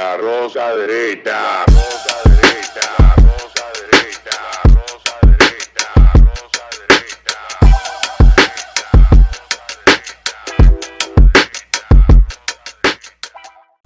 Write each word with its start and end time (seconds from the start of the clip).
La 0.00 0.16
rosa 0.16 0.74
derecha. 0.76 1.66
Rosa 1.66 2.16
derecha. 2.24 2.86
Rosa 3.18 3.64
derecha. 3.92 4.38
Rosa 4.64 5.14
derecha. 5.20 5.86
Rosa 6.24 6.64
derecha. 6.80 7.30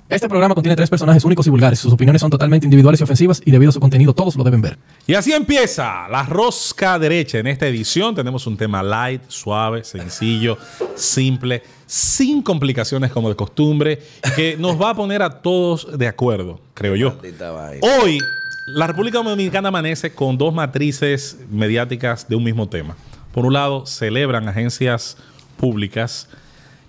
Este 0.09 0.29
programa 0.29 0.55
contiene 0.55 0.77
tres 0.77 0.89
personajes 0.89 1.25
únicos 1.25 1.49
y 1.49 1.51
vulgares. 1.51 1.81
Sus 1.81 1.93
opiniones 1.93 2.21
son 2.21 2.31
totalmente 2.31 2.65
individuales 2.65 3.01
y 3.01 3.03
ofensivas 3.03 3.43
y 3.45 3.51
debido 3.51 3.71
a 3.71 3.73
su 3.73 3.81
contenido 3.81 4.15
todos 4.15 4.37
lo 4.37 4.45
deben 4.45 4.63
ver. 4.63 4.79
Y 5.09 5.15
así 5.15 5.33
empieza 5.33 6.09
la 6.09 6.23
rosca 6.23 6.97
derecha. 7.01 7.39
En 7.39 7.49
esta 7.49 7.67
edición 7.67 8.15
tenemos 8.15 8.47
un 8.47 8.57
tema 8.57 8.85
light, 8.85 9.23
suave, 9.27 9.83
sencillo, 9.83 10.59
simple, 10.95 11.65
sin 11.95 12.43
complicaciones 12.43 13.13
como 13.13 13.29
de 13.29 13.37
costumbre, 13.37 14.03
que 14.35 14.57
nos 14.59 14.83
va 14.83 14.91
a 14.91 14.95
poner 14.97 15.23
a 15.23 15.31
todos 15.43 15.97
de 15.97 16.09
acuerdo, 16.09 16.59
creo 16.75 16.97
yo. 16.97 17.17
Hoy, 18.01 18.19
la 18.67 18.89
República 18.89 19.19
Dominicana 19.19 19.69
amanece 19.69 20.13
con 20.13 20.37
dos 20.37 20.53
matrices 20.53 21.39
mediáticas 21.49 22.29
de 22.29 22.35
un 22.35 22.43
mismo 22.43 22.69
tema. 22.69 22.97
Por 23.33 23.47
un 23.47 23.53
lado, 23.53 23.87
celebran 23.87 24.49
agencias 24.49 25.17
públicas 25.57 26.29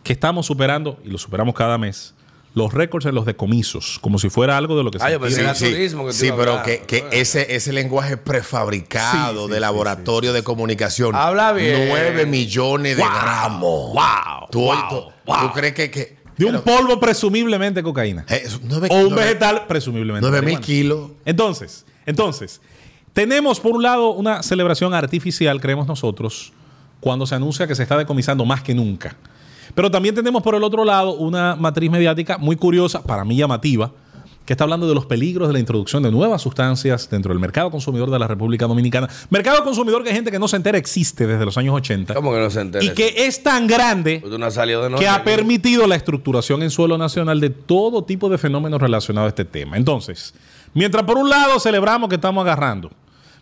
que 0.03 0.13
estamos 0.13 0.47
superando, 0.47 0.97
y 1.05 1.09
lo 1.09 1.19
superamos 1.19 1.53
cada 1.53 1.77
mes, 1.77 2.14
los 2.55 2.73
récords 2.73 3.05
en 3.05 3.13
los 3.13 3.25
decomisos, 3.25 3.99
como 4.01 4.17
si 4.17 4.29
fuera 4.29 4.57
algo 4.57 4.75
de 4.77 4.83
lo 4.83 4.89
que 4.89 4.97
Ah, 4.97 5.07
se 5.07 5.13
entiende. 5.13 5.35
que 5.35 5.41
era 5.41 5.53
turismo 5.53 6.05
que 6.07 6.13
sí, 6.13 6.29
pero 6.35 6.63
que, 6.63 6.79
que 6.79 7.03
ese, 7.11 7.53
ese 7.55 7.71
lenguaje 7.73 8.17
prefabricado 8.17 9.41
Sí, 9.41 9.45
sí, 9.45 9.49
de 9.49 9.55
sí, 9.55 9.61
laboratorio 9.61 10.33
de 10.33 10.43
comunicación. 10.43 11.15
Habla 11.15 11.51
bien. 11.53 11.89
9 11.89 12.25
millones 12.25 12.97
de 12.97 13.03
Wow, 13.03 13.11
gramos. 13.11 13.93
wow, 13.93 14.49
¿Tú, 14.51 14.61
wow, 14.61 14.75
tú- 14.89 15.11
wow. 15.25 15.37
tú 15.41 15.51
crees 15.53 15.73
que.? 15.73 15.91
que 15.91 16.15
De 16.37 16.45
un 16.45 16.61
polvo 16.61 16.99
presumiblemente 16.99 17.83
cocaína. 17.83 18.25
eh, 18.29 18.45
o 18.89 18.95
un 18.99 19.15
vegetal 19.15 19.65
presumiblemente. 19.67 20.27
9 20.27 20.45
mil 20.45 20.59
kilos. 20.59 21.11
Entonces, 21.25 21.85
entonces, 22.05 22.61
tenemos 23.13 23.59
por 23.59 23.73
un 23.73 23.83
lado 23.83 24.09
una 24.11 24.43
celebración 24.43 24.93
artificial, 24.93 25.59
creemos 25.61 25.87
nosotros, 25.87 26.53
cuando 26.99 27.25
se 27.25 27.35
anuncia 27.35 27.67
que 27.67 27.75
se 27.75 27.83
está 27.83 27.97
decomisando 27.97 28.45
más 28.45 28.61
que 28.63 28.73
nunca. 28.73 29.15
Pero 29.75 29.91
también 29.91 30.15
tenemos 30.15 30.41
por 30.41 30.55
el 30.55 30.63
otro 30.63 30.83
lado 30.85 31.13
una 31.13 31.55
matriz 31.55 31.91
mediática 31.91 32.37
muy 32.37 32.55
curiosa, 32.55 33.03
para 33.03 33.25
mí 33.25 33.35
llamativa, 33.35 33.91
que 34.45 34.53
está 34.53 34.63
hablando 34.63 34.87
de 34.87 34.93
los 34.93 35.07
peligros 35.07 35.47
de 35.47 35.53
la 35.53 35.59
introducción 35.59 36.03
de 36.03 36.11
nuevas 36.11 36.41
sustancias 36.41 37.09
dentro 37.09 37.33
del 37.33 37.39
mercado 37.39 37.71
consumidor 37.71 38.11
de 38.11 38.19
la 38.19 38.27
República 38.27 38.67
Dominicana. 38.67 39.09
Mercado 39.31 39.63
consumidor 39.63 40.03
que 40.03 40.09
hay 40.09 40.15
gente 40.15 40.29
que 40.31 40.37
no 40.37 40.47
se 40.47 40.55
entera 40.55 40.77
existe 40.77 41.25
desde 41.25 41.43
los 41.45 41.57
años 41.57 41.73
80 41.73 42.13
¿Cómo 42.13 42.31
que 42.31 42.39
no 42.39 42.49
se 42.51 42.61
entera? 42.61 42.83
y 42.85 42.89
que 42.89 43.25
es 43.25 43.41
tan 43.41 43.65
grande 43.65 44.19
Pues 44.21 44.31
no 44.31 44.37
noche. 44.37 44.95
que 45.03 45.07
ha 45.09 45.23
permitido 45.23 45.87
la 45.87 45.95
estructuración 45.95 46.61
en 46.61 46.69
suelo 46.69 46.97
nacional 46.97 47.39
de 47.39 47.49
todo 47.49 48.03
tipo 48.03 48.29
de 48.29 48.37
fenómenos 48.37 48.79
relacionados 48.79 49.25
a 49.25 49.29
este 49.29 49.45
tema. 49.45 49.77
Entonces, 49.77 50.35
mientras 50.75 51.03
por 51.05 51.17
un 51.17 51.29
lado 51.29 51.59
celebramos 51.59 52.07
que 52.07 52.15
estamos 52.15 52.43
agarrando, 52.43 52.91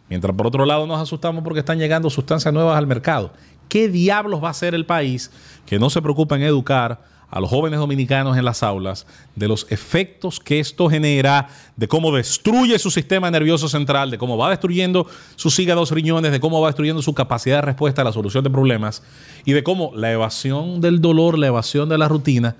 mientras 0.09 0.33
por 0.33 0.47
otro 0.47 0.65
lado 0.65 0.87
nos 0.87 1.01
asustamos 1.01 1.43
porque 1.43 1.59
están 1.59 1.79
llegando 1.79 2.09
sustancias 2.09 2.53
nuevas 2.53 2.77
al 2.77 2.87
mercado, 2.87 3.33
¿qué 3.69 3.89
diablos 3.89 4.43
va 4.43 4.49
a 4.49 4.51
hacer 4.51 4.75
el 4.75 4.85
país 4.85 5.31
que 5.65 5.79
no 5.79 5.89
se 5.89 6.01
preocupa 6.01 6.35
en 6.35 6.43
educar 6.43 7.13
a 7.33 7.39
los 7.39 7.49
jóvenes 7.49 7.79
dominicanos 7.79 8.37
en 8.37 8.45
las 8.45 8.61
aulas 8.61 9.07
de 9.35 9.47
los 9.47 9.65
efectos 9.71 10.39
que 10.39 10.59
esto 10.59 10.87
genera, 10.87 11.49
de 11.75 11.87
cómo 11.87 12.15
destruye 12.15 12.77
su 12.77 12.91
sistema 12.91 13.31
nervioso 13.31 13.67
central, 13.67 14.11
de 14.11 14.19
cómo 14.19 14.37
va 14.37 14.51
destruyendo 14.51 15.07
sus 15.35 15.57
hígados, 15.57 15.89
riñones, 15.89 16.31
de 16.31 16.39
cómo 16.39 16.61
va 16.61 16.67
destruyendo 16.67 17.01
su 17.01 17.15
capacidad 17.15 17.55
de 17.55 17.61
respuesta 17.63 18.03
a 18.03 18.05
la 18.05 18.13
solución 18.13 18.43
de 18.43 18.51
problemas 18.51 19.01
y 19.45 19.53
de 19.53 19.63
cómo 19.63 19.91
la 19.95 20.11
evasión 20.11 20.79
del 20.79 21.01
dolor, 21.01 21.39
la 21.39 21.47
evasión 21.47 21.89
de 21.89 21.97
la 21.97 22.07
rutina 22.07 22.55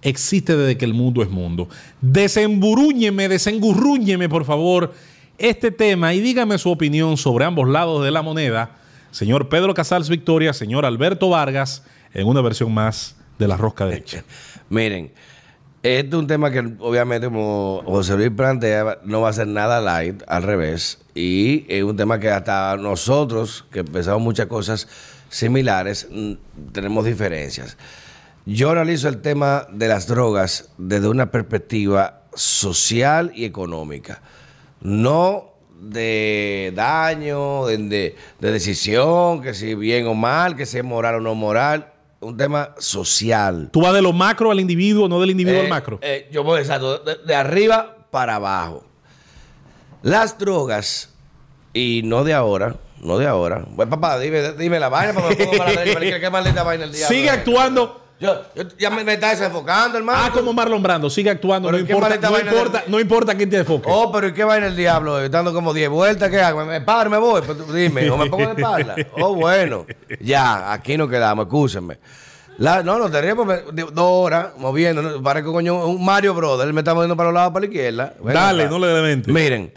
existe 0.00 0.56
desde 0.56 0.78
que 0.78 0.86
el 0.86 0.94
mundo 0.94 1.22
es 1.22 1.28
mundo. 1.28 1.68
Desemburúñeme, 2.00 3.28
desengurrúñeme, 3.28 4.30
por 4.30 4.46
favor, 4.46 4.94
este 5.36 5.70
tema 5.70 6.14
y 6.14 6.20
dígame 6.20 6.56
su 6.56 6.70
opinión 6.70 7.18
sobre 7.18 7.44
ambos 7.44 7.68
lados 7.68 8.02
de 8.02 8.10
la 8.10 8.22
moneda, 8.22 8.76
señor 9.14 9.48
Pedro 9.48 9.74
Casals 9.74 10.08
Victoria, 10.08 10.52
señor 10.52 10.84
Alberto 10.84 11.28
Vargas, 11.28 11.84
en 12.12 12.26
una 12.26 12.40
versión 12.40 12.74
más 12.74 13.14
de 13.38 13.46
la 13.46 13.56
rosca 13.56 13.86
derecha. 13.86 14.24
Miren, 14.68 15.12
este 15.84 16.08
es 16.08 16.14
un 16.14 16.26
tema 16.26 16.50
que 16.50 16.58
obviamente 16.80 17.28
como 17.28 17.80
José 17.86 18.16
Luis 18.16 18.32
plantea 18.36 18.98
no 19.04 19.20
va 19.20 19.28
a 19.28 19.32
ser 19.32 19.46
nada 19.46 19.80
light, 19.80 20.20
al 20.26 20.42
revés. 20.42 20.98
Y 21.14 21.64
es 21.68 21.84
un 21.84 21.96
tema 21.96 22.18
que 22.18 22.28
hasta 22.28 22.76
nosotros, 22.76 23.64
que 23.70 23.84
pensamos 23.84 24.20
muchas 24.20 24.46
cosas 24.46 24.88
similares, 25.28 26.08
mm, 26.10 26.32
tenemos 26.72 27.04
diferencias. 27.04 27.76
Yo 28.46 28.72
analizo 28.72 29.08
el 29.08 29.22
tema 29.22 29.68
de 29.70 29.86
las 29.86 30.08
drogas 30.08 30.70
desde 30.76 31.06
una 31.06 31.30
perspectiva 31.30 32.24
social 32.34 33.30
y 33.32 33.44
económica. 33.44 34.22
No 34.80 35.53
de 35.80 36.72
daño, 36.74 37.66
de, 37.66 37.78
de- 37.78 38.16
de 38.40 38.50
decisión, 38.52 39.42
que 39.42 39.54
si 39.54 39.74
bien 39.74 40.06
o 40.06 40.14
mal, 40.14 40.56
que 40.56 40.66
si 40.66 40.78
es 40.78 40.84
moral 40.84 41.16
o 41.16 41.20
no 41.20 41.34
moral. 41.34 41.90
Un 42.20 42.38
tema 42.38 42.74
social. 42.78 43.68
Tú 43.70 43.82
vas 43.82 43.92
de 43.92 44.00
lo 44.00 44.12
macro 44.14 44.50
al 44.50 44.58
individuo, 44.58 45.08
no 45.08 45.20
del 45.20 45.30
individuo 45.30 45.60
Eh, 45.60 45.64
al 45.64 45.68
macro. 45.68 45.98
eh, 46.00 46.28
yo 46.32 46.42
voy 46.42 46.60
exacto, 46.60 46.98
de, 47.00 47.16
de 47.16 47.34
arriba 47.34 47.96
para 48.10 48.36
abajo. 48.36 48.82
Las 50.02 50.38
drogas, 50.38 51.10
y 51.74 52.02
no 52.04 52.24
de 52.24 52.32
ahora, 52.32 52.76
no 53.00 53.18
de 53.18 53.26
ahora. 53.26 53.64
Pues 53.76 53.88
papá, 53.88 54.18
dime, 54.18 54.52
dime 54.52 54.78
la 54.80 54.88
vaina, 54.88 55.12
porque 55.12 55.36
me 55.36 55.44
pongo 55.44 55.58
para 55.58 55.70
atrás, 55.70 55.96
¿qué, 56.00 56.20
qué 56.20 56.30
maldita 56.30 56.62
vaina 56.62 56.84
el 56.84 56.92
día. 56.92 57.06
Sigue 57.08 57.28
actuando. 57.30 58.03
Yo, 58.24 58.42
yo- 58.54 58.68
ya 58.78 58.90
me, 58.90 59.04
me 59.04 59.14
está 59.14 59.30
desenfocando, 59.30 59.98
hermano. 59.98 60.18
Ah, 60.24 60.30
como 60.32 60.52
Marlon 60.52 60.82
Brando, 60.82 61.08
sigue 61.10 61.30
actuando, 61.30 61.70
no 61.70 61.76
Pero 61.76 61.86
¿qué 61.86 61.92
importa, 61.92 62.30
no 62.30 62.38
importa, 62.38 62.78
de- 62.84 62.90
no 62.90 63.00
importa 63.00 63.34
quién 63.36 63.50
te 63.50 63.58
enfoque. 63.58 63.88
Oh, 63.90 64.10
pero 64.10 64.28
¿y 64.28 64.32
qué 64.34 64.44
vaina 64.44 64.66
el 64.66 64.76
diablo? 64.76 65.20
Yo 65.20 65.28
Dando 65.28 65.52
como 65.52 65.72
10 65.74 65.88
vueltas, 65.90 66.30
¿qué 66.30 66.40
hago? 66.40 66.64
¿Me 66.64 66.80
paro, 66.80 67.10
me 67.10 67.18
voy? 67.18 67.42
Pues 67.42 67.58
dime, 67.74 68.08
¿o 68.10 68.16
me 68.16 68.26
pongo 68.30 68.46
de 68.46 68.52
espalda? 68.60 68.96
Oh, 69.20 69.34
bueno. 69.34 69.86
Ya, 70.20 70.72
aquí 70.72 70.96
nos 70.96 71.08
quedamos, 71.10 71.46
escúchenme. 71.46 71.98
La, 72.58 72.82
no, 72.84 72.98
no 73.00 73.10
te 73.10 73.20
ríes, 73.20 73.34
porque 73.34 73.64
dos 73.72 73.92
horas 73.96 74.50
moviendo, 74.58 75.02
¿no? 75.02 75.20
parezco 75.22 75.52
coño 75.52 75.86
un 75.86 76.04
Mario 76.04 76.34
Brother, 76.34 76.68
él 76.68 76.72
me 76.72 76.82
está 76.82 76.94
moviendo 76.94 77.16
para 77.16 77.30
los 77.30 77.34
lados 77.34 77.52
para 77.52 77.66
la 77.66 77.72
izquierda. 77.72 78.14
Dale, 78.22 78.68
no 78.68 78.78
le 78.78 78.86
demente. 78.86 79.32
Miren, 79.32 79.72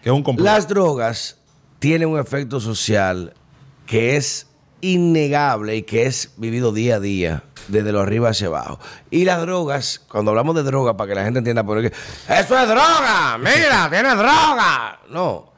que 0.00 0.08
es 0.10 0.12
un 0.14 0.22
complot. 0.22 0.46
las 0.46 0.68
drogas 0.68 1.36
tienen 1.80 2.08
un 2.08 2.20
efecto 2.20 2.60
social 2.60 3.34
que 3.84 4.16
es 4.16 4.46
innegable 4.80 5.76
y 5.76 5.82
que 5.82 6.06
es 6.06 6.32
vivido 6.36 6.72
día 6.72 6.96
a 6.96 7.00
día, 7.00 7.44
desde 7.68 7.92
lo 7.92 8.00
arriba 8.00 8.30
hacia 8.30 8.48
abajo. 8.48 8.78
Y 9.10 9.24
las 9.24 9.40
drogas, 9.40 10.00
cuando 10.08 10.30
hablamos 10.30 10.54
de 10.54 10.62
droga, 10.62 10.96
para 10.96 11.08
que 11.08 11.14
la 11.14 11.24
gente 11.24 11.38
entienda, 11.38 11.64
porque 11.64 11.92
eso 12.28 12.58
es 12.58 12.68
droga, 12.68 13.38
mira, 13.38 13.88
tiene 13.90 14.14
droga. 14.14 15.00
No, 15.10 15.52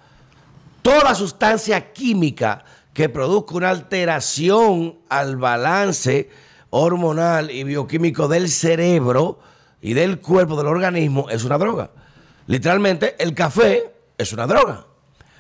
toda 0.83 1.15
sustancia 1.15 1.93
química 1.93 2.65
que 2.93 3.09
produzca 3.09 3.55
una 3.55 3.71
alteración 3.71 4.99
al 5.09 5.37
balance 5.37 6.29
hormonal 6.71 7.51
y 7.51 7.65
bioquímico 7.65 8.29
del 8.29 8.49
cerebro 8.49 9.39
y 9.81 9.95
del 9.95 10.21
cuerpo, 10.21 10.57
del 10.57 10.67
organismo, 10.67 11.29
es 11.31 11.45
una 11.45 11.59
droga. 11.59 11.91
Literalmente, 12.47 13.17
el 13.19 13.35
café 13.35 13.93
es 14.19 14.33
una 14.33 14.47
droga. 14.47 14.87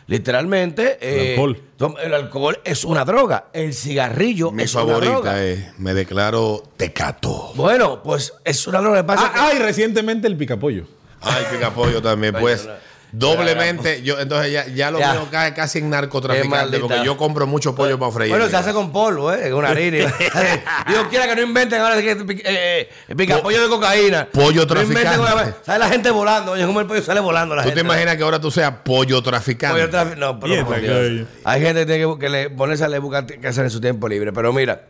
Literalmente, 0.07 0.99
eh, 1.01 1.31
alcohol. 1.39 1.63
el 2.03 2.15
alcohol 2.15 2.59
es 2.65 2.85
una 2.85 3.05
droga. 3.05 3.47
El 3.53 3.73
cigarrillo 3.75 4.51
Mi 4.51 4.65
es 4.65 4.75
una 4.75 4.85
droga. 4.85 5.07
favorita 5.07 5.45
es 5.45 5.79
Me 5.79 5.95
declaro 5.95 6.63
tecato. 6.77 7.53
Bueno, 7.55 8.03
pues 8.03 8.33
es 8.45 8.67
una 8.67 8.81
droga. 8.81 8.97
Lo 8.99 9.03
que 9.03 9.07
pasa 9.07 9.27
Ah, 9.27 9.33
que- 9.33 9.41
ah, 9.41 9.55
y 9.55 9.59
recientemente 9.59 10.27
el 10.29 10.37
picapollo. 10.37 10.85
Ay, 11.21 11.45
apoyo 11.65 12.03
también. 12.03 12.35
Pues 12.39 12.67
no. 12.67 12.73
Doblemente, 13.13 14.03
yo 14.03 14.19
entonces 14.19 14.51
ya, 14.53 14.67
ya 14.67 14.91
lo 14.91 14.99
Ya. 14.99 15.13
mío 15.13 15.29
cae 15.31 15.53
casi 15.55 15.79
en 15.79 15.91
narcotraficante 15.91 16.79
porque 16.79 17.05
yo 17.05 17.17
compro 17.17 17.47
mucho 17.47 17.75
pollo 17.75 17.99
para 17.99 18.11
freír. 18.11 18.31
Bueno, 18.33 18.49
se 18.49 18.57
hace 18.57 18.73
con 18.73 18.91
polvo, 18.91 19.33
¿eh? 19.33 19.51
Con 19.51 19.65
harina. 19.65 19.99
Dios 20.89 21.07
quiera 21.11 21.27
que 21.29 21.37
no 21.37 21.43
inventen 21.43 21.81
ahora 21.81 22.01
que 22.01 22.11
eh, 22.13 22.89
eh, 23.09 23.15
pica 23.17 23.43
pollo 23.43 23.63
de 23.63 23.69
cocaína. 23.69 24.29
Pollo 24.33 24.65
No 24.67 24.83
inventen 24.83 25.21
traficante. 25.21 25.55
Sale 25.65 25.79
la 25.79 25.89
gente 25.89 26.11
volando. 26.11 26.53
Oye, 26.53 26.65
como 26.67 26.81
el 26.81 26.87
pollo 26.87 27.03
sale 27.03 27.21
volando 27.21 27.55
la 27.55 27.63
¿Tú 27.63 27.69
te 27.69 27.75
gente. 27.77 27.87
imaginas 27.87 28.17
que 28.17 28.23
ahora 28.23 28.41
tú 28.41 28.51
seas 28.51 28.73
pollo 28.85 29.23
traficante? 29.23 29.81
Pollo 29.81 29.91
trafi- 29.93 30.17
No, 30.17 30.41
pero 30.41 30.65
por 30.67 30.81
Dios. 30.81 31.27
Hay 31.45 31.61
gente 31.61 31.81
que 31.81 31.87
tiene 31.87 32.13
que, 32.15 32.19
que 32.19 32.29
le, 32.29 32.51
ponerse 32.51 32.85
a 32.85 32.89
leer, 32.89 33.01
buscar 33.03 33.27
qué 33.27 33.47
hacer 33.47 33.65
en 33.65 33.71
su 33.71 33.81
tiempo 33.81 34.09
libre. 34.09 34.33
Pero 34.33 34.53
mira, 34.53 34.83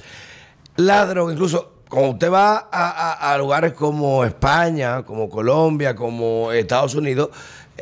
la 0.77 1.07
droga, 1.07 1.33
incluso 1.33 1.73
cuando 1.89 2.11
usted 2.13 2.31
va 2.33 2.69
a, 2.73 2.89
a- 2.91 3.33
a 3.35 3.39
lugares 3.39 3.73
como 3.75 4.25
España, 4.25 5.03
como 5.03 5.29
Colombia, 5.29 5.95
como 5.95 6.51
Estados 6.53 6.95
Unidos, 6.95 7.29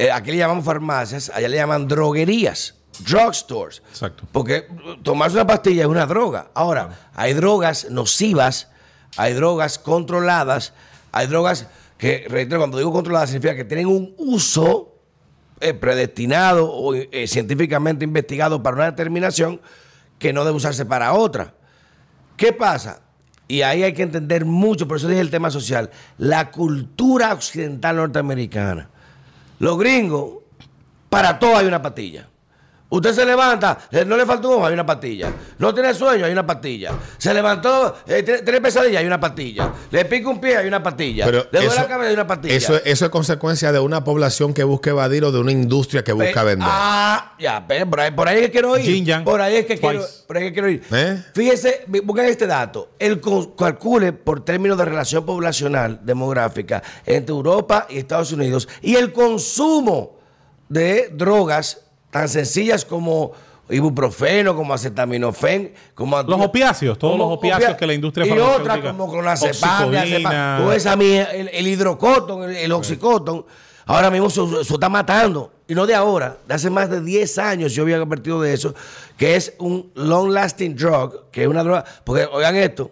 eh, 0.00 0.10
aquí 0.10 0.30
le 0.30 0.38
llamamos 0.38 0.64
farmacias, 0.64 1.30
allá 1.34 1.46
le 1.46 1.58
llaman 1.58 1.86
droguerías, 1.86 2.74
drugstores. 3.00 3.82
Exacto. 3.90 4.24
Porque 4.32 4.66
tomarse 5.02 5.36
una 5.36 5.46
pastilla 5.46 5.82
es 5.82 5.88
una 5.88 6.06
droga. 6.06 6.50
Ahora, 6.54 7.10
hay 7.14 7.34
drogas 7.34 7.90
nocivas, 7.90 8.68
hay 9.18 9.34
drogas 9.34 9.78
controladas, 9.78 10.72
hay 11.12 11.26
drogas 11.26 11.66
que, 11.98 12.24
reitero, 12.30 12.60
cuando 12.60 12.78
digo 12.78 12.90
controladas 12.90 13.28
significa 13.28 13.54
que 13.54 13.64
tienen 13.64 13.88
un 13.88 14.14
uso 14.16 14.94
eh, 15.60 15.74
predestinado 15.74 16.72
o 16.72 16.94
eh, 16.94 17.26
científicamente 17.28 18.02
investigado 18.02 18.62
para 18.62 18.76
una 18.76 18.86
determinación 18.86 19.60
que 20.18 20.32
no 20.32 20.46
debe 20.46 20.56
usarse 20.56 20.86
para 20.86 21.12
otra. 21.12 21.52
¿Qué 22.38 22.54
pasa? 22.54 23.02
y 23.48 23.62
ahí 23.62 23.82
hay 23.82 23.92
que 23.94 24.04
entender 24.04 24.44
mucho, 24.44 24.86
por 24.86 24.96
eso 24.96 25.08
dije 25.08 25.20
el 25.20 25.28
tema 25.28 25.50
social, 25.50 25.90
la 26.18 26.52
cultura 26.52 27.32
occidental 27.32 27.96
norteamericana. 27.96 28.88
Los 29.60 29.78
gringos, 29.78 30.38
para 31.10 31.38
todo 31.38 31.54
hay 31.58 31.66
una 31.66 31.82
patilla. 31.82 32.29
Usted 32.90 33.14
se 33.14 33.24
levanta, 33.24 33.78
eh, 33.92 34.04
no 34.04 34.16
le 34.16 34.26
falta 34.26 34.48
un 34.48 34.54
ojo, 34.54 34.66
hay 34.66 34.74
una 34.74 34.84
pastilla. 34.84 35.32
No 35.58 35.72
tiene 35.72 35.94
sueño, 35.94 36.26
hay 36.26 36.32
una 36.32 36.44
pastilla. 36.44 36.92
Se 37.18 37.32
levantó, 37.32 37.98
eh, 38.04 38.24
tiene, 38.24 38.42
tiene 38.42 38.60
pesadilla, 38.60 38.98
hay 38.98 39.06
una 39.06 39.20
pastilla. 39.20 39.72
Le 39.92 40.04
pica 40.06 40.28
un 40.28 40.40
pie, 40.40 40.56
hay 40.56 40.66
una 40.66 40.82
pastilla. 40.82 41.24
Pero 41.24 41.46
le 41.52 41.60
duele 41.60 41.74
la 41.76 41.86
cabeza, 41.86 42.08
hay 42.08 42.14
una 42.14 42.26
pastilla. 42.26 42.54
eso, 42.54 42.74
eso 42.84 43.04
es 43.04 43.10
consecuencia 43.10 43.70
de 43.70 43.78
una 43.78 44.02
población 44.02 44.52
que 44.52 44.64
busca 44.64 44.90
evadir 44.90 45.24
o 45.24 45.30
de 45.30 45.38
una 45.38 45.52
industria 45.52 46.02
que 46.02 46.12
busca 46.12 46.42
vender. 46.42 46.66
Ah, 46.68 47.36
ya, 47.38 47.64
por 47.66 48.00
ahí, 48.00 48.10
por 48.10 48.26
ahí 48.26 48.38
es 48.38 48.46
que 48.46 48.50
quiero 48.50 48.76
ir. 48.76 49.24
Por 49.24 49.40
ahí 49.40 49.56
es 49.56 49.66
que 49.66 49.78
quiero, 49.78 50.04
por 50.26 50.36
ahí 50.36 50.44
es 50.44 50.48
que 50.48 50.52
quiero 50.52 50.68
ir. 50.68 50.82
¿Eh? 50.90 51.24
Fíjese, 51.32 51.84
busquen 52.02 52.24
este 52.24 52.48
dato. 52.48 52.90
El 52.98 53.20
calcule 53.56 54.12
por 54.12 54.44
términos 54.44 54.76
de 54.76 54.84
relación 54.84 55.24
poblacional 55.24 56.00
demográfica 56.02 56.82
entre 57.06 57.32
Europa 57.32 57.86
y 57.88 57.98
Estados 57.98 58.32
Unidos 58.32 58.68
y 58.82 58.96
el 58.96 59.12
consumo 59.12 60.18
de 60.68 61.10
drogas 61.12 61.89
tan 62.10 62.28
sencillas 62.28 62.84
como 62.84 63.32
ibuprofeno, 63.68 64.54
como 64.56 64.74
acetaminofén, 64.74 65.72
como 65.94 66.22
Los 66.22 66.40
opiáceos, 66.40 66.98
todos 66.98 67.16
los 67.18 67.28
opiáceos 67.30 67.76
que 67.76 67.86
la 67.86 67.94
industria 67.94 68.26
y 68.26 68.38
otras 68.38 68.78
como 68.80 69.10
diazepam, 69.12 69.84
Oxicodina. 69.88 70.58
toda 70.60 70.76
esa 70.76 70.96
el, 71.32 71.48
el 71.52 71.66
hidrocotton, 71.68 72.50
el, 72.50 72.56
el 72.56 72.72
oxicodon, 72.72 73.44
ahora 73.86 74.10
mismo 74.10 74.26
eso, 74.28 74.60
eso 74.60 74.74
está 74.74 74.88
matando. 74.88 75.52
Y 75.68 75.74
no 75.74 75.86
de 75.86 75.94
ahora, 75.94 76.36
de 76.48 76.54
hace 76.54 76.68
más 76.68 76.90
de 76.90 77.00
10 77.00 77.38
años 77.38 77.72
yo 77.72 77.84
había 77.84 77.96
advertido 77.96 78.40
de 78.42 78.52
eso, 78.54 78.74
que 79.16 79.36
es 79.36 79.54
un 79.58 79.92
long 79.94 80.30
lasting 80.30 80.74
drug, 80.74 81.30
que 81.30 81.42
es 81.42 81.48
una 81.48 81.62
droga, 81.62 81.84
porque 82.02 82.24
oigan 82.32 82.56
esto, 82.56 82.90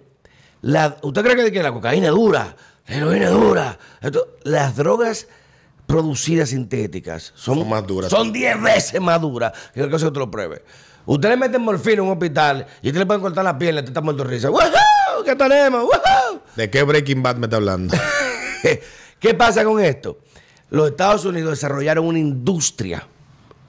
la, 0.63 0.97
¿usted 1.03 1.23
cree 1.25 1.37
que, 1.37 1.51
que 1.51 1.63
la 1.63 1.73
cocaína 1.73 2.07
es 2.07 2.13
dura? 2.15 2.55
La 2.87 2.95
heroína 2.97 3.25
es 3.27 3.33
dura. 3.33 3.79
Esto- 4.01 4.29
las 4.45 4.77
drogas 4.77 5.27
producidas 5.89 6.51
sintéticas 6.51 7.33
son, 7.35 7.59
Son 7.59 7.69
más 7.69 7.87
duras. 7.87 8.11
Son 8.11 8.31
10 8.31 8.63
veces 8.63 9.01
más 9.01 9.19
duras 9.21 9.53
que 9.73 9.81
caso 9.81 9.99
que 9.99 10.07
usted 10.07 10.19
lo 10.21 10.31
pruebe. 10.31 10.63
Usted 11.07 11.31
le 11.31 11.37
mete 11.39 11.59
morfina 11.59 11.95
en 11.95 12.01
un 12.01 12.11
hospital 12.11 12.67
y 12.83 12.89
usted 12.89 13.01
le 13.01 13.07
pueden 13.07 13.23
cortar 13.23 13.43
la 13.43 13.59
pierna 13.59 13.81
y 13.81 13.81
usted 13.81 13.93
está 13.93 14.03
muerto 14.03 14.23
de 14.23 14.31
risa. 14.31 14.51
¡Woohoo! 14.51 15.25
¿Qué 15.25 15.35
tenemos? 15.35 15.85
¡Woohoo! 15.85 16.43
¿De 16.55 16.69
qué 16.69 16.83
Breaking 16.83 17.23
Bad 17.23 17.37
me 17.37 17.47
está 17.47 17.57
hablando? 17.57 17.97
¿Qué 19.19 19.35
pasa 19.35 19.65
con 19.65 19.83
esto? 19.83 20.19
Los 20.69 20.91
Estados 20.91 21.25
Unidos 21.25 21.53
desarrollaron 21.53 22.05
una 22.05 22.19
industria 22.19 23.09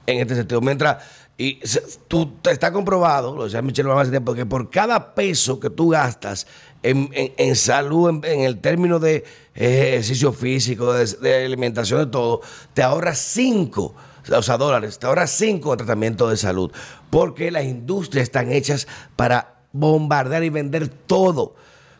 en 0.06 0.18
este 0.18 0.34
sentido. 0.34 0.60
Mientras, 0.60 1.02
y 1.38 1.58
tú, 2.06 2.34
está 2.50 2.70
comprobado, 2.70 3.34
lo 3.34 3.44
decía 3.44 3.62
Michelle 3.62 3.86
Obama 3.86 4.02
hace 4.02 4.10
tiempo, 4.10 4.34
que 4.34 4.44
por 4.44 4.68
cada 4.68 5.14
peso 5.14 5.58
que 5.58 5.70
tú 5.70 5.88
gastas 5.88 6.46
en, 6.82 7.56
salud, 7.56 8.24
en, 8.24 8.40
el 8.40 8.60
término 8.60 8.98
de 8.98 9.24
eh, 9.54 9.90
ejercicio 9.90 10.32
físico, 10.32 10.92
de, 10.92 11.44
alimentación, 11.44 12.00
de 12.00 12.06
todo, 12.06 12.40
te 12.74 12.82
ahorras 12.82 13.18
cinco, 13.18 13.94
o 14.30 14.42
sea, 14.42 14.56
dólares, 14.56 14.98
te 14.98 15.06
ahorras 15.06 15.30
cinco 15.30 15.72
en 15.72 15.78
tratamiento 15.78 16.28
de 16.28 16.36
salud. 16.36 16.72
Porque 17.10 17.50
las 17.50 17.64
industrias 17.64 18.24
están 18.24 18.52
hechas 18.52 18.86
para 19.16 19.56
bombardear 19.72 20.44
y 20.44 20.50
vender 20.50 20.88
todo. 20.88 21.54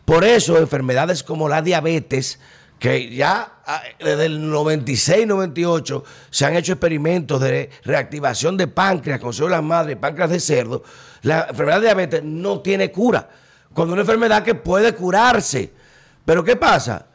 Por 0.05 0.23
eso, 0.23 0.57
enfermedades 0.57 1.23
como 1.23 1.47
la 1.47 1.61
diabetes, 1.61 2.39
que 2.79 3.13
ya 3.13 3.59
ah, 3.65 3.83
desde 3.99 4.25
el 4.25 4.49
96, 4.49 5.27
98 5.27 6.03
se 6.31 6.45
han 6.45 6.55
hecho 6.55 6.73
experimentos 6.73 7.39
de 7.39 7.69
reactivación 7.83 8.57
de 8.57 8.67
páncreas 8.67 9.19
con 9.19 9.33
células 9.33 9.61
madre, 9.61 9.95
páncreas 9.95 10.31
de 10.31 10.39
cerdo. 10.39 10.83
La 11.21 11.45
enfermedad 11.49 11.79
de 11.79 11.85
diabetes 11.85 12.23
no 12.23 12.61
tiene 12.61 12.91
cura. 12.91 13.29
Cuando 13.73 13.93
una 13.93 14.01
enfermedad 14.01 14.43
que 14.43 14.55
puede 14.55 14.93
curarse. 14.93 15.73
Pero 16.25 16.43
¿qué 16.43 16.55
pasa? 16.55 17.07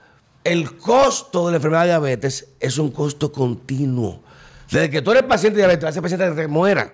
El 0.43 0.76
costo 0.79 1.47
de 1.47 1.53
la 1.53 1.56
enfermedad 1.56 1.82
de 1.82 1.88
diabetes 1.88 2.49
es 2.61 2.79
un 2.79 2.91
costo 2.91 3.32
continuo. 3.32 4.23
Desde 4.70 4.91
que 4.91 5.03
tú 5.03 5.11
eres 5.11 5.25
paciente 5.25 5.56
de 5.56 5.67
diabetes, 5.67 5.91
ese 5.91 6.03
paciente 6.03 6.31
te 6.31 6.49
muera. 6.49 6.93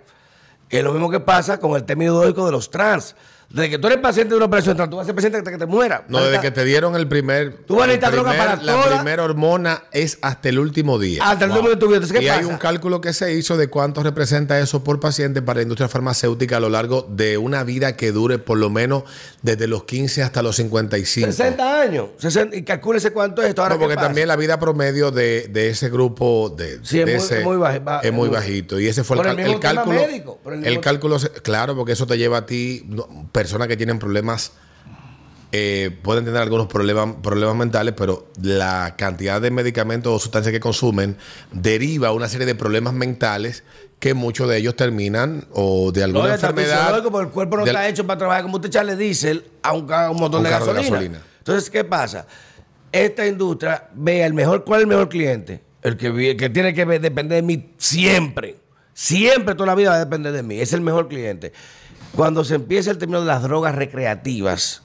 Es 0.68 0.82
lo 0.82 0.92
mismo 0.92 1.10
que 1.10 1.20
pasa 1.20 1.58
con 1.58 1.76
el 1.76 1.84
tema 1.84 2.04
ideológico 2.04 2.46
de 2.46 2.52
los 2.52 2.70
trans. 2.70 3.14
Desde 3.54 3.70
que 3.70 3.78
tú 3.78 3.86
eres 3.86 3.98
paciente 3.98 4.30
de 4.30 4.36
una 4.36 4.46
operación 4.46 4.76
tú 4.88 4.96
vas 4.96 5.04
a 5.04 5.06
ser 5.06 5.14
paciente 5.14 5.38
hasta 5.38 5.50
que 5.50 5.58
te 5.58 5.66
muera. 5.66 6.04
No, 6.08 6.22
desde 6.22 6.40
que 6.40 6.50
te 6.50 6.64
dieron 6.64 6.96
el 6.96 7.06
primer. 7.06 7.58
Tú 7.66 7.74
vas 7.76 7.84
a 7.84 7.86
necesitar 7.88 8.12
droga 8.12 8.32
para 8.36 8.56
La 8.56 8.72
toda- 8.72 8.96
primera 8.96 9.22
hormona 9.24 9.84
es 9.92 10.18
hasta 10.22 10.48
el 10.48 10.58
último 10.58 10.98
día. 10.98 11.22
Hasta 11.28 11.44
el 11.44 11.50
último 11.50 11.68
de 11.68 11.76
tu 11.76 11.86
vida. 11.86 11.96
Entonces, 11.96 12.18
¿qué 12.18 12.24
y 12.24 12.28
hay 12.28 12.44
un 12.44 12.56
cálculo 12.56 13.00
que 13.00 13.12
se 13.12 13.34
hizo 13.34 13.56
de 13.56 13.68
cuánto 13.68 14.02
representa 14.02 14.58
eso 14.58 14.82
por 14.82 15.00
paciente 15.00 15.42
para 15.42 15.58
la 15.58 15.62
industria 15.64 15.88
farmacéutica 15.88 16.56
a 16.56 16.60
lo 16.60 16.68
largo 16.70 17.06
de 17.10 17.36
una 17.38 17.62
vida 17.64 17.96
que 17.96 18.10
dure 18.12 18.38
por 18.38 18.58
lo 18.58 18.70
menos 18.70 19.04
desde 19.42 19.66
los 19.66 19.84
15 19.84 20.22
hasta 20.22 20.42
los 20.42 20.56
55. 20.56 21.26
60 21.26 21.80
años. 21.82 22.06
60 22.18 22.56
y 22.56 22.62
calcúlese 22.62 23.10
cuánto 23.10 23.42
es 23.42 23.48
esto. 23.50 23.62
Ahora, 23.62 23.74
No, 23.74 23.80
porque 23.80 23.96
también 23.96 24.28
la 24.28 24.36
vida 24.36 24.58
promedio 24.58 25.10
de, 25.10 25.48
de 25.48 25.68
ese 25.68 25.90
grupo 25.90 26.48
de, 26.56 26.78
Sí, 26.82 27.00
es 27.00 27.06
de 27.06 27.16
muy- 27.16 27.24
ese- 27.24 27.40
muy 27.44 27.58
es 28.02 28.12
muy 28.12 28.28
bajito. 28.28 28.80
Y 28.80 28.86
ese 28.88 29.04
fue 29.04 29.18
el, 29.20 29.38
el 29.38 29.60
cálculo. 29.60 30.00
médico, 30.00 30.40
el 30.64 30.80
cálculo, 30.80 31.18
claro, 31.42 31.76
porque 31.76 31.92
eso 31.92 32.06
te 32.06 32.16
lleva 32.16 32.38
a 32.38 32.46
ti, 32.46 32.84
no, 32.88 33.28
personas 33.42 33.68
que 33.68 33.76
tienen 33.76 33.98
problemas, 33.98 34.52
eh, 35.54 35.90
pueden 36.02 36.24
tener 36.24 36.40
algunos 36.40 36.66
problemas, 36.66 37.16
problemas 37.22 37.56
mentales, 37.56 37.92
pero 37.96 38.26
la 38.40 38.94
cantidad 38.96 39.40
de 39.40 39.50
medicamentos 39.50 40.12
o 40.14 40.18
sustancias 40.18 40.52
que 40.52 40.60
consumen 40.60 41.16
deriva 41.50 42.12
una 42.12 42.28
serie 42.28 42.46
de 42.46 42.54
problemas 42.54 42.94
mentales 42.94 43.62
que 43.98 44.14
muchos 44.14 44.48
de 44.48 44.56
ellos 44.58 44.74
terminan 44.76 45.46
o 45.52 45.92
de 45.92 46.00
No, 46.00 46.06
alguna 46.06 46.34
está 46.34 46.48
enfermedad. 46.50 47.02
porque 47.02 47.18
el 47.26 47.28
cuerpo 47.32 47.56
no 47.58 47.66
está 47.66 47.86
hecho 47.88 48.06
para 48.06 48.18
trabajar 48.18 48.42
como 48.44 48.56
usted 48.56 48.68
echarle 48.68 48.96
diésel 48.96 49.44
a 49.62 49.72
un, 49.72 49.92
a 49.92 50.10
un 50.10 50.18
motor 50.18 50.38
Un 50.38 50.44
de 50.44 50.50
carro 50.50 50.66
de 50.66 50.72
gasolina. 50.74 50.96
gasolina. 50.96 51.22
Entonces, 51.38 51.68
¿qué 51.70 51.84
pasa? 51.84 52.26
Esta 52.90 53.26
industria 53.26 53.88
ve 53.94 54.24
el 54.24 54.32
mejor, 54.34 54.64
¿cuál 54.64 54.80
es 54.80 54.82
el 54.84 54.88
mejor 54.88 55.08
cliente? 55.08 55.62
El 55.82 55.96
que, 55.96 56.06
el 56.30 56.36
que 56.36 56.48
tiene 56.50 56.72
que 56.74 56.84
depender 56.86 57.36
de 57.36 57.42
mí 57.42 57.74
siempre. 57.78 58.56
Siempre, 58.94 59.54
toda 59.54 59.66
la 59.68 59.74
vida 59.74 59.90
va 59.90 59.96
a 59.96 60.04
depender 60.04 60.32
de 60.32 60.42
mí. 60.42 60.60
Es 60.60 60.72
el 60.72 60.80
mejor 60.82 61.08
cliente. 61.08 61.52
Cuando 62.16 62.44
se 62.44 62.54
empieza 62.56 62.90
el 62.90 62.98
término 62.98 63.20
de 63.20 63.26
las 63.26 63.42
drogas 63.42 63.74
recreativas, 63.74 64.82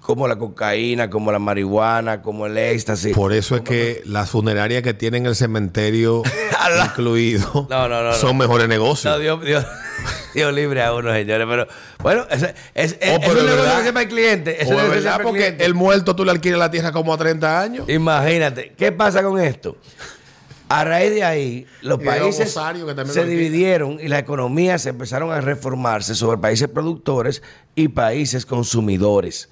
como 0.00 0.26
la 0.26 0.36
cocaína, 0.36 1.08
como 1.10 1.30
la 1.30 1.38
marihuana, 1.38 2.22
como 2.22 2.46
el 2.46 2.58
éxtasis. 2.58 3.14
Por 3.14 3.32
eso 3.32 3.54
es 3.54 3.62
que 3.62 4.02
las 4.04 4.30
funerarias 4.30 4.82
que 4.82 4.94
tienen 4.94 5.26
el 5.26 5.36
cementerio 5.36 6.22
incluido 6.86 7.68
No, 7.70 7.88
no, 7.88 8.02
no, 8.02 8.08
no. 8.10 8.12
son 8.14 8.36
mejores 8.36 8.66
negocios. 8.68 9.12
No, 9.14 9.20
Dios, 9.20 9.44
Dios, 9.44 9.64
Dios 10.34 10.52
libre 10.52 10.82
a 10.82 10.92
uno, 10.92 11.12
señores. 11.12 11.46
Pero 11.48 11.68
bueno, 12.02 12.26
es, 12.30 12.42
es, 12.42 12.52
es, 12.74 13.10
Oh, 13.12 13.14
es 13.14 13.18
pero 13.20 13.30
un 13.30 13.36
de 13.36 13.42
negocio 13.42 13.62
verdad. 13.62 13.78
que 13.78 13.84
sepa 13.86 14.02
el 14.02 14.08
cliente. 14.08 14.50
Ese 14.54 14.62
es 14.62 14.68
negocio 14.70 14.88
que 14.90 14.94
verdad, 14.96 15.10
sepa 15.12 15.16
el 15.22 15.22
porque 15.28 15.38
cliente. 15.44 15.64
el 15.64 15.74
muerto 15.74 16.16
tú 16.16 16.24
le 16.24 16.30
alquilas 16.32 16.58
la 16.58 16.70
tierra 16.72 16.90
como 16.90 17.14
a 17.14 17.18
30 17.18 17.60
años. 17.60 17.88
Imagínate, 17.88 18.72
¿qué 18.76 18.90
pasa 18.90 19.22
con 19.22 19.38
esto? 19.38 19.76
A 20.74 20.84
raíz 20.84 21.10
de 21.12 21.22
ahí, 21.24 21.66
los 21.82 22.00
Y 22.00 22.04
países 22.04 22.52
se 23.12 23.24
dividieron 23.26 23.98
y 24.00 24.08
las 24.08 24.20
economías 24.20 24.82
se 24.82 24.88
empezaron 24.88 25.30
a 25.30 25.40
reformarse 25.40 26.14
sobre 26.14 26.38
países 26.38 26.68
productores 26.68 27.42
y 27.74 27.88
países 27.88 28.46
consumidores. 28.46 29.48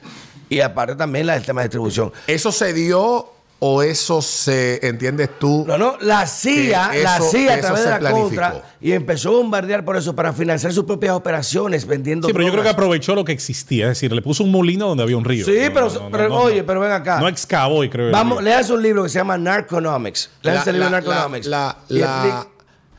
Y 0.49 0.61
aparte 0.61 0.97
también 0.97 1.27
la- 1.27 1.37
el 1.37 1.45
tema 1.45 1.61
de 1.61 1.69
distribución. 1.69 2.13
¿Eso 2.27 2.51
se 2.53 2.73
dio 2.73 3.29
o 3.63 3.83
eso 3.83 4.23
se, 4.23 4.81
entiendes 4.87 5.29
tú? 5.39 5.65
No, 5.69 5.77
no, 5.77 5.97
la 6.01 6.27
CIA, 6.27 6.93
la 7.03 7.17
eso- 7.19 7.31
CIA 7.31 7.55
a 7.55 7.61
través 7.61 7.85
de 7.85 7.91
la 7.91 7.99
planificó. 7.99 8.29
contra 8.29 8.63
y 8.81 8.93
empezó 8.93 9.29
a 9.29 9.33
bombardear 9.33 9.85
por 9.85 9.97
eso 9.99 10.17
para 10.17 10.33
financiar 10.33 10.73
sus 10.73 10.85
propias 10.85 11.13
operaciones 11.15 11.87
vendiendo 11.87 12.27
Sí, 12.27 12.33
pero 12.33 12.47
yo 12.47 12.53
creo 12.53 12.63
que 12.65 12.71
aprovechó 12.71 13.15
lo 13.15 13.25
que 13.25 13.33
existía. 13.33 13.85
Es 13.85 13.91
decir, 13.99 14.13
le 14.13 14.23
puso 14.23 14.45
un 14.45 14.51
molino 14.51 14.89
donde 14.89 15.03
había 15.03 15.17
un 15.19 15.25
río. 15.27 15.45
Sí, 15.45 15.53
No, 15.69 15.75
pero, 15.75 15.89
no, 15.89 16.01
no, 16.01 16.11
pero 16.11 16.29
no, 16.31 16.37
oye, 16.37 16.61
no. 16.61 16.67
pero 16.67 16.81
ven 16.81 16.93
acá. 16.93 17.21
No 17.21 17.29
excavó, 17.29 17.85
y 17.85 17.91
creo. 17.91 18.11
Vamos, 18.11 18.43
leas 18.43 18.71
un 18.71 18.83
libro 18.83 19.03
que 19.03 19.11
se 19.11 19.19
llama 19.19 19.37
Narconomics. 19.37 20.31
Leas 20.43 20.67
el 20.67 20.75
libro 20.77 20.91
Narconomics. 20.91 21.47
la- 21.47 21.77
Y 21.91 21.99
la- 21.99 22.07
expli- 22.25 22.47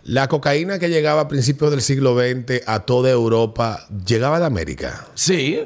la 0.03 0.27
cocaína 0.27 0.79
que 0.79 0.89
llegaba 0.89 1.21
a 1.21 1.27
principios 1.27 1.69
del 1.71 1.81
siglo 1.81 2.17
XX 2.17 2.63
a 2.67 2.79
toda 2.81 3.09
Europa, 3.11 3.85
llegaba 4.05 4.39
de 4.39 4.45
América. 4.47 5.05
Sí, 5.13 5.59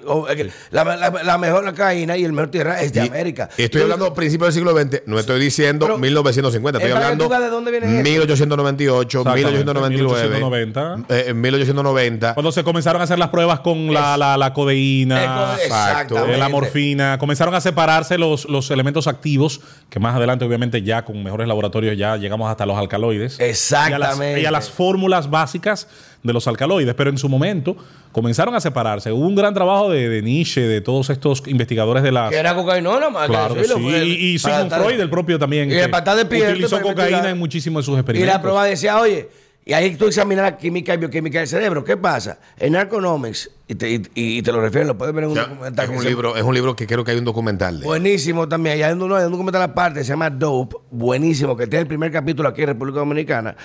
la, 0.71 0.83
la- 0.83 1.23
la 1.23 1.37
mejor 1.37 1.63
cocaína 1.65 2.17
y 2.17 2.25
el 2.25 2.33
mejor 2.33 2.51
tierra 2.51 2.81
es 2.81 2.91
de 2.91 3.05
Y- 3.05 3.07
América. 3.07 3.49
y 3.57 3.63
estoy 3.63 3.81
hablando 3.83 4.13
principios 4.13 4.53
del 4.53 4.63
siglo 4.63 4.77
XX, 4.77 5.03
no 5.05 5.17
estoy 5.19 5.39
diciendo 5.39 5.85
Pero- 5.85 5.97
1950, 5.97 6.79
estoy 6.79 6.91
Eh, 6.91 6.95
hablando 6.95 7.29
de 7.29 7.49
dónde 7.49 7.71
viene 7.71 7.85
esto. 7.99 8.03
1898, 8.09 9.19
Exactamente, 9.19 9.51
1899, 9.51 10.29
1890. 10.39 11.15
eh, 11.15 11.25
en 11.29 11.41
1890. 11.41 12.33
Cuando 12.33 12.51
se 12.51 12.63
comenzaron 12.63 13.01
a 13.01 13.05
hacer 13.05 13.17
las 13.19 13.29
pruebas 13.29 13.61
con 13.61 13.93
la, 13.93 14.17
la, 14.17 14.37
la 14.37 14.47
Eh, 14.47 14.53
codeína, 14.53 15.35
con- 15.55 15.59
exacto. 15.61 16.25
eh, 16.27 16.37
la 16.37 16.49
morfina, 16.49 17.17
comenzaron 17.17 17.55
a 17.55 17.61
separarse 17.61 18.17
los, 18.17 18.45
los 18.49 18.69
elementos 18.71 19.07
activos, 19.07 19.61
que 19.89 19.99
más 19.99 20.15
adelante, 20.15 20.43
obviamente, 20.45 20.81
ya 20.81 21.05
con 21.05 21.23
mejores 21.23 21.47
laboratorios, 21.47 21.97
ya 21.97 22.17
llegamos 22.17 22.49
hasta 22.51 22.65
los 22.65 22.77
alcaloides. 22.77 23.39
Exactamente. 23.39 24.24
Y 24.31 24.31
a 24.31 24.35
las, 24.35 24.41
y 24.43 24.45
a 24.45 24.51
las 24.51 24.69
fórmulas 24.69 25.29
básicas 25.29 25.87
de 26.23 26.33
los 26.33 26.47
alcaloides. 26.47 26.93
Pero 26.95 27.09
en 27.09 27.17
su 27.17 27.29
momento 27.29 27.75
comenzaron 28.11 28.55
a 28.55 28.59
separarse. 28.59 29.11
Hubo 29.11 29.25
un 29.27 29.35
gran 29.35 29.53
trabajo 29.53 29.89
de, 29.89 30.09
de 30.09 30.21
Nietzsche, 30.21 30.61
de 30.61 30.81
todos 30.81 31.09
estos 31.09 31.43
investigadores 31.47 32.01
de 32.03 32.11
las. 32.11 32.29
Que 32.31 32.37
era 32.37 32.55
cocainona, 32.55 33.09
más 33.09 33.27
Claro 33.27 33.55
que 33.55 33.63
sí. 33.65 33.71
fue 33.73 34.01
el- 34.01 34.07
Y, 34.07 34.33
y 34.35 34.39
Sigmund 34.39 34.71
Freud, 34.73 34.99
el 34.99 35.09
propio 35.09 35.37
también. 35.37 35.69
Y 35.69 35.73
que 35.75 35.83
el 35.83 35.89
patada 35.89 36.23
de 36.23 36.51
Utilizó 36.51 36.81
cocaína 36.81 37.29
en 37.29 37.37
muchísimos 37.37 37.83
de 37.83 37.85
sus 37.85 37.95
Y 37.95 37.99
experimentos. 37.99 38.33
la 38.35 38.41
prueba 38.41 38.65
decía, 38.65 38.99
oye, 38.99 39.29
Y 39.67 39.73
ahí 39.73 39.95
tú 39.95 40.05
examinas 40.05 40.43
la 40.43 40.57
química 40.57 40.93
y 40.93 40.97
bioquímica 40.97 41.39
del 41.39 41.47
cerebro. 41.47 41.83
¿Qué 41.83 41.97
pasa? 41.97 42.37
En 42.55 42.73
Narconomics, 42.73 43.49
y 43.67 43.73
te, 43.73 43.89
y, 43.89 44.03
y 44.13 44.41
te 44.43 44.51
lo 44.51 44.61
refiero, 44.61 44.85
lo 44.85 44.95
puedes 44.95 45.11
ver 45.15 45.23
en 45.23 45.31
un 45.31 45.35
Ya, 45.37 45.47
documental. 45.47 45.85
es 45.89 45.97
un 45.97 46.03
se- 46.03 46.09
libro, 46.09 46.37
es 46.37 46.43
un 46.43 46.53
libro 46.53 46.75
que 46.75 46.85
creo 46.85 47.03
que 47.03 47.09
hay 47.09 47.17
un 47.17 47.25
documental 47.25 47.79
de. 47.79 47.85
Buenísimo 47.87 48.47
también. 48.47 48.77
Y 48.77 48.83
hay 48.83 48.93
un, 48.93 49.11
hay 49.11 49.25
un 49.25 49.31
documental 49.31 49.63
aparte, 49.63 50.03
se 50.03 50.09
llama 50.09 50.29
Dope, 50.29 50.75
buenísimo, 50.91 51.57
que 51.57 51.65
tiene 51.65 51.81
el 51.81 51.87
primer 51.87 52.11
capítulo 52.11 52.47
aquí 52.47 52.61
en 52.61 52.67
República 52.67 52.99
Dominicana. 52.99 53.55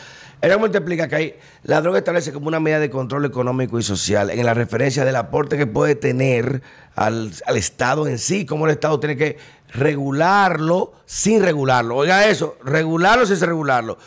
Él 0.40 0.50
como 0.54 0.70
te 0.70 0.78
explica 0.78 1.06
que 1.06 1.16
hay, 1.16 1.34
la 1.64 1.82
droga 1.82 1.98
establece 1.98 2.32
como 2.32 2.48
una 2.48 2.60
medida 2.60 2.80
de 2.80 2.88
control 2.88 3.26
económico 3.26 3.78
y 3.78 3.82
social 3.82 4.30
en 4.30 4.46
la 4.46 4.54
referencia 4.54 5.04
del 5.04 5.16
aporte 5.16 5.58
que 5.58 5.66
puede 5.66 5.96
tener 5.96 6.62
al, 6.96 7.30
al 7.44 7.56
Estado 7.58 8.06
en 8.08 8.16
sí, 8.18 8.46
cómo 8.46 8.64
el 8.64 8.72
Estado 8.72 8.98
tiene 9.00 9.18
que 9.18 9.36
regularlo 9.68 10.94
sin 11.04 11.42
regularlo. 11.42 11.96
Oiga 11.96 12.26
eso, 12.26 12.56
regularlo 12.64 13.26
sin 13.26 13.38
regularlo. 13.40 13.98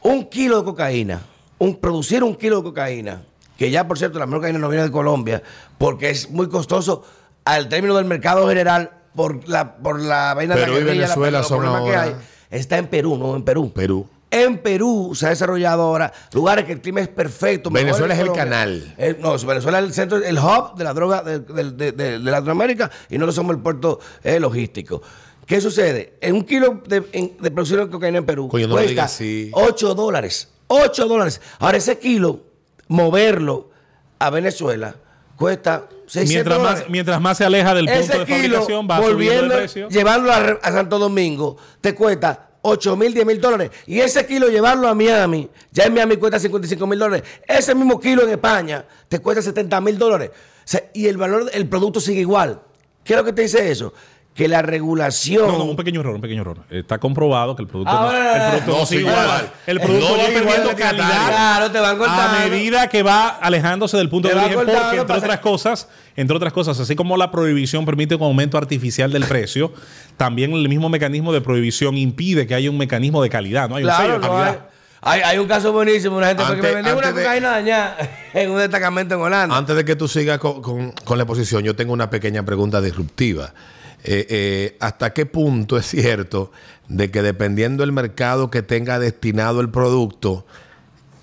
Un 0.00 0.24
kilo 0.30 0.58
de 0.58 0.64
cocaína, 0.64 1.20
un, 1.64 1.76
producir 1.76 2.22
un 2.22 2.34
kilo 2.34 2.58
de 2.58 2.62
cocaína, 2.64 3.22
que 3.56 3.70
ya 3.70 3.86
por 3.86 3.98
cierto 3.98 4.18
la 4.18 4.26
mejor 4.26 4.40
cocaína 4.40 4.58
no 4.58 4.68
viene 4.68 4.84
de 4.84 4.90
Colombia, 4.90 5.42
porque 5.78 6.10
es 6.10 6.30
muy 6.30 6.48
costoso 6.48 7.02
al 7.44 7.68
término 7.68 7.94
del 7.96 8.04
mercado 8.06 8.48
general 8.48 8.90
por 9.14 9.48
la, 9.48 9.76
por 9.76 10.00
la 10.00 10.34
vaina 10.34 10.54
Perú 10.54 10.74
de 10.74 10.80
la 10.80 10.86
la- 10.86 10.92
Venezuela 10.92 11.42
son 11.42 11.58
problemas 11.60 11.82
que 11.90 11.96
hay. 11.96 12.14
Está 12.50 12.78
en 12.78 12.86
Perú, 12.88 13.16
no 13.16 13.36
en 13.36 13.42
Perú. 13.42 13.72
Perú. 13.72 14.06
En 14.30 14.58
Perú 14.58 15.12
se 15.14 15.26
ha 15.26 15.28
desarrollado 15.28 15.82
ahora 15.82 16.12
lugares 16.32 16.64
que 16.64 16.72
el 16.72 16.80
clima 16.80 17.00
es 17.00 17.06
perfecto. 17.08 17.70
Venezuela 17.70 18.14
es 18.14 18.20
el 18.20 18.32
canal. 18.32 18.92
Eh, 18.98 19.16
no, 19.20 19.38
Venezuela 19.38 19.78
es 19.78 19.84
el 19.84 19.92
centro, 19.94 20.18
el 20.18 20.36
hub 20.38 20.74
de 20.76 20.82
la 20.82 20.92
droga 20.92 21.22
de, 21.22 21.38
de- 21.38 21.70
de- 21.70 21.92
de- 21.92 22.18
de 22.18 22.18
Latinoamérica 22.18 22.90
y 23.08 23.14
nosotros 23.18 23.36
somos 23.36 23.54
el 23.54 23.62
puerto 23.62 24.00
eh, 24.24 24.40
logístico. 24.40 25.00
¿Qué 25.46 25.60
sucede? 25.60 26.14
En 26.20 26.34
un 26.34 26.42
kilo 26.42 26.82
de, 26.88 27.04
en- 27.12 27.36
de 27.38 27.50
producción 27.52 27.84
de 27.84 27.90
cocaína 27.90 28.18
en 28.18 28.26
Perú 28.26 28.48
Coño, 28.48 28.64
no 28.66 28.70
lo 28.70 28.74
cuesta 28.76 28.90
digas 28.90 29.14
así. 29.14 29.50
8 29.52 29.94
dólares. 29.94 30.48
8 30.74 31.06
dólares. 31.06 31.40
Ahora 31.58 31.78
ese 31.78 31.98
kilo, 31.98 32.40
moverlo 32.88 33.70
a 34.18 34.30
Venezuela, 34.30 34.96
cuesta 35.36 35.88
600 36.06 36.28
Mientras 36.28 36.58
dólares. 36.58 36.80
más, 36.82 36.90
mientras 36.90 37.20
más 37.20 37.38
se 37.38 37.44
aleja 37.44 37.74
del 37.74 37.86
punto 37.86 38.00
Ese 38.00 38.18
de 38.18 38.26
fabricación, 38.26 38.88
va 38.90 38.96
subiendo 38.98 39.08
el 39.08 39.14
volviendo, 39.14 39.54
precio. 39.56 39.88
llevarlo 39.88 40.32
a, 40.32 40.36
a 40.62 40.72
Santo 40.72 40.98
Domingo, 40.98 41.56
te 41.80 41.94
cuesta 41.94 42.50
8 42.62 42.96
mil, 42.96 43.12
10 43.12 43.26
mil 43.26 43.40
dólares. 43.40 43.70
Y 43.86 44.00
ese 44.00 44.26
kilo 44.26 44.48
llevarlo 44.48 44.88
a 44.88 44.94
Miami, 44.94 45.50
ya 45.70 45.84
en 45.84 45.94
Miami 45.94 46.16
cuesta 46.16 46.38
55 46.38 46.86
mil 46.86 46.98
dólares. 46.98 47.24
Ese 47.46 47.74
mismo 47.74 48.00
kilo 48.00 48.22
en 48.22 48.30
España 48.30 48.84
te 49.08 49.18
cuesta 49.18 49.42
70 49.42 49.80
mil 49.80 49.98
dólares. 49.98 50.30
O 50.30 50.34
sea, 50.64 50.82
y 50.94 51.06
el 51.06 51.16
valor 51.18 51.50
del 51.50 51.68
producto 51.68 52.00
sigue 52.00 52.20
igual. 52.20 52.60
¿Qué 53.02 53.12
es 53.12 53.18
lo 53.18 53.24
que 53.24 53.34
te 53.34 53.42
dice 53.42 53.70
eso? 53.70 53.92
Que 54.34 54.48
la 54.48 54.62
regulación... 54.62 55.46
No, 55.46 55.58
no, 55.58 55.64
un 55.64 55.76
pequeño 55.76 56.00
error, 56.00 56.16
un 56.16 56.20
pequeño 56.20 56.40
error. 56.40 56.58
Está 56.68 56.98
comprobado 56.98 57.54
que 57.54 57.62
el 57.62 57.68
producto, 57.68 57.92
no, 57.92 57.98
Ahora, 58.00 58.34
el 58.34 58.50
producto 58.50 58.70
no, 58.72 58.78
no, 58.80 58.86
sigue 58.86 59.00
igual. 59.02 59.14
igual. 59.24 59.50
El 59.66 59.76
No 59.78 59.82
producto 59.84 60.06
va 60.10 60.16
llega 60.16 60.28
igual 60.40 60.44
perdiendo 60.56 60.76
calidad 60.76 61.26
Claro, 61.28 61.70
te 61.70 61.78
van 61.78 61.94
a 61.94 61.98
cortando. 61.98 62.48
medida 62.50 62.88
que 62.88 63.02
va 63.04 63.28
alejándose 63.28 63.96
del 63.96 64.08
punto 64.08 64.26
Te 64.28 64.34
de 64.34 64.40
va 64.40 64.46
origen, 64.46 64.64
cortando, 64.64 64.80
porque 64.82 64.96
entre 65.00 65.14
pasa- 65.14 65.24
otras 65.26 65.38
cosas, 65.40 65.88
entre 66.16 66.36
otras 66.36 66.52
cosas, 66.52 66.80
así 66.80 66.96
como 66.96 67.16
la 67.16 67.30
prohibición 67.30 67.84
permite 67.86 68.16
un 68.16 68.22
aumento 68.24 68.58
artificial 68.58 69.12
del 69.12 69.24
precio, 69.24 69.72
también 70.16 70.52
el 70.52 70.68
mismo 70.68 70.88
mecanismo 70.88 71.32
de 71.32 71.40
prohibición 71.40 71.96
impide 71.96 72.48
que 72.48 72.56
haya 72.56 72.68
un 72.70 72.76
mecanismo 72.78 73.22
de 73.22 73.30
calidad, 73.30 73.68
¿no? 73.68 73.76
Hay 73.76 73.84
un 73.84 73.90
sello 73.90 74.02
Claro, 74.04 74.20
de 74.20 74.26
no 74.26 74.36
hay, 74.38 74.44
calidad. 74.46 74.66
hay, 75.00 75.20
hay 75.20 75.38
un 75.38 75.46
caso 75.46 75.72
buenísimo, 75.72 76.16
una 76.16 76.26
gente 76.26 76.42
Antes- 76.42 76.60
me 76.60 76.72
vendió 76.74 76.98
una 76.98 77.12
cocaína 77.12 77.50
dañada 77.50 77.96
en 78.34 78.50
un 78.50 78.58
destacamento 78.58 79.14
en 79.14 79.20
Holanda. 79.20 79.56
Antes 79.56 79.76
de 79.76 79.84
que 79.84 79.94
tú 79.94 80.08
sigas 80.08 80.38
con, 80.40 80.60
con- 80.60 80.90
con 81.04 81.18
la 81.18 81.22
exposición, 81.22 81.62
yo 81.62 81.76
tengo 81.76 81.92
una 81.92 82.10
pequeña 82.10 82.42
pregunta 82.44 82.80
disruptiva. 82.80 83.54
Eh, 84.06 84.26
eh, 84.28 84.76
¿Hasta 84.80 85.14
qué 85.14 85.24
punto 85.24 85.78
es 85.78 85.86
cierto 85.86 86.52
de 86.88 87.10
que 87.10 87.22
dependiendo 87.22 87.82
del 87.82 87.92
mercado 87.92 88.50
que 88.50 88.62
tenga 88.62 88.98
destinado 88.98 89.62
el 89.62 89.70
producto 89.70 90.44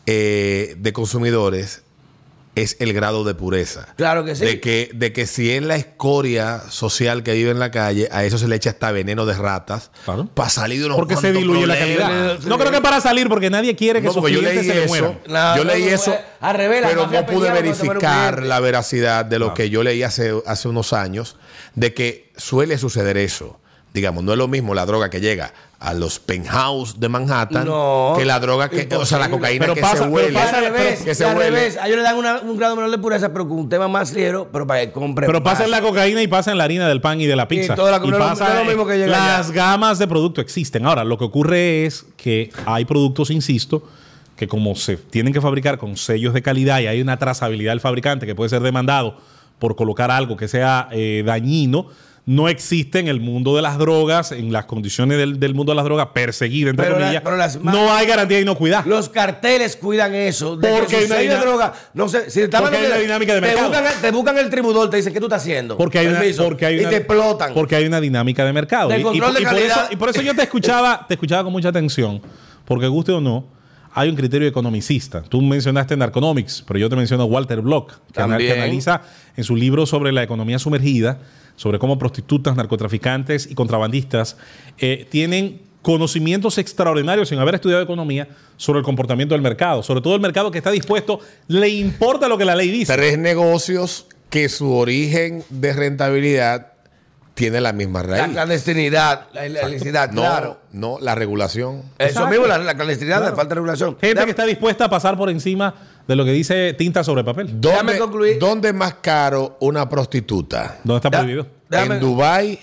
eh, 0.07 0.75
de 0.79 0.91
consumidores, 0.91 1.83
es 2.55 2.75
el 2.79 2.93
grado 2.93 3.23
de 3.23 3.33
pureza? 3.33 3.87
Claro 3.95 4.25
que 4.25 4.35
sí. 4.35 4.43
De 4.45 4.59
que, 4.59 4.89
de 4.93 5.13
que 5.13 5.25
si 5.25 5.51
es 5.51 5.63
la 5.63 5.75
escoria 5.75 6.61
social 6.69 7.23
que 7.23 7.33
vive 7.33 7.51
en 7.51 7.59
la 7.59 7.71
calle, 7.71 8.09
a 8.11 8.25
eso 8.25 8.37
se 8.37 8.47
le 8.47 8.55
echa 8.57 8.71
hasta 8.71 8.91
veneno 8.91 9.25
de 9.25 9.35
ratas 9.35 9.91
Claro. 10.03 10.27
para 10.33 10.49
salir 10.49 10.79
de 10.79 10.85
unos 10.87 10.97
Porque 10.97 11.15
se 11.15 11.31
diluye 11.31 11.65
la 11.65 11.77
calidad. 11.79 12.39
No 12.39 12.57
creo 12.57 12.71
que 12.71 12.81
para 12.81 12.99
salir, 12.99 13.29
porque 13.29 13.49
nadie 13.49 13.75
quiere 13.75 14.01
que 14.01 14.07
No, 14.07 14.13
sus 14.13 14.29
yo 14.29 14.41
leí 14.41 14.63
se 14.63 14.83
eso. 14.83 15.15
No, 15.27 15.57
yo 15.57 15.63
leí 15.63 15.85
no, 15.85 15.89
eso, 15.91 16.11
eh, 16.13 16.19
al 16.41 16.55
revés, 16.55 16.81
la 16.81 16.87
pero 16.89 17.07
no 17.07 17.25
pude 17.25 17.51
verificar 17.51 18.43
la 18.43 18.59
veracidad 18.59 19.23
de 19.25 19.39
lo 19.39 19.53
que 19.53 19.69
yo 19.69 19.83
leí 19.83 20.03
hace, 20.03 20.33
hace 20.45 20.67
unos 20.67 20.91
años, 20.93 21.37
de 21.75 21.93
que 21.93 22.31
suele 22.35 22.77
suceder 22.77 23.15
eso. 23.17 23.60
Digamos, 23.93 24.23
no 24.23 24.31
es 24.31 24.37
lo 24.37 24.47
mismo 24.47 24.73
la 24.73 24.85
droga 24.85 25.09
que 25.09 25.19
llega 25.19 25.53
a 25.77 25.93
los 25.93 26.19
penthouse 26.19 26.97
de 26.99 27.09
Manhattan 27.09 27.65
No, 27.65 28.13
que 28.17 28.23
la 28.23 28.39
droga 28.39 28.69
que, 28.69 28.87
o 28.95 29.05
sea, 29.05 29.19
la 29.19 29.29
cocaína 29.29 29.63
Pero 29.65 29.75
que 29.75 29.81
pasa- 29.81 29.97
se 29.97 29.99
pero 30.03 30.11
huele. 30.13 30.31
pasa- 30.33 30.57
al 30.59 30.63
revés, 30.65 31.01
que 31.01 31.13
se 31.13 31.23
y 31.23 31.27
al 31.27 31.35
huele. 31.35 31.49
revés. 31.49 31.75
A 31.77 31.87
ellos 31.87 31.97
le 31.97 32.03
dan 32.03 32.15
una- 32.15 32.39
un 32.39 32.57
grado 32.57 32.75
menor 32.77 32.89
de 32.89 32.97
pureza, 32.99 33.33
pero 33.33 33.45
con 33.49 33.57
un 33.59 33.67
tema 33.67 33.89
más 33.89 34.13
ligero, 34.13 34.47
pero 34.53 34.65
para 34.65 34.79
que 34.85 34.91
compren 34.93 35.27
Pero 35.27 35.43
pasa 35.43 35.59
más. 35.59 35.65
en 35.65 35.71
la 35.71 35.81
cocaína 35.81 36.21
y 36.21 36.27
pasa 36.27 36.51
en 36.51 36.57
la 36.57 36.63
harina 36.63 36.87
del 36.87 37.01
pan 37.01 37.19
y 37.19 37.25
de 37.25 37.35
la 37.35 37.49
pizza. 37.49 37.73
Y 37.73 37.75
toda 37.75 37.91
la- 37.91 37.99
no 37.99 38.05
es 38.05 38.11
lo- 38.11 38.17
pasa 38.19 38.43
no 38.45 38.49
es 38.51 38.55
lo 38.55 38.61
en- 38.61 38.67
mismo 38.69 38.87
que 38.87 38.97
llega 38.97 39.07
las 39.11 39.49
allá. 39.49 39.55
gamas 39.55 39.99
de 39.99 40.07
producto 40.07 40.39
existen. 40.39 40.85
Ahora, 40.85 41.03
lo 41.03 41.17
que 41.17 41.25
ocurre 41.25 41.85
es 41.85 42.05
que 42.15 42.49
hay 42.65 42.85
productos, 42.85 43.29
insisto, 43.29 43.83
que 44.37 44.47
como 44.47 44.73
se 44.75 44.95
tienen 44.95 45.33
que 45.33 45.41
fabricar 45.41 45.77
con 45.77 45.97
sellos 45.97 46.33
de 46.33 46.41
calidad 46.41 46.79
y 46.79 46.87
hay 46.87 47.01
una 47.01 47.17
trazabilidad 47.17 47.73
del 47.73 47.81
fabricante 47.81 48.25
que 48.25 48.35
puede 48.35 48.49
ser 48.49 48.61
demandado 48.61 49.17
por 49.59 49.75
colocar 49.75 50.11
algo 50.11 50.37
que 50.37 50.47
sea 50.47 50.87
eh, 50.91 51.23
dañino, 51.25 51.87
no 52.25 52.47
existe 52.49 52.99
en 52.99 53.07
el 53.07 53.19
mundo 53.19 53.55
de 53.55 53.63
las 53.63 53.79
drogas, 53.79 54.31
en 54.31 54.53
las 54.53 54.65
condiciones 54.65 55.17
del, 55.17 55.39
del 55.39 55.55
mundo 55.55 55.71
de 55.71 55.75
las 55.77 55.85
drogas, 55.85 56.07
perseguida, 56.13 56.69
entre 56.69 56.85
Pero 56.85 56.99
la- 56.99 57.05
comillas, 57.05 57.23
pero 57.23 57.35
las 57.35 57.59
ma- 57.59 57.71
no 57.71 57.91
hay 57.91 58.05
garantía 58.05 58.37
de 58.37 58.43
inocuidad. 58.43 58.85
Los 58.85 59.09
carteles 59.09 59.75
cuidan 59.75 60.13
eso. 60.13 60.55
De 60.55 60.69
Porque 60.69 61.05
que 61.07 61.13
hay 61.13 61.27
una 61.27 61.37
droga, 61.41 61.73
no 61.95 62.07
sé, 62.07 62.29
si 62.29 62.41
Porque 62.47 62.77
hay 62.77 62.85
una 62.85 62.97
dinámica 62.97 63.33
de 63.33 63.41
te 63.41 63.47
mercado. 63.47 63.67
Buscan, 63.69 63.85
el- 63.87 64.01
te 64.01 64.11
buscan 64.11 64.37
el 64.37 64.49
tribunal, 64.51 64.89
te 64.89 64.97
dicen, 64.97 65.13
¿qué 65.13 65.19
tú 65.19 65.25
estás 65.25 65.41
haciendo? 65.41 65.77
Porque 65.77 65.97
hay, 65.99 66.07
una, 66.07 66.21
porque 66.37 66.65
hay 66.67 66.75
y 66.75 66.79
una- 66.81 66.89
te 66.89 66.97
explotan. 66.97 67.53
Porque 67.55 67.75
hay 67.75 67.85
una 67.85 67.99
dinámica 67.99 68.45
de 68.45 68.53
mercado. 68.53 68.91
Y- 68.95 68.99
y, 68.99 69.03
control 69.03 69.33
de 69.33 69.41
y 69.41 69.45
por 69.45 69.55
eso, 69.57 69.79
y 69.89 69.95
por 69.95 70.09
eso 70.09 70.21
yo 70.21 70.35
te 70.35 70.43
escuchaba, 70.43 71.05
te 71.07 71.15
escuchaba 71.15 71.43
con 71.43 71.51
mucha 71.51 71.69
atención. 71.69 72.21
Porque 72.65 72.87
guste 72.87 73.11
o 73.13 73.19
no, 73.19 73.47
hay 73.93 74.09
un 74.09 74.15
criterio 74.15 74.47
economicista. 74.47 75.23
Tú 75.23 75.41
mencionaste 75.41 75.97
Narconomics, 75.97 76.63
pero 76.67 76.77
yo 76.79 76.87
te 76.87 76.95
menciono 76.95 77.25
Walter 77.25 77.61
Block, 77.61 77.93
que, 78.13 78.21
analiza 78.21 79.01
en 79.35 79.43
su 79.43 79.55
libro 79.55 79.87
sobre 79.87 80.11
la 80.11 80.21
economía 80.23 80.59
sumergida, 80.59 81.17
sobre 81.61 81.77
cómo 81.77 81.99
prostitutas, 81.99 82.55
narcotraficantes 82.55 83.45
y 83.45 83.53
contrabandistas 83.53 84.35
eh, 84.79 85.05
tienen 85.11 85.61
conocimientos 85.83 86.57
extraordinarios 86.57 87.29
sin 87.29 87.37
haber 87.37 87.53
estudiado 87.53 87.83
economía 87.83 88.27
sobre 88.57 88.79
el 88.79 88.83
comportamiento 88.85 89.35
del 89.35 89.43
mercado, 89.43 89.83
sobre 89.83 90.01
todo 90.01 90.15
el 90.15 90.21
mercado 90.21 90.49
que 90.49 90.57
está 90.57 90.71
dispuesto, 90.71 91.19
le 91.47 91.69
importa 91.69 92.27
lo 92.27 92.39
que 92.39 92.45
la 92.45 92.55
ley 92.55 92.71
dice. 92.71 92.91
Tres 92.95 93.19
negocios 93.19 94.07
que 94.31 94.49
su 94.49 94.73
origen 94.73 95.43
de 95.51 95.73
rentabilidad 95.73 96.67
tiene 97.35 97.61
la 97.61 97.73
misma 97.73 98.01
la 98.01 98.07
raíz. 98.17 98.33
clandestinidad, 98.33 99.27
la 99.33 99.45
ilegalidad, 99.45 100.11
no, 100.11 100.21
claro. 100.21 100.57
no, 100.73 100.97
la 100.99 101.13
regulación. 101.13 101.83
Eso 101.99 102.07
Exacto. 102.09 102.29
mismo, 102.29 102.47
la, 102.47 102.57
la 102.57 102.73
clandestinidad, 102.75 103.21
la 103.21 103.29
falta 103.35 103.49
de 103.49 103.55
regulación. 103.55 103.97
Gente 104.01 104.15
Déjame- 104.15 104.25
que 104.25 104.31
está 104.31 104.45
dispuesta 104.45 104.85
a 104.85 104.89
pasar 104.89 105.15
por 105.15 105.29
encima 105.29 105.73
de 106.07 106.15
lo 106.15 106.25
que 106.25 106.31
dice 106.31 106.73
tinta 106.73 107.03
sobre 107.03 107.23
papel. 107.23 107.59
Déjame 107.61 107.93
¿Dónde, 107.93 107.99
concluir. 107.99 108.39
¿Dónde 108.39 108.69
es 108.69 108.73
más 108.75 108.95
caro 108.95 109.57
una 109.61 109.87
prostituta? 109.87 110.79
¿Dónde 110.83 110.97
está 111.07 111.09
prohibido? 111.11 111.47
déjame- 111.69 111.95
¿En 111.95 111.99
Dubái? 112.01 112.59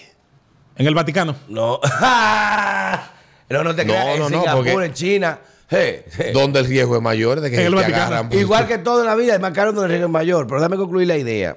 En 0.76 0.86
el 0.86 0.94
Vaticano. 0.94 1.34
No. 1.48 1.80
no, 3.50 3.64
no 3.64 3.74
te 3.74 3.84
No, 3.84 3.92
creas. 3.92 4.06
no, 4.06 4.12
en 4.14 4.20
no, 4.20 4.28
Singapur, 4.28 4.64
porque- 4.72 4.84
en 4.86 4.92
China. 4.94 5.38
Hey, 5.70 6.00
hey. 6.16 6.30
¿Dónde 6.32 6.60
el 6.60 6.66
riesgo 6.66 6.96
es 6.96 7.02
mayor 7.02 7.40
de 7.40 7.50
que 7.50 7.56
En 7.60 7.66
el 7.66 7.72
te 7.72 7.76
Vaticano. 7.80 8.04
agarran? 8.06 8.32
Igual 8.32 8.66
que 8.66 8.78
todo 8.78 9.00
en 9.00 9.06
la 9.06 9.14
vida, 9.14 9.34
es 9.34 9.40
más 9.40 9.52
caro 9.52 9.72
donde 9.72 9.84
el 9.86 9.90
riesgo 9.90 10.06
es 10.06 10.12
mayor. 10.12 10.46
Pero 10.46 10.60
déjame 10.60 10.76
concluir 10.76 11.08
la 11.08 11.16
idea. 11.18 11.56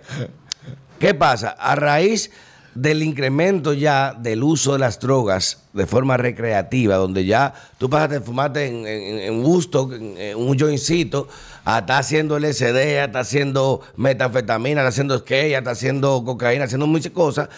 ¿Qué 0.99 1.13
pasa? 1.13 1.51
A 1.57 1.75
raíz 1.75 2.29
del 2.75 3.03
incremento 3.03 3.73
ya 3.73 4.13
del 4.17 4.43
uso 4.43 4.73
de 4.73 4.79
las 4.79 4.99
drogas 4.99 5.63
de 5.73 5.85
forma 5.85 6.17
recreativa, 6.17 6.95
donde 6.95 7.25
ya 7.25 7.53
tú 7.77 7.89
pasaste 7.89 8.15
de 8.19 8.21
fumarte 8.21 8.65
en, 8.65 8.85
en, 8.87 9.19
en 9.19 9.43
Woodstock, 9.45 9.93
en, 9.93 10.17
en 10.17 10.37
un 10.37 10.57
joincito, 10.59 11.27
a 11.65 11.79
estar 11.79 11.99
haciendo 11.99 12.37
LSD, 12.39 12.75
a 12.99 13.05
estar 13.05 13.21
haciendo 13.21 13.81
metanfetamina, 13.95 14.81
a 14.81 14.83
estar 14.83 14.89
haciendo 14.89 15.17
skate, 15.19 15.55
a 15.55 15.57
estar 15.59 15.73
haciendo 15.73 16.23
cocaína, 16.23 16.65
haciendo 16.65 16.87
muchas 16.87 17.11
cosas. 17.11 17.49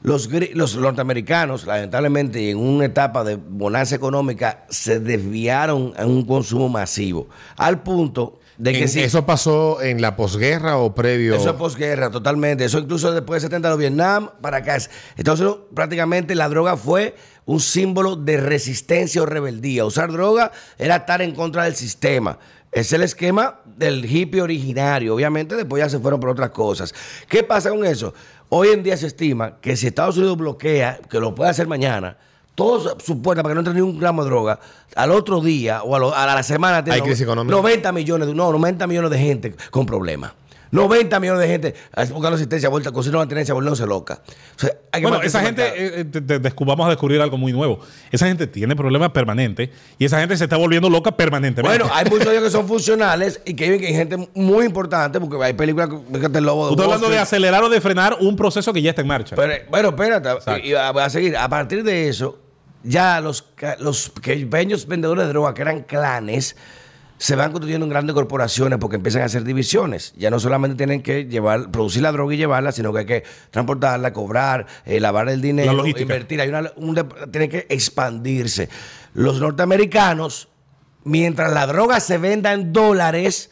Los, 0.00 0.28
los 0.54 0.76
norteamericanos, 0.76 1.66
lamentablemente, 1.66 2.50
en 2.50 2.58
una 2.58 2.84
etapa 2.84 3.24
de 3.24 3.34
bonanza 3.36 3.96
económica, 3.96 4.64
se 4.68 5.00
desviaron 5.00 5.92
a 5.98 6.06
un 6.06 6.24
consumo 6.24 6.68
masivo. 6.68 7.28
Al 7.56 7.82
punto 7.82 8.38
de 8.58 8.72
que 8.74 8.82
En- 8.82 8.88
si 8.88 9.00
¿Eso 9.00 9.26
pasó 9.26 9.82
en 9.82 10.00
la 10.00 10.14
posguerra 10.14 10.76
o 10.78 10.94
previo? 10.94 11.34
eso 11.34 11.50
es 11.50 11.56
posguerra, 11.56 12.10
totalmente. 12.10 12.64
Eso 12.64 12.78
incluso 12.78 13.10
después 13.12 13.42
de 13.42 13.46
70 13.48 13.70
de 13.70 13.76
Vietnam 13.76 14.30
para 14.40 14.58
acá. 14.58 14.78
Entonces, 15.16 15.48
prácticamente 15.74 16.36
la 16.36 16.48
droga 16.48 16.76
fue 16.76 17.16
un 17.44 17.58
símbolo 17.58 18.14
de 18.14 18.36
resistencia 18.36 19.22
o 19.22 19.26
rebeldía. 19.26 19.84
Usar 19.84 20.12
droga 20.12 20.52
era 20.78 20.96
estar 20.96 21.22
en 21.22 21.34
contra 21.34 21.64
del 21.64 21.74
sistema. 21.74 22.38
Es 22.72 22.92
el 22.92 23.02
esquema 23.02 23.60
del 23.64 24.04
hippie 24.04 24.42
originario. 24.42 25.14
Obviamente, 25.14 25.56
después 25.56 25.82
ya 25.82 25.88
se 25.88 25.98
fueron 25.98 26.20
por 26.20 26.30
otras 26.30 26.50
cosas. 26.50 26.94
¿Qué 27.28 27.42
pasa 27.42 27.70
con 27.70 27.84
eso? 27.84 28.12
Hoy 28.50 28.68
en 28.68 28.82
día 28.82 28.96
se 28.96 29.06
estima 29.06 29.56
que 29.60 29.76
si 29.76 29.86
Estados 29.86 30.16
Unidos 30.18 30.36
bloquea, 30.36 31.00
que 31.10 31.18
lo 31.20 31.34
puede 31.34 31.50
hacer 31.50 31.66
mañana, 31.66 32.16
toda 32.54 32.94
su 33.04 33.22
puerta 33.22 33.42
para 33.42 33.52
que 33.52 33.54
no 33.54 33.60
entre 33.60 33.74
ni 33.74 33.80
un 33.80 33.98
gramo 33.98 34.22
de 34.24 34.30
droga, 34.30 34.58
al 34.96 35.12
otro 35.12 35.40
día 35.40 35.82
o 35.82 35.94
a, 35.94 35.98
lo- 35.98 36.14
a 36.14 36.26
la 36.26 36.42
semana 36.42 36.82
tiene 36.84 36.96
Hay 36.96 37.02
crisis 37.02 37.22
económica. 37.22 37.56
90 37.56 37.92
millones, 37.92 38.28
de, 38.28 38.34
no, 38.34 38.50
90 38.52 38.86
millones 38.86 39.10
de 39.10 39.18
gente 39.18 39.54
con 39.70 39.86
problemas. 39.86 40.32
90 40.70 41.20
millones 41.20 41.40
de 41.42 41.48
gente 41.48 41.74
ah, 41.94 42.04
buscando 42.04 42.36
asistencia, 42.36 42.68
vuelta, 42.68 42.92
consiguiendo 42.92 43.26
tenencia, 43.28 43.54
volviéndose 43.54 43.86
loca. 43.86 44.20
O 44.56 44.60
sea, 44.60 44.70
hay 44.92 45.00
que 45.02 45.08
Bueno, 45.08 45.22
esa 45.22 45.40
gente, 45.40 45.62
eh, 46.00 46.04
te- 46.04 46.20
te- 46.20 46.40
descu- 46.40 46.66
vamos 46.66 46.86
a 46.86 46.90
descubrir 46.90 47.20
algo 47.20 47.36
muy 47.38 47.52
nuevo. 47.52 47.80
Esa 48.10 48.26
gente 48.26 48.46
tiene 48.46 48.76
problemas 48.76 49.10
permanentes 49.10 49.70
y 49.98 50.04
esa 50.04 50.20
gente 50.20 50.36
se 50.36 50.44
está 50.44 50.56
volviendo 50.56 50.90
loca 50.90 51.12
permanentemente. 51.12 51.78
Bueno, 51.78 51.94
hay 51.94 52.04
muchos 52.10 52.26
de 52.26 52.32
ellos 52.32 52.44
que 52.44 52.50
son 52.50 52.66
funcionales 52.68 53.40
y 53.44 53.54
que 53.54 53.64
viven 53.64 53.80
que 53.80 53.86
hay 53.88 53.94
gente 53.94 54.28
muy 54.34 54.66
importante 54.66 55.20
porque 55.20 55.42
hay 55.44 55.52
películas, 55.54 55.88
fíjate 56.12 56.38
el 56.38 56.44
lobo 56.44 56.70
de 56.70 56.76
Tú 56.76 56.82
estás 56.82 56.94
hablando 56.94 57.08
de 57.10 57.18
acelerar 57.18 57.62
o 57.64 57.68
de 57.68 57.80
frenar 57.80 58.16
un 58.20 58.36
proceso 58.36 58.72
que 58.72 58.82
ya 58.82 58.90
está 58.90 59.02
en 59.02 59.08
marcha. 59.08 59.36
Pero, 59.36 59.54
bueno, 59.70 59.88
espérate, 59.90 60.30
Exacto. 60.30 60.66
y, 60.66 60.72
voy 60.72 61.02
a 61.02 61.10
seguir. 61.10 61.36
A 61.36 61.48
partir 61.48 61.82
de 61.84 62.08
eso, 62.08 62.38
ya 62.82 63.20
los, 63.20 63.44
los 63.80 64.10
pequeños 64.10 64.86
vendedores 64.86 65.24
de 65.24 65.28
droga, 65.30 65.54
que 65.54 65.62
eran 65.62 65.82
clanes, 65.82 66.56
se 67.18 67.36
van 67.36 67.50
constituyendo 67.50 67.84
en 67.84 67.90
grandes 67.90 68.14
corporaciones 68.14 68.78
porque 68.78 68.96
empiezan 68.96 69.22
a 69.22 69.24
hacer 69.26 69.44
divisiones. 69.44 70.14
Ya 70.16 70.30
no 70.30 70.38
solamente 70.40 70.76
tienen 70.76 71.02
que 71.02 71.26
llevar, 71.26 71.70
producir 71.70 72.02
la 72.02 72.12
droga 72.12 72.34
y 72.34 72.36
llevarla, 72.36 72.72
sino 72.72 72.92
que 72.92 73.00
hay 73.00 73.06
que 73.06 73.24
transportarla, 73.50 74.12
cobrar, 74.12 74.66
eh, 74.86 75.00
lavar 75.00 75.28
el 75.28 75.40
dinero, 75.40 75.84
invertir. 75.86 76.40
Hay 76.40 76.48
una, 76.48 76.72
un 76.76 76.94
tienen 77.30 77.50
que 77.50 77.66
expandirse. 77.68 78.68
Los 79.14 79.40
norteamericanos, 79.40 80.48
mientras 81.04 81.52
la 81.52 81.66
droga 81.66 81.98
se 82.00 82.18
venda 82.18 82.52
en 82.52 82.72
dólares, 82.72 83.50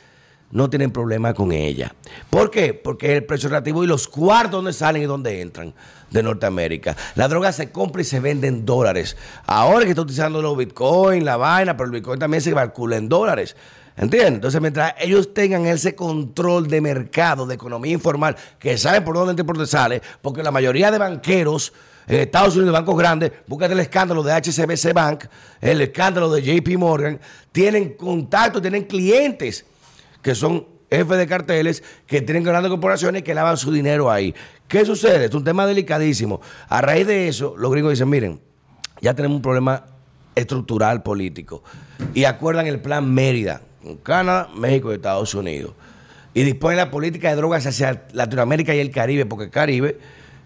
no 0.51 0.71
tienen 0.71 0.91
problema 0.91 1.35
con 1.35 1.53
ella. 1.53 1.95
¿Por 2.31 2.51
qué? 2.51 2.75
Porque 2.75 3.07
es 3.07 3.13
el 3.19 3.25
precio 3.25 3.49
relativo 3.49 3.85
y 3.85 3.87
los 3.87 4.09
cuartos 4.09 4.53
donde 4.53 4.73
salen 4.73 5.03
y 5.03 5.07
donde 5.07 5.41
entran 5.41 5.75
de 6.11 6.23
Norteamérica. 6.23 6.97
La 7.15 7.29
droga 7.29 7.53
se 7.53 7.71
compra 7.71 8.03
y 8.03 8.05
se 8.05 8.21
vende 8.21 8.49
en 8.49 8.65
dólares. 8.65 9.17
Ahora 9.47 9.85
que 9.85 9.91
está 9.91 10.03
utilizando 10.03 10.41
los 10.41 10.57
bitcoin, 10.57 11.25
la 11.25 11.37
vaina, 11.37 11.77
pero 11.77 11.87
el 11.87 11.93
bitcoin 11.93 12.19
también 12.19 12.41
se 12.41 12.53
calcula 12.53 12.97
en 12.97 13.09
dólares. 13.09 13.57
¿Entiendes? 13.97 14.35
Entonces, 14.35 14.61
mientras 14.61 14.95
ellos 15.01 15.33
tengan 15.33 15.65
ese 15.67 15.95
control 15.95 16.69
de 16.69 16.83
mercado, 16.83 17.47
de 17.47 17.55
economía 17.55 17.95
informal, 17.95 18.37
que 18.59 18.77
saben 18.77 19.03
por 19.03 19.15
dónde 19.15 19.31
entra 19.31 19.43
y 19.43 19.47
por 19.47 19.57
dónde 19.57 19.71
sale, 19.71 20.03
porque 20.21 20.43
la 20.43 20.51
mayoría 20.51 20.91
de 20.91 20.99
banqueros 20.99 21.73
en 22.07 22.21
Estados 22.21 22.55
Unidos, 22.57 22.75
bancos 22.75 22.97
grandes, 22.97 23.33
búscate 23.47 23.73
el 23.73 23.81
escándalo 23.81 24.23
de 24.23 24.33
HSBC 24.33 24.93
Bank, 24.93 25.25
el 25.63 25.81
escándalo 25.81 26.31
de 26.31 26.43
JP 26.43 26.79
Morgan, 26.79 27.19
tienen 27.51 27.95
contacto, 27.95 28.61
tienen 28.61 28.85
clientes 28.85 29.65
que 30.27 30.35
son 30.35 30.67
jefes 30.91 31.19
de 31.19 31.27
carteles 31.29 31.85
que 32.05 32.21
tienen 32.21 32.43
grandes 32.43 32.69
corporaciones 32.69 33.23
que 33.23 33.33
lavan 33.33 33.57
su 33.57 33.71
dinero 33.71 34.11
ahí. 34.11 34.35
¿Qué 34.67 34.85
sucede? 34.85 35.27
Es 35.27 35.35
un 35.35 35.45
tema 35.45 35.69
delicadísimo. 35.69 36.41
A 36.69 36.81
raíz 36.81 37.07
de 37.07 37.29
eso, 37.29 37.55
los 37.57 37.71
gringos 37.71 37.93
dicen, 37.93 38.09
miren, 38.09 38.41
ya 39.01 39.15
tenemos 39.15 39.37
un 39.37 39.43
problema 39.43 39.87
estructural 40.35 41.05
político. 41.05 41.63
Y 42.13 42.25
acuerdan 42.25 42.67
el 42.67 42.81
plan 42.81 43.09
Mérida, 43.09 43.63
con 43.81 43.99
Canadá, 43.99 44.49
México 44.53 44.91
y 44.91 44.97
Estados 44.97 45.33
Unidos. 45.33 45.75
Y 46.35 46.43
disponen 46.43 46.79
la 46.79 46.91
política 46.91 47.31
de 47.31 47.37
drogas 47.37 47.65
hacia 47.65 48.03
Latinoamérica 48.13 48.75
y 48.75 48.81
el 48.81 48.91
Caribe, 48.91 49.27
porque 49.27 49.45
el 49.45 49.51
Caribe, 49.51 50.01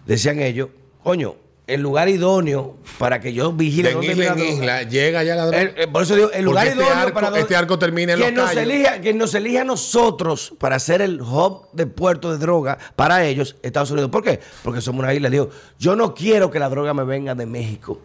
decían 0.05 0.37
ellos, 0.37 0.69
coño, 1.01 1.37
el 1.67 1.79
lugar 1.81 2.09
idóneo 2.09 2.75
para 2.97 3.19
que 3.21 3.31
yo 3.33 3.53
vigile 3.53 3.89
De 3.89 3.95
dónde 3.95 4.49
isla 4.49 4.81
en 4.81 4.89
llega 4.89 5.23
ya 5.23 5.35
la 5.35 5.45
droga. 5.45 5.61
el- 5.61 5.73
el- 5.77 5.89
por 5.89 6.03
eso 6.03 6.15
digo, 6.15 6.31
el 6.31 6.43
lugar 6.43 6.65
Porque 6.65 6.79
este 6.81 6.83
idóneo 6.89 7.03
arco- 7.07 7.13
para 7.13 7.27
donde- 7.27 7.41
este 7.41 7.55
arco 7.55 7.79
termina 7.79 8.13
en 8.13 8.19
que 8.19 8.25
Los 8.25 8.33
nos 8.33 8.49
Cayos. 8.49 8.63
elija, 8.63 8.99
que 9.01 9.13
nos 9.13 9.33
elija 9.35 9.61
a 9.61 9.63
nosotros 9.63 10.53
para 10.59 10.79
ser 10.79 11.01
el 11.01 11.21
hub 11.21 11.67
de 11.71 11.85
puerto 11.87 12.31
de 12.31 12.37
droga 12.39 12.77
para 12.95 13.23
ellos, 13.25 13.55
Estados 13.61 13.89
Unidos. 13.91 14.09
¿Por 14.09 14.23
qué? 14.23 14.39
Porque 14.63 14.81
somos 14.81 15.03
una 15.03 15.13
isla. 15.13 15.29
Digo, 15.29 15.49
yo 15.79 15.95
no 15.95 16.13
quiero 16.13 16.51
que 16.51 16.59
la 16.59 16.67
droga 16.67 16.93
me 16.93 17.03
venga 17.05 17.35
de 17.35 17.45
México, 17.45 18.01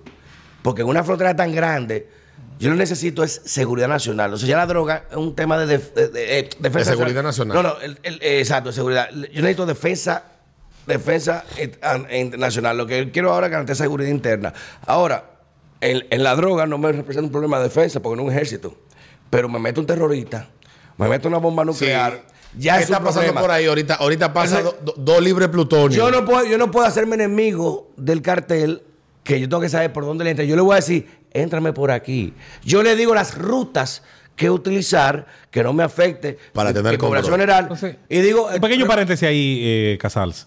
porque 0.62 0.82
en 0.82 0.88
una 0.88 1.02
frontera 1.02 1.34
tan 1.34 1.52
grande, 1.52 2.08
yo 2.60 2.70
lo 2.70 2.76
necesito 2.76 3.24
es 3.24 3.42
seguridad 3.46 3.88
nacional. 3.88 4.32
O 4.32 4.36
sea, 4.38 4.48
ya 4.48 4.56
la 4.58 4.66
droga 4.66 5.04
es 5.10 5.16
un 5.16 5.34
tema 5.34 5.58
de, 5.58 5.66
def- 5.78 5.92
de- 5.94 6.08
de- 6.08 6.38
eh, 6.38 6.48
defensa 6.60 6.90
De 6.90 6.96
seguridad 6.96 7.22
nacional. 7.22 7.56
No, 7.56 7.62
no, 7.62 7.80
el- 7.80 7.98
eh, 8.04 8.38
exacto, 8.38 8.70
seguridad. 8.70 9.08
Yo 9.10 9.40
necesito 9.42 9.66
defensa 9.66 10.24
defensa 10.86 11.44
eh, 11.56 11.70
internacional. 12.20 12.76
Lo 12.76 12.86
que 12.86 13.10
quiero 13.10 13.32
ahora 13.32 13.46
es 13.46 13.50
garantizar 13.52 13.84
seguridad 13.86 14.10
interna. 14.10 14.52
Ahora, 14.86 15.30
en, 15.80 16.06
en 16.10 16.22
la 16.22 16.34
droga 16.36 16.66
no 16.66 16.78
me 16.78 16.92
representa 16.92 17.26
un 17.26 17.32
problema 17.32 17.58
de 17.58 17.64
defensa 17.64 18.00
porque 18.00 18.16
no 18.16 18.22
es 18.22 18.28
un 18.28 18.34
ejército. 18.34 18.76
Pero 19.30 19.48
me 19.48 19.58
meto 19.58 19.80
un 19.80 19.86
terrorista, 19.86 20.48
me 20.98 21.08
meto 21.08 21.28
una 21.28 21.38
bomba 21.38 21.62
Sí. 21.64 21.66
nuclear. 21.68 22.22
Ya 22.58 22.76
¿Qué 22.78 22.84
es 22.84 22.88
un 22.88 22.94
está 22.94 23.04
pasando 23.04 23.20
problema. 23.26 23.40
por 23.42 23.50
ahí 23.50 23.66
ahorita? 23.66 23.94
Ahorita 23.96 24.32
pasa 24.32 24.60
Entonces, 24.60 24.84
do- 24.84 24.92
do- 24.96 25.02
dos 25.12 25.20
libres 25.22 25.48
plutonio. 25.48 25.96
Yo 25.96 26.10
no, 26.10 26.24
puedo, 26.24 26.46
yo 26.46 26.56
no 26.56 26.70
puedo 26.70 26.86
hacerme 26.86 27.16
enemigo 27.16 27.90
del 27.96 28.22
cartel 28.22 28.82
que 29.24 29.38
yo 29.40 29.48
tengo 29.48 29.60
que 29.60 29.68
saber 29.68 29.92
por 29.92 30.06
dónde 30.06 30.24
le 30.24 30.30
entra. 30.30 30.44
Yo 30.44 30.56
le 30.56 30.62
voy 30.62 30.72
a 30.72 30.76
decir, 30.76 31.06
éntrame 31.32 31.72
por 31.74 31.90
aquí. 31.90 32.32
Yo 32.64 32.82
le 32.82 32.96
digo 32.96 33.14
las 33.14 33.36
rutas 33.36 34.02
que 34.36 34.48
utilizar 34.50 35.26
que 35.50 35.62
no 35.64 35.72
me 35.72 35.82
afecte 35.82 36.38
Para 36.54 36.72
tener 36.72 36.92
mi 36.92 36.98
población 36.98 37.32
control. 37.38 37.68
general. 37.78 37.98
Y 38.08 38.20
digo, 38.20 38.46
Un 38.54 38.60
pequeño 38.60 38.84
eh, 38.84 38.88
paréntesis 38.88 39.28
ahí, 39.28 39.60
eh, 39.64 39.98
Casals. 40.00 40.46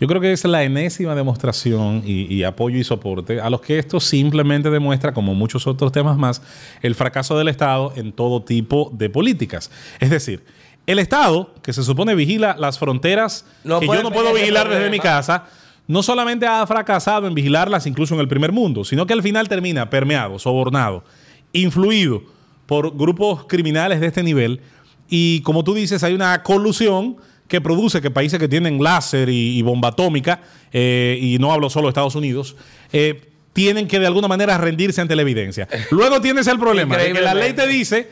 Yo 0.00 0.08
creo 0.08 0.20
que 0.20 0.32
es 0.32 0.44
la 0.46 0.64
enésima 0.64 1.14
demostración 1.14 2.02
y, 2.06 2.32
y 2.34 2.42
apoyo 2.42 2.78
y 2.78 2.84
soporte 2.84 3.38
a 3.40 3.50
los 3.50 3.60
que 3.60 3.78
esto 3.78 4.00
simplemente 4.00 4.70
demuestra, 4.70 5.12
como 5.12 5.34
muchos 5.34 5.66
otros 5.66 5.92
temas 5.92 6.16
más, 6.16 6.40
el 6.80 6.94
fracaso 6.94 7.36
del 7.36 7.48
Estado 7.48 7.92
en 7.96 8.12
todo 8.12 8.42
tipo 8.42 8.90
de 8.94 9.10
políticas. 9.10 9.70
Es 10.00 10.08
decir, 10.08 10.42
el 10.86 10.98
Estado, 10.98 11.52
que 11.62 11.74
se 11.74 11.82
supone 11.82 12.14
vigila 12.14 12.56
las 12.58 12.78
fronteras 12.78 13.44
No 13.62 13.78
que 13.78 13.86
yo 13.86 14.02
no 14.02 14.10
puedo 14.10 14.32
vigilar 14.32 14.68
desde 14.68 14.90
mi 14.90 14.98
casa, 14.98 15.44
no 15.86 16.02
solamente 16.02 16.46
ha 16.46 16.66
fracasado 16.66 17.26
en 17.26 17.34
vigilarlas 17.34 17.86
incluso 17.86 18.14
en 18.14 18.20
el 18.20 18.28
primer 18.28 18.52
mundo, 18.52 18.84
sino 18.84 19.06
que 19.06 19.12
al 19.12 19.22
final 19.22 19.48
termina 19.48 19.90
permeado, 19.90 20.38
sobornado, 20.38 21.04
influido 21.52 22.22
por 22.66 22.96
grupos 22.96 23.44
criminales 23.46 24.00
de 24.00 24.06
este 24.06 24.22
nivel. 24.22 24.60
Y 25.08 25.40
como 25.42 25.62
tú 25.62 25.74
dices, 25.74 26.02
hay 26.04 26.14
una 26.14 26.42
colusión 26.42 27.16
que 27.50 27.60
produce 27.60 28.00
que 28.00 28.12
países 28.12 28.38
que 28.38 28.48
tienen 28.48 28.82
láser 28.82 29.28
y, 29.28 29.58
y 29.58 29.62
bomba 29.62 29.88
atómica, 29.88 30.40
eh, 30.72 31.18
y 31.20 31.36
no 31.38 31.52
hablo 31.52 31.68
solo 31.68 31.88
de 31.88 31.90
Estados 31.90 32.14
Unidos, 32.14 32.54
eh, 32.92 33.28
tienen 33.52 33.88
que 33.88 33.98
de 33.98 34.06
alguna 34.06 34.28
manera 34.28 34.56
rendirse 34.56 35.00
ante 35.00 35.16
la 35.16 35.22
evidencia. 35.22 35.66
Luego 35.90 36.20
tienes 36.20 36.46
el 36.46 36.60
problema 36.60 36.96
de 36.96 37.12
que 37.12 37.20
la 37.20 37.34
ley 37.34 37.52
te 37.52 37.66
dice 37.66 38.08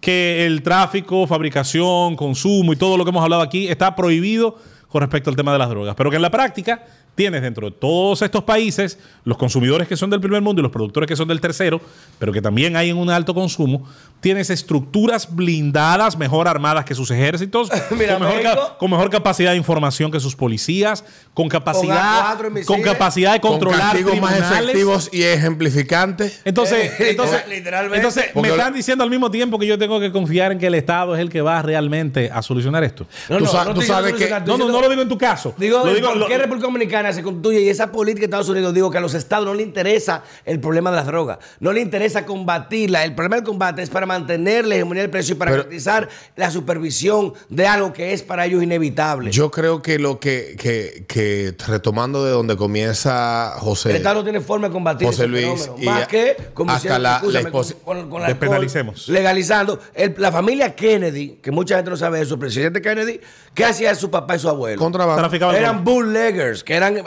que 0.00 0.44
el 0.44 0.62
tráfico, 0.62 1.26
fabricación, 1.26 2.14
consumo 2.14 2.74
y 2.74 2.76
todo 2.76 2.98
lo 2.98 3.04
que 3.04 3.10
hemos 3.10 3.24
hablado 3.24 3.40
aquí 3.40 3.68
está 3.68 3.96
prohibido 3.96 4.58
con 4.88 5.00
respecto 5.00 5.30
al 5.30 5.36
tema 5.36 5.50
de 5.54 5.58
las 5.58 5.70
drogas. 5.70 5.94
Pero 5.96 6.10
que 6.10 6.16
en 6.16 6.22
la 6.22 6.30
práctica 6.30 6.84
tienes 7.14 7.42
dentro 7.42 7.70
de 7.70 7.76
todos 7.76 8.22
estos 8.22 8.42
países 8.44 8.98
los 9.24 9.38
consumidores 9.38 9.86
que 9.88 9.96
son 9.96 10.10
del 10.10 10.20
primer 10.20 10.42
mundo 10.42 10.60
y 10.60 10.62
los 10.62 10.72
productores 10.72 11.06
que 11.08 11.16
son 11.16 11.28
del 11.28 11.40
tercero, 11.40 11.80
pero 12.18 12.32
que 12.32 12.42
también 12.42 12.76
hay 12.76 12.90
en 12.90 12.96
un 12.96 13.08
alto 13.10 13.34
consumo, 13.34 13.86
tienes 14.20 14.50
estructuras 14.50 15.34
blindadas, 15.34 16.16
mejor 16.18 16.48
armadas 16.48 16.84
que 16.84 16.94
sus 16.94 17.10
ejércitos, 17.10 17.70
Mira, 17.90 18.14
con, 18.18 18.22
mejor 18.26 18.42
México- 18.42 18.66
ca- 18.68 18.78
con 18.78 18.90
mejor 18.90 19.10
capacidad 19.10 19.52
de 19.52 19.56
información 19.56 20.10
que 20.10 20.20
sus 20.20 20.34
policías, 20.36 21.04
con 21.34 21.48
capacidad, 21.48 22.36
A4 22.38 22.46
en 22.46 22.52
misiles, 22.54 22.66
con 22.66 22.82
capacidad 22.82 23.32
de 23.34 23.40
con 23.40 23.52
controlar 23.52 23.96
más 24.20 24.40
efectivos 24.60 25.08
y 25.12 25.22
ejemplificantes. 25.22 26.40
Entonces, 26.44 26.92
Eh, 27.04 27.10
entonces, 27.10 27.46
literalmente. 27.48 27.96
entonces 27.96 28.24
me 28.36 28.48
están 28.48 28.72
diciendo 28.74 29.04
al 29.04 29.10
mismo 29.10 29.30
tiempo 29.30 29.58
que 29.58 29.66
yo 29.66 29.78
tengo 29.78 29.98
que 30.00 30.12
confiar 30.12 30.52
en 30.52 30.58
que 30.58 30.66
el 30.66 30.74
Estado 30.74 31.14
es 31.14 31.20
el 31.20 31.28
que 31.30 31.40
va 31.40 31.60
realmente 31.62 32.30
a 32.32 32.42
solucionar 32.42 32.84
esto. 32.84 33.06
No, 33.28 33.38
Tú 33.38 33.44
no, 33.44 33.50
sa- 33.50 33.64
no 33.64 33.74
tú 33.74 33.80
estoy 33.80 33.86
sabes 33.94 34.12
diciendo 34.12 34.36
que- 34.36 34.38
estoy 34.38 34.46
No, 34.52 34.58
no, 34.58 34.64
diciendo- 34.64 34.72
no 34.72 34.80
lo 34.82 34.88
digo 34.90 35.02
en 35.02 35.08
tu 35.08 35.18
caso. 35.18 35.54
Digo, 35.56 35.84
lo 35.84 35.94
digo, 35.94 36.08
¿por 36.08 36.16
lo- 36.16 36.26
qué 36.26 36.38
República 36.38 36.66
Dominicana 36.66 37.03
se 37.12 37.22
constituye 37.22 37.60
y 37.60 37.68
esa 37.68 37.92
política 37.92 38.20
de 38.20 38.26
Estados 38.26 38.48
Unidos? 38.48 38.72
Digo 38.74 38.90
que 38.90 38.98
a 38.98 39.00
los 39.00 39.14
estados 39.14 39.46
no 39.46 39.54
le 39.54 39.62
interesa 39.62 40.22
el 40.44 40.60
problema 40.60 40.90
de 40.90 40.96
las 40.96 41.06
drogas, 41.06 41.38
no 41.60 41.72
le 41.72 41.80
interesa 41.80 42.24
combatirla. 42.24 43.04
El 43.04 43.14
problema 43.14 43.36
del 43.36 43.44
combate 43.44 43.82
es 43.82 43.90
para 43.90 44.06
mantener 44.06 44.66
la 44.66 44.76
hegemonía 44.76 45.02
del 45.02 45.10
precio 45.10 45.34
y 45.34 45.38
para 45.38 45.50
Pero- 45.50 45.62
garantizar 45.64 46.08
la 46.36 46.50
supervisión 46.50 47.32
de 47.48 47.66
algo 47.66 47.92
que 47.92 48.12
es 48.12 48.22
para 48.22 48.46
ellos 48.46 48.62
inevitable. 48.62 49.30
Yo 49.30 49.50
creo 49.50 49.82
que 49.82 49.98
lo 49.98 50.18
que, 50.20 50.56
que, 50.58 51.04
que 51.06 51.54
retomando 51.66 52.24
de 52.24 52.30
donde 52.32 52.56
comienza 52.56 53.54
José. 53.58 53.90
el 53.90 53.96
Estado 53.96 54.16
no 54.16 54.22
tiene 54.24 54.40
forma 54.40 54.68
de 54.68 54.72
combatir 54.72 55.06
José 55.06 55.22
ese 55.24 55.28
Luis, 55.28 55.70
y 55.78 55.84
Más 55.86 56.06
que, 56.08 56.36
como 56.54 56.72
hasta 56.72 56.98
la- 56.98 57.20
con, 57.20 58.08
con- 58.08 58.22
alcohol. 58.22 58.66
Legalizando. 59.08 59.78
El- 59.94 60.14
la 60.18 60.32
familia 60.32 60.74
Kennedy, 60.74 61.38
que 61.42 61.50
mucha 61.50 61.76
gente 61.76 61.90
no 61.90 61.96
sabe 61.96 62.20
eso, 62.20 62.34
el 62.34 62.40
presidente 62.40 62.80
Kennedy, 62.80 63.20
¿qué 63.54 63.64
hacía 63.64 63.94
su 63.94 64.10
papá 64.10 64.36
y 64.36 64.38
su 64.38 64.48
abuelo? 64.48 64.78
Contrabando. 64.78 65.28
Eran 65.52 65.84
bootleggers, 65.84 66.62
que 66.64 66.74
eran 66.74 66.93
eh, 66.98 67.02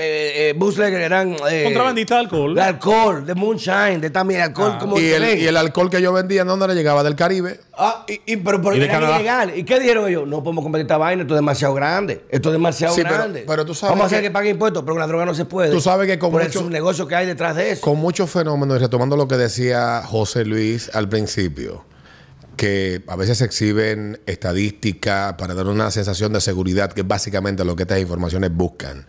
eh, 0.49 0.53
bootleggers, 0.57 1.03
eran 1.03 1.35
eh, 1.49 1.63
Contrabandista 1.65 2.15
de 2.15 2.19
alcohol. 2.21 2.55
De 2.55 2.61
alcohol, 2.61 3.25
de 3.25 3.35
moonshine, 3.35 3.99
de 3.99 4.09
también 4.09 4.41
alcohol 4.41 4.73
Ah. 4.75 4.79
como 4.79 4.99
y, 4.99 5.05
el, 5.05 5.21
ven. 5.21 5.39
y 5.39 5.45
el 5.45 5.57
alcohol 5.57 5.89
que 5.89 6.01
yo 6.01 6.11
vendía, 6.13 6.43
¿dónde 6.43 6.67
le 6.67 6.75
llegaba? 6.75 7.03
Del 7.03 7.15
Caribe. 7.15 7.59
Ah, 7.77 8.05
y, 8.07 8.21
y- 8.33 8.37
pero, 8.37 8.61
pero 8.61 8.75
Y 8.75 8.79
de 8.79 8.85
eran. 8.85 9.51
¿Y 9.57 9.63
qué 9.63 9.79
dijeron 9.79 10.07
ellos? 10.09 10.27
No 10.27 10.43
podemos 10.43 10.63
combatir 10.63 10.83
esta 10.85 10.97
vaina, 10.97 11.21
esto 11.23 11.33
es 11.35 11.37
demasiado 11.37 11.73
grande. 11.73 12.23
Esto 12.29 12.49
es 12.49 12.53
demasiado 12.53 12.95
Sí, 12.95 13.01
grande. 13.01 13.43
pero 13.47 13.65
tú 13.65 13.73
sabes 13.73 13.91
Vamos 13.91 14.03
a 14.03 14.05
hacer 14.07 14.19
que- 14.21 14.27
que, 14.27 14.31
paguen 14.31 14.51
impuestos, 14.51 14.83
pero 14.83 14.93
con 14.93 14.99
la 15.01 15.07
droga 15.07 15.25
no 15.25 15.33
se 15.35 15.45
puede. 15.45 15.71
Tú 15.71 15.81
sabes 15.81 16.07
que 16.07 16.17
con 16.19 16.31
Por 16.31 16.43
mucho- 16.43 16.61
el 16.61 16.69
negocio 16.69 17.07
que 17.07 17.15
hay 17.15 17.25
detrás 17.25 17.55
de 17.55 17.71
eso. 17.71 17.81
Con 17.81 17.97
muchos 17.97 18.29
fenómenos, 18.29 18.77
y 18.77 18.79
retomando 18.79 19.15
lo 19.15 19.27
que 19.27 19.35
decía 19.37 20.01
José 20.05 20.45
Luis 20.45 20.89
al 20.93 21.07
principio, 21.09 21.85
que 22.57 23.03
a 23.07 23.15
veces 23.15 23.41
exhiben 23.41 24.19
estadísticas 24.25 25.33
para 25.33 25.53
dar 25.53 25.67
una 25.67 25.91
sensación 25.91 26.33
de 26.33 26.41
seguridad, 26.41 26.91
que 26.91 27.01
es 27.01 27.07
básicamente 27.07 27.63
lo 27.63 27.75
que 27.75 27.83
estas 27.83 27.99
informaciones 27.99 28.51
buscan, 28.51 29.05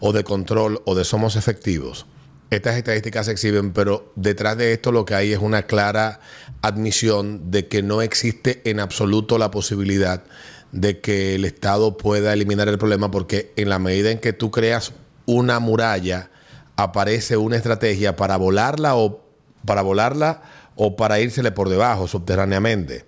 o 0.00 0.12
de 0.12 0.24
control, 0.24 0.80
o 0.86 0.94
de 0.94 1.04
somos 1.04 1.36
efectivos. 1.36 2.06
Estas 2.50 2.76
estadísticas 2.76 3.26
se 3.26 3.32
exhiben, 3.32 3.72
pero 3.72 4.12
detrás 4.14 4.56
de 4.56 4.72
esto 4.72 4.92
lo 4.92 5.04
que 5.04 5.14
hay 5.14 5.32
es 5.32 5.38
una 5.38 5.62
clara 5.62 6.20
admisión 6.62 7.50
de 7.50 7.66
que 7.66 7.82
no 7.82 8.02
existe 8.02 8.62
en 8.64 8.78
absoluto 8.78 9.36
la 9.38 9.50
posibilidad 9.50 10.22
de 10.70 11.00
que 11.00 11.34
el 11.34 11.44
Estado 11.44 11.96
pueda 11.96 12.32
eliminar 12.32 12.68
el 12.68 12.78
problema, 12.78 13.10
porque 13.10 13.52
en 13.56 13.68
la 13.68 13.78
medida 13.78 14.10
en 14.10 14.18
que 14.18 14.32
tú 14.32 14.50
creas 14.50 14.92
una 15.26 15.60
muralla, 15.60 16.30
aparece 16.76 17.36
una 17.36 17.56
estrategia 17.56 18.16
para 18.16 18.36
volarla 18.36 18.96
o 18.96 19.22
para 19.64 19.82
volarla 19.82 20.42
o 20.76 20.96
para 20.96 21.20
írsele 21.20 21.52
por 21.52 21.68
debajo 21.68 22.06
subterráneamente. 22.08 23.04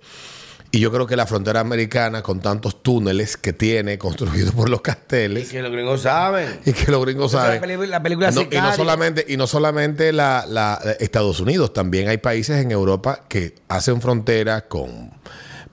Y 0.71 0.79
yo 0.81 0.91
creo 0.91 1.07
que 1.07 1.15
la 1.15 1.25
frontera 1.25 1.61
americana, 1.61 2.21
con 2.21 2.41
tantos 2.41 2.83
túneles 2.83 3.37
que 3.37 3.53
tiene 3.53 3.97
construidos 3.97 4.53
por 4.53 4.67
los 4.69 4.79
Y 4.79 4.83
carteles, 4.83 5.49
que 5.49 5.61
los 5.61 5.71
gringos 5.71 6.01
saben. 6.01 6.59
y 6.65 6.73
que 6.73 6.91
los 6.91 7.01
gringos 7.05 7.31
saben. 7.31 7.61
la 7.89 8.03
película 8.03 8.31
No, 8.31 8.41
y 8.41 8.55
no 8.57 8.75
solamente, 8.75 9.25
y 9.27 9.37
no 9.37 9.47
solamente 9.47 10.11
la, 10.11 10.45
la- 10.49 10.81
Estados 10.99 11.39
Unidos, 11.39 11.71
también 11.71 12.09
hay 12.09 12.17
países 12.17 12.61
en 12.61 12.71
Europa 12.71 13.21
que 13.29 13.55
hacen 13.69 14.01
frontera 14.01 14.67
con 14.67 15.11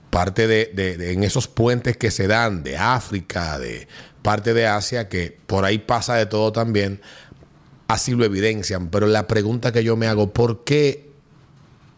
parte 0.09 0.47
de, 0.47 0.71
de- 0.73 0.95
de- 0.97 1.11
en 1.11 1.23
esos 1.25 1.49
puentes 1.49 1.97
que 1.97 2.09
se 2.09 2.27
dan 2.27 2.63
de 2.63 2.77
África, 2.77 3.59
de 3.59 3.87
parte 4.21 4.53
de 4.53 4.67
Asia, 4.67 5.09
que 5.09 5.37
por 5.47 5.65
ahí 5.65 5.79
pasa 5.79 6.15
de 6.15 6.27
todo 6.27 6.53
también. 6.53 7.01
Así 7.89 8.13
lo 8.13 8.23
evidencian. 8.23 8.89
Pero 8.89 9.07
la 9.07 9.27
pregunta 9.27 9.73
que 9.73 9.83
yo 9.83 9.97
me 9.97 10.07
hago, 10.07 10.31
¿por 10.31 10.63
qué? 10.63 11.11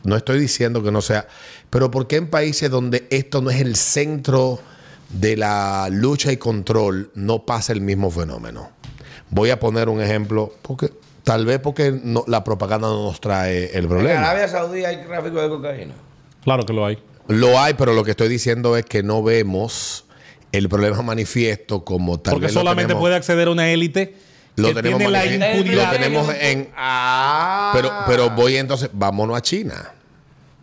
No 0.06 0.16
estoy 0.16 0.40
diciendo 0.40 0.82
que 0.84 0.92
no 0.92 1.02
sea, 1.02 1.28
pero 1.70 1.92
¿por 1.92 2.08
qué 2.08 2.16
en 2.18 2.28
países 2.30 2.70
donde 2.70 3.08
esto 3.10 3.42
no 3.42 3.50
es 3.50 3.60
el 3.62 3.76
centro 3.76 4.60
de 5.10 5.36
la 5.38 5.88
lucha 5.92 6.32
y 6.32 6.38
control 6.38 7.12
no 7.16 7.46
pasa 7.46 7.74
el 7.74 7.82
mismo 7.82 8.10
fenómeno? 8.12 8.72
Voy 9.30 9.50
a 9.50 9.60
poner 9.60 9.90
un 9.90 10.02
ejemplo, 10.02 10.54
porque 10.62 10.92
tal 11.24 11.46
vez 11.46 11.60
porque 11.60 11.92
no- 12.04 12.24
la 12.28 12.44
propaganda 12.44 12.88
no 12.88 13.04
nos 13.06 13.20
trae 13.20 13.72
el 13.74 13.84
En 13.86 13.90
problema. 13.90 14.20
Arabia 14.20 14.48
Saudí 14.48 14.86
hay 14.86 15.04
tráfico 15.04 15.42
de 15.42 15.50
cocaína. 15.50 15.94
Claro 16.44 16.66
que 16.66 16.74
lo 16.74 16.86
hay. 16.86 17.00
Lo 17.28 17.60
hay, 17.60 17.74
pero 17.74 17.94
lo 17.94 18.04
que 18.04 18.12
estoy 18.12 18.28
diciendo 18.30 18.78
es 18.78 18.86
que 18.86 19.02
no 19.02 19.24
vemos 19.24 20.06
el 20.52 20.70
problema 20.70 21.02
manifiesto 21.02 21.84
como 21.84 22.20
tal 22.20 22.34
Porque 22.36 22.46
vez 22.46 22.54
solamente 22.54 22.84
tenemos- 22.90 23.02
puede 23.02 23.16
acceder 23.16 23.48
a 23.48 23.52
una 23.52 23.72
élite 23.72 24.16
Lo 24.56 24.68
que 24.70 24.76
tenemos 24.76 25.00
tiene 25.00 25.12
la 25.12 25.26
impunidad. 25.26 25.86
Lo 25.92 25.98
tenemos 25.98 26.30
en- 26.40 26.70
Ah. 26.78 27.72
Pero, 27.74 27.92
pero 28.08 28.30
voy 28.30 28.56
entonces, 28.58 28.90
vámonos 28.94 29.36
a 29.36 29.42
China. 29.42 29.92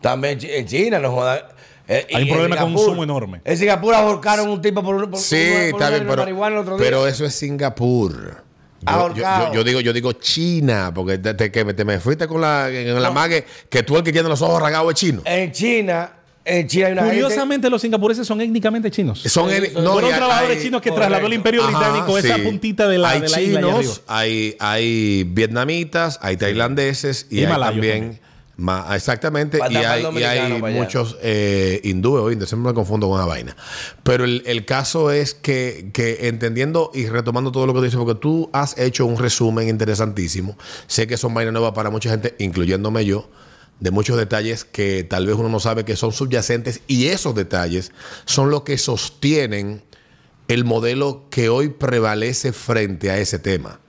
También 0.02 0.38
en 0.42 0.66
China, 0.66 0.98
no 0.98 1.10
joda. 1.12 1.48
Eh, 1.88 2.06
Hay 2.14 2.22
un 2.24 2.28
problema 2.28 2.56
con 2.56 2.66
Singapur. 2.66 2.84
consumo 2.86 3.02
enorme. 3.04 3.40
En 3.44 3.56
Singapur 3.58 3.94
ahorcaron 3.94 4.48
un 4.48 4.60
tipo 4.62 4.82
por, 4.82 4.94
un- 4.94 5.10
por, 5.10 5.18
Sí, 5.20 5.36
por- 5.72 5.80
por 5.80 5.90
bien, 5.90 6.04
pero, 6.06 6.16
marihuana 6.22 6.56
el 6.56 6.62
otro 6.62 6.76
día. 6.76 6.84
pero 6.84 7.06
eso 7.06 7.24
es 7.24 7.34
Singapur. 7.34 8.12
Yo, 8.14 8.86
yo, 8.86 8.90
Ahorcado. 8.92 9.46
yo- 9.48 9.54
yo 9.54 9.64
digo, 9.64 9.80
yo 9.80 9.92
digo 9.92 10.12
China, 10.12 10.90
porque 10.94 11.18
te, 11.18 11.34
te- 11.34 11.50
que 11.52 11.64
me, 11.64 11.72
te 11.74 11.84
me 11.84 11.98
fuiste 12.00 12.26
con 12.26 12.40
la, 12.40 12.68
en 12.68 13.00
la 13.00 13.10
mague 13.10 13.44
que 13.70 13.82
tú 13.82 13.96
el 13.96 14.02
que 14.02 14.12
tiene 14.12 14.28
los 14.28 14.42
ojos 14.42 14.60
rasgados 14.60 14.92
es 14.92 14.98
chino. 15.00 15.22
En 15.24 15.52
China, 15.52 16.12
en 16.44 16.66
China 16.66 16.86
hay 16.86 16.92
una 16.92 17.02
gente- 17.02 17.16
Curiosamente, 17.22 17.70
los 17.70 17.80
singapureses 17.82 18.26
son 18.26 18.40
étnicamente 18.40 18.90
chinos. 18.90 19.20
Son 19.22 19.50
el- 19.50 19.72
son- 19.72 19.84
no, 19.84 19.92
Fueron 19.92 20.10
trabajadores 20.10 20.56
hay- 20.58 20.62
chinos 20.64 20.80
que 20.82 20.88
correcto. 20.90 21.08
trasladó 21.10 21.26
el 21.28 21.32
imperio 21.34 21.62
Ajá, 21.62 21.70
británico, 21.78 22.18
esa 22.18 22.38
puntita 22.38 22.88
de 22.88 22.98
la, 22.98 23.10
hay 23.10 23.20
de 23.20 23.28
la 23.28 23.40
isla 23.40 23.60
chinos, 23.60 24.02
hay, 24.08 24.56
hay 24.58 25.24
vietnamitas, 25.24 26.18
hay 26.22 26.36
tailandeses 26.36 27.26
y, 27.30 27.36
Y 27.36 27.40
hay 27.40 27.46
malayos 27.46 27.74
también. 27.74 28.00
también. 28.00 28.31
Ma- 28.56 28.94
exactamente, 28.94 29.58
y 29.72 29.76
hay, 29.86 30.02
y 30.20 30.24
muchos 30.80 31.16
eh, 31.22 31.80
hindúes 31.84 32.32
indios, 32.32 32.48
siempre 32.50 32.70
me 32.70 32.74
confundo 32.74 33.08
con 33.08 33.18
esa 33.18 33.26
vaina. 33.26 33.56
Pero 34.02 34.24
el, 34.24 34.42
el 34.46 34.64
caso 34.64 35.10
es 35.10 35.34
que, 35.34 35.90
que 35.92 36.28
entendiendo 36.28 36.90
y 36.94 37.06
retomando 37.06 37.50
todo 37.52 37.66
lo 37.66 37.72
que 37.72 37.78
tú 37.80 37.84
dices, 37.84 37.98
porque 37.98 38.20
tú 38.20 38.50
has 38.52 38.76
hecho 38.78 39.06
un 39.06 39.18
resumen 39.18 39.68
interesantísimo, 39.68 40.56
sé 40.86 41.06
que 41.06 41.16
son 41.16 41.34
vainas 41.34 41.52
nuevas 41.52 41.72
para 41.72 41.90
mucha 41.90 42.10
gente, 42.10 42.34
incluyéndome 42.38 43.04
yo, 43.04 43.30
de 43.80 43.90
muchos 43.90 44.16
detalles 44.16 44.64
que 44.64 45.02
tal 45.02 45.26
vez 45.26 45.34
uno 45.34 45.48
no 45.48 45.58
sabe 45.58 45.84
que 45.84 45.96
son 45.96 46.12
subyacentes 46.12 46.82
y 46.86 47.06
esos 47.08 47.34
detalles 47.34 47.90
son 48.26 48.50
los 48.50 48.62
que 48.62 48.78
sostienen 48.78 49.82
el 50.46 50.64
modelo 50.64 51.26
que 51.30 51.48
hoy 51.48 51.68
prevalece 51.70 52.52
frente 52.52 53.10
a 53.10 53.18
ese 53.18 53.38
tema. 53.40 53.80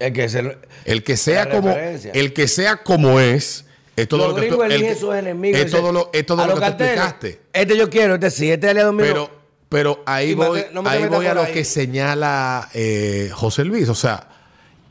el 0.00 0.12
que 0.12 0.28
se- 0.28 0.58
El 0.84 1.04
que 1.04 1.16
sea 1.16 1.48
como 1.50 1.68
el 2.12 2.32
que 2.32 2.48
sea 2.48 2.76
como 2.82 3.20
es, 3.20 3.65
es 3.96 4.08
todo 4.08 4.28
los 4.28 4.36
lo 4.36 4.40
que 4.42 4.48
tú, 4.48 4.62
el 4.62 4.72
eligen 4.72 4.94
que- 4.94 5.00
sus 5.00 5.14
enemigos. 5.14 5.60
es 5.60 5.70
todo 5.70 5.90
lo, 5.92 6.10
es 6.12 6.24
todo 6.26 6.42
a 6.42 6.46
lo 6.46 6.52
los 6.52 6.60
que 6.60 6.66
tú 6.66 6.70
carteles, 6.78 6.92
explicaste. 7.04 7.40
Este 7.52 7.76
yo 7.76 7.90
quiero, 7.90 8.14
este 8.14 8.30
sí, 8.30 8.50
este 8.50 8.68
aliado 8.68 8.92
mío. 8.92 9.06
Pero, 9.06 9.30
pero 9.68 10.02
ahí 10.06 10.30
Y 10.30 10.34
voy, 10.34 10.60
mate- 10.60 10.70
no 10.72 10.82
me 10.82 10.90
ahí 10.90 11.06
voy 11.08 11.26
a 11.26 11.34
lo 11.34 11.42
ahí. 11.42 11.52
que 11.52 11.64
señala 11.64 12.68
eh, 12.74 13.30
José 13.32 13.64
Luis. 13.64 13.88
O 13.88 13.94
sea, 13.94 14.28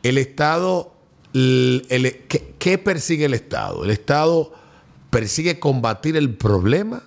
el 0.04 0.18
Estado, 0.18 0.94
l- 1.34 1.84
el- 1.90 2.24
¿qué, 2.28 2.54
qué 2.60 2.78
persigue 2.78 3.26
el 3.26 3.34
Estado? 3.34 3.84
¿El 3.86 3.92
Estado 3.92 4.54
persigue 5.10 5.60
combatir 5.60 6.18
el 6.18 6.36
problema 6.36 7.04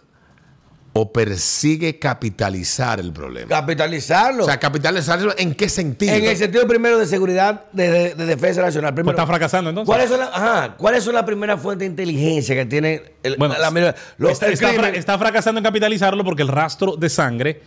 o 1.01 1.13
persigue 1.13 1.99
capitalizar 1.99 2.99
el 2.99 3.13
problema? 3.13 3.49
capitalizarlo. 3.49 4.43
O 4.43 4.47
sea, 4.47 4.59
capitalizarlo 4.59 5.33
en 5.39 5.55
qué 5.55 5.69
sentido? 5.69 6.13
en 6.15 6.25
el 6.25 6.37
sentido 6.37 6.67
primero 6.67 6.99
de 6.99 7.07
seguridad, 7.07 7.67
de, 7.73 7.91
de- 7.91 8.15
de 8.15 8.27
defensa 8.27 8.61
nacional. 8.63 8.91
Pues 8.95 9.03
Primero, 9.05 9.17
está 9.17 9.27
fracasando 9.27 9.71
entonces. 9.71 9.87
¿Cuáles 9.89 10.09
son, 10.09 10.19
la- 10.21 10.27
ajá, 10.27 10.75
¿Cuáles 10.77 11.05
son 11.05 11.15
las 11.15 11.23
primeras 11.25 11.61
fuentes 11.61 11.87
de 11.87 11.91
inteligencia 11.91 12.55
que 12.57 12.67
tiene 12.67 13.03
el, 13.29 13.37
Bueno, 13.37 13.55
la, 13.59 13.71
la- 13.71 13.95
los- 14.19 14.33
está, 14.33 14.47
el 14.47 14.53
está 14.53 14.69
crimen? 14.71 14.91
fra- 14.91 14.99
está 14.99 15.19
fracasando 15.19 15.59
en 15.59 15.65
capitalizarlo 15.65 16.25
porque 16.25 16.43
el 16.43 16.49
rastro 16.49 16.97
de 16.97 17.09
sangre 17.09 17.63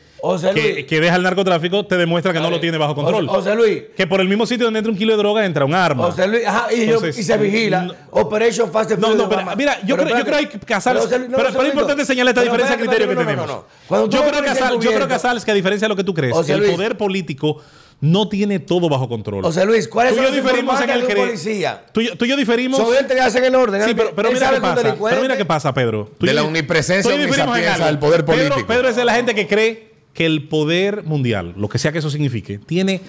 que, 0.53 0.73
Luis. 0.73 0.85
que 0.85 0.99
deja 0.99 1.15
el 1.15 1.23
narcotráfico 1.23 1.83
te 1.87 1.97
demuestra 1.97 2.31
que 2.31 2.39
no 2.39 2.51
lo 2.51 2.59
tiene 2.59 2.77
bajo 2.77 2.93
control. 2.93 3.27
José 3.27 3.55
Luis. 3.55 3.83
que 3.97 4.05
por 4.05 4.21
el 4.21 4.27
mismo 4.27 4.45
sitio 4.45 4.65
donde 4.65 4.77
entra 4.79 4.91
un 4.91 4.97
kilo 4.97 5.13
de 5.13 5.17
droga 5.17 5.45
entra 5.45 5.65
un 5.65 5.73
arma. 5.73 6.03
José 6.03 6.27
Luis, 6.27 6.45
ajá, 6.45 6.67
y, 6.71 6.77
yo- 6.77 6.83
Entonces, 6.95 7.17
y 7.17 7.23
se 7.23 7.37
vigila. 7.37 7.81
no- 7.83 7.93
Operation 8.11 8.71
Fast 8.71 8.91
No, 8.97 9.15
no, 9.15 9.27
pero, 9.27 9.43
mira, 9.55 9.79
yo 9.83 9.95
creo- 9.97 10.09
yo 10.09 10.23
creo 10.23 10.25
que 10.25 10.35
hay 10.35 10.45
casar- 10.65 10.97
José 10.97 11.17
Luis, 11.19 11.31
pero- 11.35 11.49
pero 11.51 11.63
es 11.63 11.69
importante 11.69 12.05
señalar 12.05 12.31
esta 12.33 12.41
pero 12.41 12.51
diferencia 12.53 12.77
de 12.77 12.83
criterio 12.83 13.07
que 13.07 13.15
no, 13.15 13.21
no, 13.21 13.25
no, 13.25 13.35
tenemos. 13.35 13.65
no, 13.89 13.97
no. 13.97 14.05
Yo 14.09 14.19
creo, 14.19 14.31
que 14.31 14.37
policía 14.37 14.53
Casal, 14.53 14.79
yo 14.79 14.91
creo 14.93 15.07
que 15.43 15.51
a 15.51 15.55
diferencia 15.55 15.85
de 15.85 15.89
lo 15.89 15.95
que 15.95 16.03
tú 16.03 16.13
crees, 16.13 16.49
el 16.49 16.71
poder 16.71 16.97
político 16.97 17.61
no 18.01 18.27
tiene 18.27 18.59
todo 18.59 18.89
bajo 18.89 19.07
control. 19.07 19.43
José 19.43 19.63
Luis, 19.65 19.87
¿cuáles 19.87 20.13
Tú 20.13 20.19
y 20.19 20.23
son 20.25 20.33
yo 20.33 20.35
los 20.35 20.43
diferimos 20.45 20.81
en 20.81 20.89
el 20.89 21.01
de 21.01 21.07
un 21.07 21.13
policía? 21.27 21.85
Tú, 21.93 22.01
y 22.01 22.07
yo- 22.07 22.17
tú 22.17 22.25
y 22.25 22.29
yo 22.29 22.35
diferimos. 22.35 22.79
Son 22.79 22.91
gente 22.93 23.13
que 23.13 23.21
hacen 23.21 23.43
el 23.45 23.53
orden. 23.55 23.83
Sí, 23.83 23.91
Él- 23.91 23.95
pero, 23.95 24.15
pero 24.15 24.27
él 24.29 24.33
mira 24.33 24.49
qué 24.51 24.59
pasa. 24.61 24.95
Pero 25.09 25.21
mira 25.21 25.37
qué 25.37 25.45
pasa, 25.45 25.73
Pedro. 25.73 26.11
Tú 26.17 26.25
De 26.25 26.33
la 26.33 26.43
omnipresencia 26.43 27.11
del 27.15 27.99
poder 27.99 28.25
Pedro- 28.25 28.37
político. 28.49 28.67
Pedro 28.67 28.89
es 28.89 28.95
de 28.95 29.05
la 29.05 29.13
gente 29.13 29.35
que 29.35 29.47
cree 29.47 29.91
que 30.13 30.25
el 30.25 30.47
poder 30.49 31.03
mundial, 31.03 31.53
lo 31.55 31.69
que 31.69 31.77
sea 31.77 31.91
que 31.91 31.99
eso 31.99 32.09
signifique, 32.09 32.57
tiene 32.57 33.01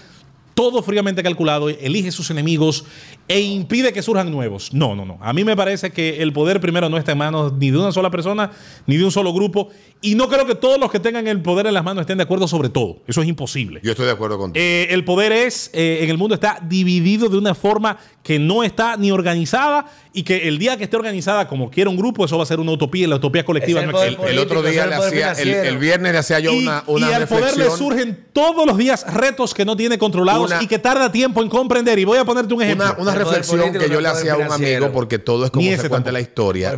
todo 0.55 0.83
fríamente 0.83 1.23
calculado, 1.23 1.69
elige 1.69 2.13
sus 2.13 2.31
enemigos 2.31 2.85
e 3.29 3.41
impide 3.41 3.93
que 3.93 4.03
surjan 4.03 4.31
nuevos. 4.31 4.73
No, 4.73 4.95
no, 4.95 5.05
no. 5.05 5.19
A 5.21 5.33
mí 5.33 5.45
me 5.45 5.57
parece 5.57 5.91
que 5.91 6.23
el 6.23 6.33
poder 6.33 6.61
primero 6.61 6.89
no 6.89 6.99
está 6.99 7.13
en 7.13 7.19
manos 7.19 7.53
ni 7.55 7.71
de 7.71 7.79
una 7.79 7.93
sola 7.93 8.11
persona, 8.11 8.51
ni 8.87 8.97
de 8.97 9.05
un 9.05 9.11
solo 9.11 9.33
grupo. 9.33 9.71
Y 10.01 10.15
no 10.15 10.29
creo 10.29 10.47
que 10.47 10.55
todos 10.55 10.79
los 10.79 10.91
que 10.91 11.01
tengan 11.01 11.29
el 11.29 11.41
poder 11.41 11.67
en 11.67 11.75
las 11.75 11.85
manos 11.85 12.03
estén 12.03 12.19
de 12.19 12.25
acuerdo 12.25 12.49
sobre 12.49 12.69
todo. 12.69 12.99
Eso 13.07 13.23
es 13.23 13.29
imposible. 13.29 13.81
Yo 13.83 13.93
estoy 13.93 14.07
de 14.07 14.13
acuerdo 14.13 14.39
contigo. 14.39 14.63
Eh, 14.63 14.89
el 14.91 15.05
poder 15.05 15.33
es, 15.33 15.71
eh, 15.73 16.01
en 16.03 16.11
el 16.11 16.19
mundo 16.19 16.35
está 16.35 16.59
dividido 16.63 17.29
de 17.29 17.39
una 17.39 17.55
forma 17.55 17.99
que 18.23 18.39
no 18.39 18.65
está 18.65 18.97
ni 18.97 19.11
organizada 19.11 19.87
y 20.15 20.25
que 20.25 20.49
el 20.49 20.59
día 20.59 20.77
que 20.77 20.85
esté 20.85 20.97
organizada 20.97 21.49
como 21.49 21.71
quiera 21.71 21.89
un 21.89 21.97
grupo, 21.97 22.25
eso 22.25 22.37
va 22.37 22.43
a 22.43 22.47
ser 22.47 22.61
una 22.61 22.73
utopía 22.73 23.05
y 23.05 23.07
la 23.07 23.17
utopía 23.17 23.45
colectiva 23.45 23.81
Es 23.81 23.87
el 23.87 23.93
no 23.93 24.03
existe. 24.03 24.31
el 24.31 24.39
otro 24.39 24.63
día 24.63 24.87
le 24.87 24.95
hacía, 24.95 25.33
el, 25.33 25.79
viernes 25.79 26.13
le 26.13 26.19
hacía 26.19 26.39
yo 26.39 26.53
y, 26.53 26.63
una, 26.63 26.85
una 26.87 27.11
y 27.11 27.13
al 27.15 27.27
poder 27.27 27.57
le 27.57 27.71
surgen 27.71 28.27
todos 28.33 28.67
los 28.67 28.77
días 28.77 29.07
retos 29.13 29.55
que 29.55 29.65
no 29.65 29.77
tiene 29.77 29.99
controlados 29.99 30.51
Una- 30.51 30.63
y 30.63 30.67
que 30.67 30.79
tarda 30.79 31.11
tiempo 31.11 31.43
en 31.43 31.49
comprender. 31.49 31.99
Y 31.99 32.05
voy 32.05 32.19
a 32.19 32.25
ponerte 32.25 32.53
un 32.53 32.63
ejemplo. 32.63 32.87
Una, 32.87 33.03
una 33.11 33.15
reflexión 33.15 33.61
político 33.61 33.85
que 33.85 33.91
yo 33.91 34.01
le 34.01 34.09
hacía 34.09 34.35
a 34.35 34.37
un 34.37 34.43
financiero. 34.45 34.87
amigo 34.87 34.93
porque 34.93 35.19
todo 35.19 35.47
es 35.47 35.51
como 35.51 35.71
se 35.77 35.89
cuenta 35.89 36.13
la 36.13 36.21
historia. 36.21 36.77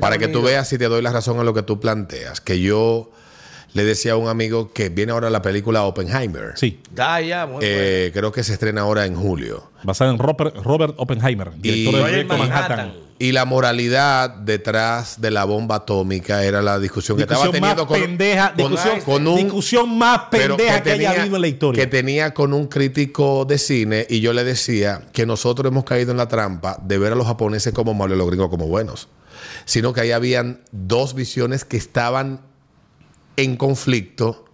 Para 0.00 0.18
que 0.18 0.28
tú 0.28 0.42
veas 0.42 0.68
si 0.68 0.78
te 0.78 0.86
doy 0.86 1.02
la 1.02 1.12
razón 1.12 1.38
en 1.38 1.44
lo 1.44 1.54
que 1.54 1.62
tú 1.62 1.80
planteas. 1.80 2.40
Que 2.40 2.60
yo 2.60 3.10
le 3.76 3.84
decía 3.84 4.12
a 4.12 4.16
un 4.16 4.28
amigo 4.28 4.72
que 4.72 4.88
viene 4.88 5.12
ahora 5.12 5.28
la 5.28 5.42
película 5.42 5.82
Oppenheimer. 5.84 6.52
Sí, 6.56 6.80
Ah, 6.96 7.20
ya, 7.20 7.44
muy 7.44 7.56
bueno. 7.56 7.68
Eh, 7.70 8.10
creo 8.14 8.32
que 8.32 8.42
se 8.42 8.54
estrena 8.54 8.80
ahora 8.80 9.04
en 9.04 9.14
julio. 9.14 9.70
basada 9.82 10.10
en 10.10 10.18
Robert, 10.18 10.56
Robert 10.64 10.94
Oppenheimer, 10.96 11.52
director 11.60 11.94
Y- 11.94 12.02
proyecto 12.02 12.38
Manhattan. 12.38 12.76
Manhattan. 12.78 13.06
Y 13.18 13.32
la 13.32 13.44
moralidad 13.46 14.28
detrás 14.30 15.20
de 15.20 15.30
la 15.30 15.44
bomba 15.44 15.76
atómica 15.76 16.42
era 16.44 16.60
la 16.62 16.78
discusión, 16.78 17.16
que 17.16 17.22
estaba 17.24 17.44
teniendo 17.50 17.84
más 17.84 17.86
con, 17.86 18.00
pendeja, 18.00 18.48
con- 18.54 18.56
discusión, 18.56 19.00
con 19.02 19.26
un, 19.28 19.36
discusión 19.36 19.98
más 19.98 20.20
pendeja 20.30 20.82
que, 20.82 20.92
haya 20.92 21.10
habido 21.22 21.36
en 21.36 21.42
la 21.42 21.48
historia. 21.48 21.82
que 21.82 21.86
tenía 21.90 22.34
con 22.34 22.52
un 22.52 22.66
crítico 22.66 23.44
de 23.46 23.56
cine 23.58 24.06
y 24.10 24.20
yo 24.20 24.32
le 24.34 24.44
decía 24.44 25.02
que 25.12 25.24
nosotros 25.26 25.70
hemos 25.70 25.84
caído 25.84 26.10
en 26.12 26.16
la 26.18 26.28
trampa 26.28 26.78
de 26.82 26.98
ver 26.98 27.12
a 27.12 27.16
los 27.16 27.26
japoneses 27.26 27.72
como 27.72 27.92
malos 27.94 28.12
y 28.12 28.14
a 28.14 28.18
los 28.18 28.26
gringos 28.26 28.48
como 28.50 28.66
buenos, 28.68 29.08
sino 29.64 29.92
que 29.94 30.00
ahí 30.02 30.12
habían 30.12 30.60
dos 30.72 31.14
visiones 31.14 31.64
que 31.64 31.76
estaban 31.78 32.40
en 33.36 33.56
conflicto 33.56 34.44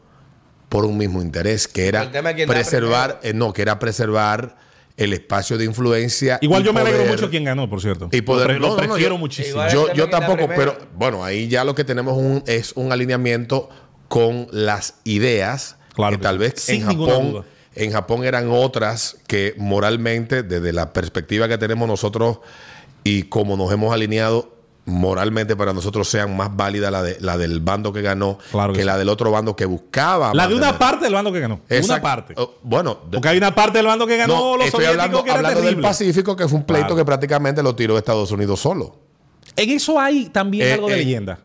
por 0.68 0.84
un 0.84 0.96
mismo 0.96 1.20
interés, 1.20 1.68
que 1.68 1.86
era 1.86 2.10
preservar, 2.46 3.20
eh, 3.22 3.32
no, 3.34 3.52
que 3.52 3.62
era 3.62 3.78
preservar 3.78 4.56
el 4.96 5.12
espacio 5.12 5.58
de 5.58 5.64
influencia. 5.64 6.38
Igual 6.40 6.62
yo 6.64 6.72
me 6.72 6.80
alegro 6.80 7.04
mucho 7.06 7.28
quién 7.30 7.44
ganó, 7.44 7.68
por 7.68 7.80
cierto. 7.80 8.08
y 8.12 8.20
poder- 8.22 8.60
lo, 8.60 8.68
no, 8.70 8.76
prefiero 8.76 9.14
yo- 9.14 9.18
muchísimo. 9.18 9.66
Yo, 9.68 9.92
yo 9.94 10.08
tampoco, 10.08 10.48
pero 10.54 10.76
bueno, 10.96 11.24
ahí 11.24 11.48
ya 11.48 11.64
lo 11.64 11.74
que 11.74 11.84
tenemos 11.84 12.16
un- 12.16 12.42
es 12.46 12.72
un 12.74 12.92
alineamiento 12.92 13.68
con 14.08 14.46
las 14.50 14.96
ideas 15.04 15.76
Claro 15.94 16.12
que 16.12 16.18
que 16.18 16.22
tal 16.22 16.34
sí. 16.36 16.38
vez 16.40 16.54
Sin 16.56 16.74
en 16.76 16.86
Japón 16.86 17.32
duda. 17.32 17.44
En 17.74 17.90
Japón 17.90 18.24
eran 18.24 18.50
otras 18.50 19.16
que 19.26 19.54
moralmente, 19.56 20.42
desde 20.42 20.72
la 20.74 20.92
perspectiva 20.92 21.48
que 21.48 21.56
tenemos 21.56 21.88
nosotros 21.88 22.40
y 23.02 23.24
como 23.24 23.56
nos 23.56 23.72
hemos 23.72 23.94
alineado, 23.94 24.51
moralmente 24.84 25.54
para 25.54 25.72
nosotros 25.72 26.08
sean 26.08 26.36
más 26.36 26.54
válidas 26.56 26.90
la, 26.90 27.02
de, 27.02 27.16
la 27.20 27.38
del 27.38 27.60
bando 27.60 27.92
que 27.92 28.02
ganó 28.02 28.38
Claro 28.50 28.72
que 28.72 28.78
que 28.78 28.82
sí. 28.82 28.86
la 28.86 28.98
del 28.98 29.08
otro 29.08 29.30
bando 29.30 29.54
que 29.54 29.64
buscaba. 29.64 30.32
La 30.34 30.48
de 30.48 30.54
una 30.56 30.76
parte 30.78 31.04
del 31.04 31.14
bando 31.14 31.32
que 31.32 31.40
ganó. 31.40 31.54
Una 31.68 31.76
Exacto. 31.78 32.02
parte. 32.02 32.34
Oh, 32.36 32.54
Bueno, 32.62 32.98
de- 33.04 33.12
Porque 33.18 33.28
hay 33.28 33.38
una 33.38 33.54
parte 33.54 33.78
del 33.78 33.86
bando 33.86 34.06
que 34.06 34.16
ganó 34.16 34.34
no, 34.34 34.56
los 34.56 34.66
estoy 34.66 34.84
hablando, 34.86 35.22
que 35.22 35.30
era 35.30 35.38
hablando 35.38 35.60
del. 35.62 35.80
Pacífico, 35.80 36.34
que 36.34 36.48
fue 36.48 36.58
un 36.58 36.64
pleito 36.66 36.86
Claro. 36.88 36.96
que 36.96 37.04
prácticamente 37.04 37.62
lo 37.62 37.74
tiró 37.76 37.96
Estados 37.96 38.30
Unidos 38.32 38.60
solo. 38.60 38.96
En 39.54 39.70
eso 39.70 40.00
hay 40.00 40.26
también 40.30 40.66
Eh, 40.68 40.72
algo 40.72 40.88
de 40.88 40.94
eh, 40.94 40.98
leyenda. 40.98 41.38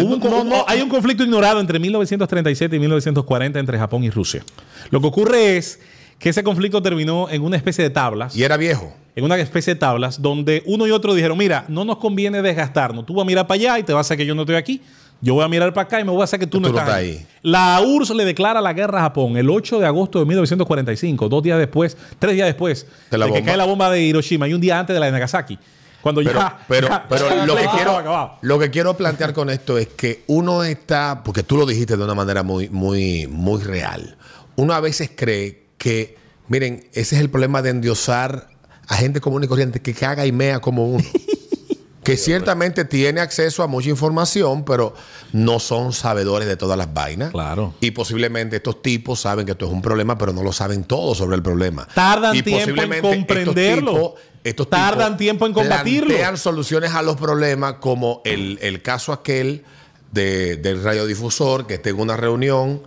Hubo 0.00 0.14
un 0.14 0.20
no, 0.20 0.28
co- 0.30 0.44
no. 0.44 0.64
hay 0.66 0.80
un 0.80 0.88
conflicto 0.88 1.22
ignorado 1.22 1.60
entre 1.60 1.78
1937 1.78 2.74
y 2.76 2.78
1940 2.80 3.58
entre 3.60 3.78
Japón 3.78 4.02
y 4.04 4.10
Rusia. 4.10 4.42
Lo 4.90 5.00
que 5.00 5.06
ocurre 5.06 5.56
es 5.56 5.78
que 6.24 6.30
ese 6.30 6.42
conflicto 6.42 6.80
terminó 6.80 7.28
en 7.28 7.42
una 7.42 7.54
especie 7.58 7.84
de 7.84 7.90
tablas. 7.90 8.34
Y 8.34 8.44
era 8.44 8.56
viejo. 8.56 8.90
en 9.14 9.24
una 9.26 9.36
especie 9.36 9.74
de 9.74 9.78
tablas 9.78 10.22
donde 10.22 10.62
uno 10.64 10.86
y 10.86 10.90
otro 10.90 11.12
dijeron, 11.12 11.36
mira, 11.36 11.66
no 11.68 11.84
nos 11.84 11.98
conviene 11.98 12.40
desgastarnos. 12.40 13.04
Tú 13.04 13.12
vas 13.12 13.24
a 13.24 13.26
mirar 13.26 13.46
para 13.46 13.56
allá 13.56 13.78
y 13.78 13.82
te 13.82 13.92
vas 13.92 13.98
a 13.98 14.08
hacer 14.08 14.16
que 14.16 14.24
yo 14.24 14.34
no 14.34 14.40
estoy 14.40 14.56
aquí. 14.56 14.80
Yo 15.20 15.34
voy 15.34 15.44
a 15.44 15.48
mirar 15.48 15.74
para 15.74 15.84
acá 15.84 16.00
y 16.00 16.04
me 16.04 16.10
voy 16.12 16.22
a 16.22 16.24
hacer 16.24 16.40
que 16.40 16.46
tú, 16.46 16.60
no 16.62 16.68
Tú 16.68 16.72
no 16.74 16.80
estás 16.80 16.94
ahí. 16.94 17.10
ahí. 17.10 17.26
La 17.42 17.78
URSS 17.86 18.14
le 18.14 18.24
declara 18.24 18.62
la 18.62 18.72
guerra 18.72 19.00
a 19.00 19.02
Japón 19.02 19.36
el 19.36 19.50
8 19.50 19.80
de 19.80 19.86
agosto 19.86 20.18
de 20.18 20.24
1945, 20.24 21.28
dos 21.28 21.42
días 21.42 21.58
después, 21.58 21.94
tres 22.18 22.32
días 22.36 22.46
después 22.46 22.86
De 23.10 23.18
la 23.18 23.30
que 23.30 23.42
cae 23.44 23.58
la 23.58 23.66
bomba 23.66 23.90
de 23.90 24.00
Hiroshima 24.00 24.48
y 24.48 24.54
un 24.54 24.62
día 24.62 24.78
antes 24.78 24.94
de 24.94 25.00
la 25.00 25.06
de 25.06 25.12
Nagasaki. 25.12 25.58
Cuando 26.00 26.22
Pero, 26.24 26.40
ya, 26.40 26.58
pero, 26.66 26.88
ya- 26.88 27.06
lo, 27.46 27.54
que 27.56 27.66
quiero, 27.76 28.30
lo 28.40 28.58
que 28.58 28.70
quiero 28.70 28.96
plantear 28.96 29.34
con 29.34 29.50
esto 29.50 29.76
es 29.76 29.88
que 29.88 30.24
uno 30.28 30.64
está, 30.64 31.20
porque 31.22 31.42
tú 31.42 31.58
lo 31.58 31.66
dijiste 31.66 31.98
de 31.98 32.02
una 32.04 32.14
manera 32.14 32.42
muy, 32.42 32.70
muy, 32.70 33.26
muy 33.26 33.62
real. 33.62 34.16
Uno 34.56 34.72
a 34.72 34.80
veces 34.80 35.10
cree 35.14 35.63
que, 35.84 36.16
miren, 36.48 36.88
ese 36.94 37.16
es 37.16 37.20
el 37.20 37.28
problema 37.28 37.60
de 37.60 37.68
endiosar 37.68 38.48
a 38.88 38.96
gente 38.96 39.20
común 39.20 39.44
y 39.44 39.48
corriente 39.48 39.82
que 39.82 39.92
caga 39.92 40.24
y 40.24 40.32
mea 40.32 40.58
como 40.60 40.86
uno. 40.88 41.04
que 42.02 42.16
ciertamente 42.16 42.86
tiene 42.86 43.20
acceso 43.20 43.62
a 43.62 43.66
mucha 43.66 43.90
información, 43.90 44.64
pero 44.64 44.94
no 45.32 45.58
son 45.58 45.92
sabedores 45.92 46.48
de 46.48 46.56
todas 46.56 46.78
las 46.78 46.92
vainas. 46.94 47.32
Claro. 47.32 47.74
Y 47.80 47.90
posiblemente 47.90 48.56
estos 48.56 48.80
tipos 48.80 49.20
saben 49.20 49.44
que 49.44 49.52
esto 49.52 49.66
es 49.66 49.72
un 49.72 49.82
problema, 49.82 50.16
pero 50.16 50.32
no 50.32 50.42
lo 50.42 50.52
saben 50.54 50.84
todo 50.84 51.14
sobre 51.14 51.36
el 51.36 51.42
problema. 51.42 51.86
Tardan 51.94 52.34
Y 52.34 52.42
tiempo 52.42 52.60
en 52.60 52.64
posiblemente 52.76 53.08
estos 53.10 53.16
comprenderlo. 53.26 53.92
tipos- 53.92 54.12
estos 54.42 54.70
Tardan 54.70 55.04
tipos 55.12 55.18
tiempo 55.18 55.46
en 55.46 55.52
combatirlo. 55.52 56.06
plantean 56.08 56.36
soluciones 56.38 56.92
a 56.94 57.02
los 57.02 57.16
problemas, 57.16 57.74
como 57.74 58.22
el, 58.24 58.58
el 58.62 58.80
caso 58.80 59.12
aquel 59.12 59.64
de- 60.12 60.56
del 60.56 60.82
radiodifusor 60.82 61.66
que 61.66 61.74
está 61.74 61.90
en 61.90 62.00
una 62.00 62.16
reunión 62.16 62.82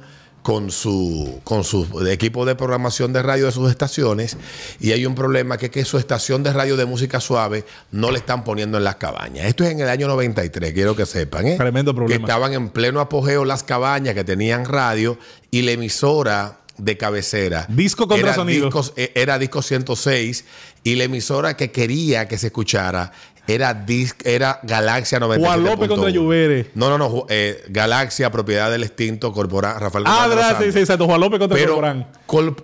con 0.48 0.72
su, 0.72 1.42
con 1.44 1.66
su 1.66 2.08
equipo 2.08 2.46
de 2.46 2.56
programación 2.56 3.12
de 3.12 3.22
radio 3.22 3.48
de 3.48 3.52
sus 3.52 3.70
estaciones 3.70 4.38
y 4.80 4.94
hay 4.94 5.06
un 5.06 5.14
problema 5.14 5.58
que 5.58 5.66
es 5.66 5.72
que 5.74 5.84
su 5.84 5.98
estación 5.98 6.42
de 6.42 6.54
radio 6.54 6.78
de 6.78 6.86
música 6.86 7.20
suave 7.20 7.66
no 7.92 8.12
le 8.12 8.20
están 8.20 8.46
poniendo 8.46 8.78
en 8.78 8.86
las 8.86 8.96
cabañas. 8.96 9.46
Esto 9.46 9.66
es 9.66 9.72
en 9.72 9.82
el 9.82 9.90
año 9.90 10.08
93, 10.08 10.72
quiero 10.72 10.96
que 10.96 11.06
sepan. 11.06 11.48
¿eh? 11.48 11.58
Tremendo 11.58 11.94
problema. 11.94 12.18
Que 12.26 12.32
estaban 12.32 12.54
en 12.54 12.70
pleno 12.70 13.02
apogeo 13.02 13.44
las 13.44 13.64
cabañas 13.64 14.14
que 14.16 14.24
tenían 14.24 14.64
radio 14.64 15.20
y 15.52 15.64
la 15.64 15.72
emisora 15.72 16.62
de 16.78 16.96
cabecera. 16.96 17.66
Disco 17.68 18.08
contra 18.08 18.28
era 18.28 18.36
sonido. 18.36 18.70
discos- 18.70 18.94
eh, 18.96 19.12
era 19.16 19.38
disco 19.40 19.62
106 19.62 20.46
y 20.86 20.96
la 20.96 21.04
emisora 21.04 21.58
que 21.58 21.72
quería 21.72 22.30
que 22.30 22.38
se 22.38 22.48
escuchara 22.48 23.12
era, 23.48 23.86
dis- 23.86 24.16
era 24.26 24.60
Galaxia 24.64 25.20
97. 25.20 25.48
Juan 25.48 25.64
López 25.72 25.88
contra 25.90 26.10
Lluvere. 26.10 26.72
No, 26.76 26.90
no, 26.90 26.98
no. 26.98 27.26
eh, 27.30 27.64
Galaxia, 27.70 28.30
propiedad 28.32 28.70
del 28.70 28.84
extinto 28.84 29.32
Corporán, 29.32 29.80
Rafael 29.80 30.04
Ah, 30.08 30.28
verdad, 30.28 30.58
sí, 30.62 30.72
sí, 30.72 30.80
exacto. 30.80 31.06
Juan 31.06 31.22
López 31.22 31.40
contra 31.40 31.58
Pero 31.58 31.74
Corporán. 31.76 32.08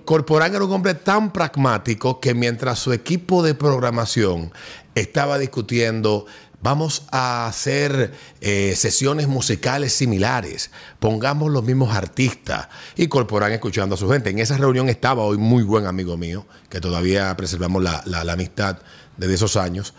Corporán 0.06 0.54
era 0.56 0.63
un 0.63 0.72
hombre 0.72 0.93
tan 0.96 1.32
pragmático 1.32 2.19
que 2.19 2.34
mientras 2.34 2.80
su 2.80 2.91
equipo 2.93 3.43
de 3.43 3.56
programación 3.56 4.52
estaba 4.96 5.38
discutiendo, 5.39 6.26
vamos 6.62 7.04
a 7.12 7.48
hacer 7.48 8.12
eh, 8.41 8.74
sesiones 8.76 9.28
musicales 9.28 9.93
similares, 9.93 10.72
pongamos 11.00 11.52
los 11.52 11.63
mismos 11.63 11.96
artistas 11.96 12.67
y 12.96 13.08
Corporán 13.08 13.52
escuchando 13.54 13.96
a 13.96 13.98
su 13.98 14.10
gente. 14.10 14.30
En 14.30 14.39
esa 14.39 14.58
reunión 14.58 14.89
estaba 14.89 15.24
hoy 15.24 15.38
muy 15.38 15.63
buen 15.63 15.88
amigo 15.88 16.15
mío, 16.17 16.46
que 16.69 16.80
todavía 16.80 17.36
preservamos 17.38 17.82
la, 17.84 18.02
la- 18.06 18.24
la 18.24 18.34
amistad 18.34 18.78
desde 19.17 19.34
esos 19.36 19.58
años. 19.58 19.93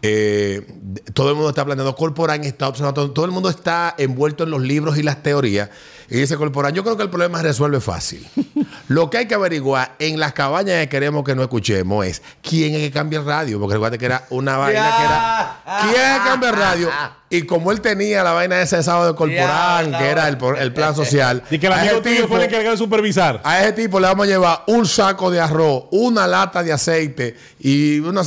Eh, 0.00 0.64
todo 1.12 1.30
el 1.30 1.34
mundo 1.34 1.48
está 1.48 1.64
planteando, 1.64 1.96
Corporán 1.96 2.44
está 2.44 2.68
observando, 2.68 3.10
todo, 3.10 3.24
el 3.24 3.32
mundo 3.32 3.50
está 3.50 3.96
envuelto 3.98 4.44
en 4.44 4.50
los 4.50 4.62
libros 4.62 4.96
y 4.96 5.02
las 5.02 5.22
teorías. 5.22 5.70
Y 6.08 6.16
dice 6.16 6.36
Corporán, 6.36 6.72
yo 6.72 6.84
creo 6.84 6.96
que 6.96 7.02
el 7.02 7.10
problema 7.10 7.38
se 7.38 7.44
resuelve 7.48 7.80
fácil. 7.80 8.26
Lo 8.88 9.10
que 9.10 9.18
hay 9.18 9.26
que 9.26 9.34
averiguar 9.34 9.96
en 9.98 10.18
las 10.18 10.32
cabañas 10.32 10.80
que 10.80 10.88
queremos 10.88 11.22
que 11.24 11.34
no 11.34 11.42
escuchemos 11.42 12.06
es 12.06 12.22
quién 12.40 12.74
es 12.74 12.80
que 12.80 12.90
cambia 12.90 13.18
el 13.18 13.26
radio. 13.26 13.60
Porque 13.60 13.74
recuerda 13.74 13.98
que 13.98 14.06
era 14.06 14.24
una 14.30 14.56
vaina 14.56 14.96
que 14.96 15.04
era, 15.04 15.82
¿quién 15.82 16.02
es 16.02 16.18
que 16.18 16.28
cambia 16.28 16.50
el 16.50 16.56
radio? 16.56 16.90
Y 17.28 17.42
como 17.42 17.72
él 17.72 17.82
tenía 17.82 18.24
la 18.24 18.32
vaina 18.32 18.62
esa 18.62 18.78
de 18.78 18.82
sábado 18.84 19.12
de 19.12 19.14
Corporán, 19.16 19.92
que 19.92 20.06
era 20.06 20.28
el, 20.28 20.38
plan 20.72 20.94
social. 20.96 21.42
Y 21.50 21.58
que 21.58 21.66
el 21.66 21.74
amigo 21.74 22.00
tuyo 22.00 22.26
fue 22.26 22.38
el 22.38 22.44
encargado 22.44 22.70
de 22.70 22.78
supervisar. 22.78 23.42
a 23.44 23.60
ese 23.62 23.72
tipo 23.72 24.00
le 24.00 24.06
vamos 24.06 24.26
a 24.26 24.30
llevar 24.30 24.62
un 24.68 24.86
saco 24.86 25.30
de 25.30 25.40
arroz, 25.40 25.84
una 25.90 26.26
lata 26.26 26.62
de 26.62 26.72
aceite 26.72 27.36
y 27.60 27.98
una 27.98 28.24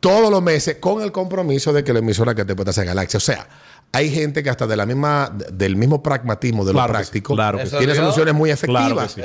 todos 0.00 0.30
los 0.30 0.42
meses 0.42 0.76
con 0.80 1.02
el 1.02 1.12
compromiso 1.12 1.72
de 1.72 1.84
que 1.84 1.92
la 1.92 2.00
emisora 2.00 2.34
que 2.34 2.44
te 2.44 2.56
pueda 2.56 2.70
hacer 2.70 2.86
Galaxia. 2.86 3.18
O 3.18 3.20
sea, 3.20 3.46
hay 3.92 4.10
gente 4.10 4.42
que 4.42 4.50
hasta 4.50 4.66
de 4.66 4.76
la 4.76 4.86
misma, 4.86 5.32
del 5.52 5.76
mismo 5.76 6.02
pragmatismo 6.02 6.64
de 6.64 6.72
Claro 6.72 6.92
lo 6.92 6.98
sí, 6.98 7.00
práctico 7.02 7.34
claro 7.34 7.58
sí. 7.64 7.76
tiene 7.76 7.92
¿Eso 7.92 8.02
soluciones 8.02 8.34
muy 8.34 8.50
Claro 8.54 9.00
efectivas. 9.02 9.16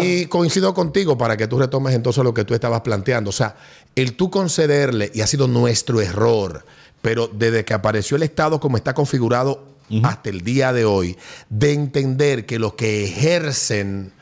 sí. 0.00 0.04
Y 0.04 0.26
coincido 0.26 0.74
contigo 0.74 1.16
para 1.16 1.36
que 1.36 1.46
tú 1.46 1.58
retomes 1.58 1.94
entonces 1.94 2.22
lo 2.24 2.34
que 2.34 2.44
tú 2.44 2.54
estabas 2.54 2.80
planteando. 2.80 3.30
O 3.30 3.32
sea, 3.32 3.56
el 3.94 4.14
tú 4.14 4.30
concederle, 4.30 5.10
y 5.14 5.20
ha 5.20 5.26
sido 5.26 5.46
nuestro 5.48 6.00
error, 6.00 6.64
pero 7.00 7.28
desde 7.28 7.64
que 7.64 7.74
apareció 7.74 8.16
el 8.16 8.24
Estado 8.24 8.58
como 8.60 8.76
está 8.76 8.92
configurado 8.92 9.64
hasta 10.02 10.28
el 10.28 10.42
día 10.42 10.72
de 10.72 10.84
hoy, 10.84 11.16
de 11.48 11.72
entender 11.72 12.44
que 12.44 12.58
los 12.58 12.74
que 12.74 13.04
ejercen 13.04 14.12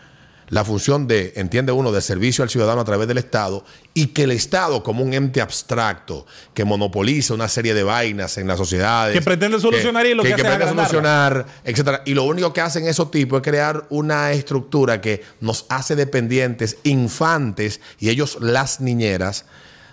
la 0.49 0.65
función 0.65 1.07
de, 1.09 1.33
entiende 1.37 1.73
uno, 1.73 1.93
de 1.93 2.01
servicio 2.01 2.45
al 2.45 2.51
ciudadano 2.51 2.81
a 2.81 2.85
través 2.85 3.09
del 3.09 3.19
Estado 3.19 3.65
y 3.95 4.09
que 4.09 4.25
el 4.25 4.31
Estado 4.31 4.83
como 4.83 5.03
un 5.03 5.13
ente 5.15 5.41
abstracto 5.41 6.27
que 6.55 6.65
monopoliza 6.65 7.35
una 7.35 7.49
serie 7.49 7.75
de 7.75 7.83
vainas 7.83 8.39
en 8.39 8.47
las 8.47 8.59
sociedades. 8.59 9.15
Que 9.15 9.23
pretende 9.23 9.59
solucionar 9.59 10.07
y 10.07 10.15
lo 10.15 10.23
que 10.23 10.35
hace 10.35 10.43
es 10.43 10.49
pretende 10.49 10.75
solucionar, 10.75 11.47
etcétera. 11.65 12.03
Y 12.05 12.15
lo 12.15 12.25
único 12.25 12.53
que 12.53 12.61
hacen 12.61 12.87
esos 12.87 13.11
tipos 13.11 13.39
es 13.39 13.43
crear 13.43 13.87
una 13.91 14.33
estructura 14.33 15.01
que 15.01 15.23
nos 15.41 15.67
hace 15.69 15.97
dependientes, 15.97 16.79
infantes 16.85 17.81
y 17.99 18.11
ellos 18.11 18.39
las 18.41 18.81
niñeras. 18.81 19.47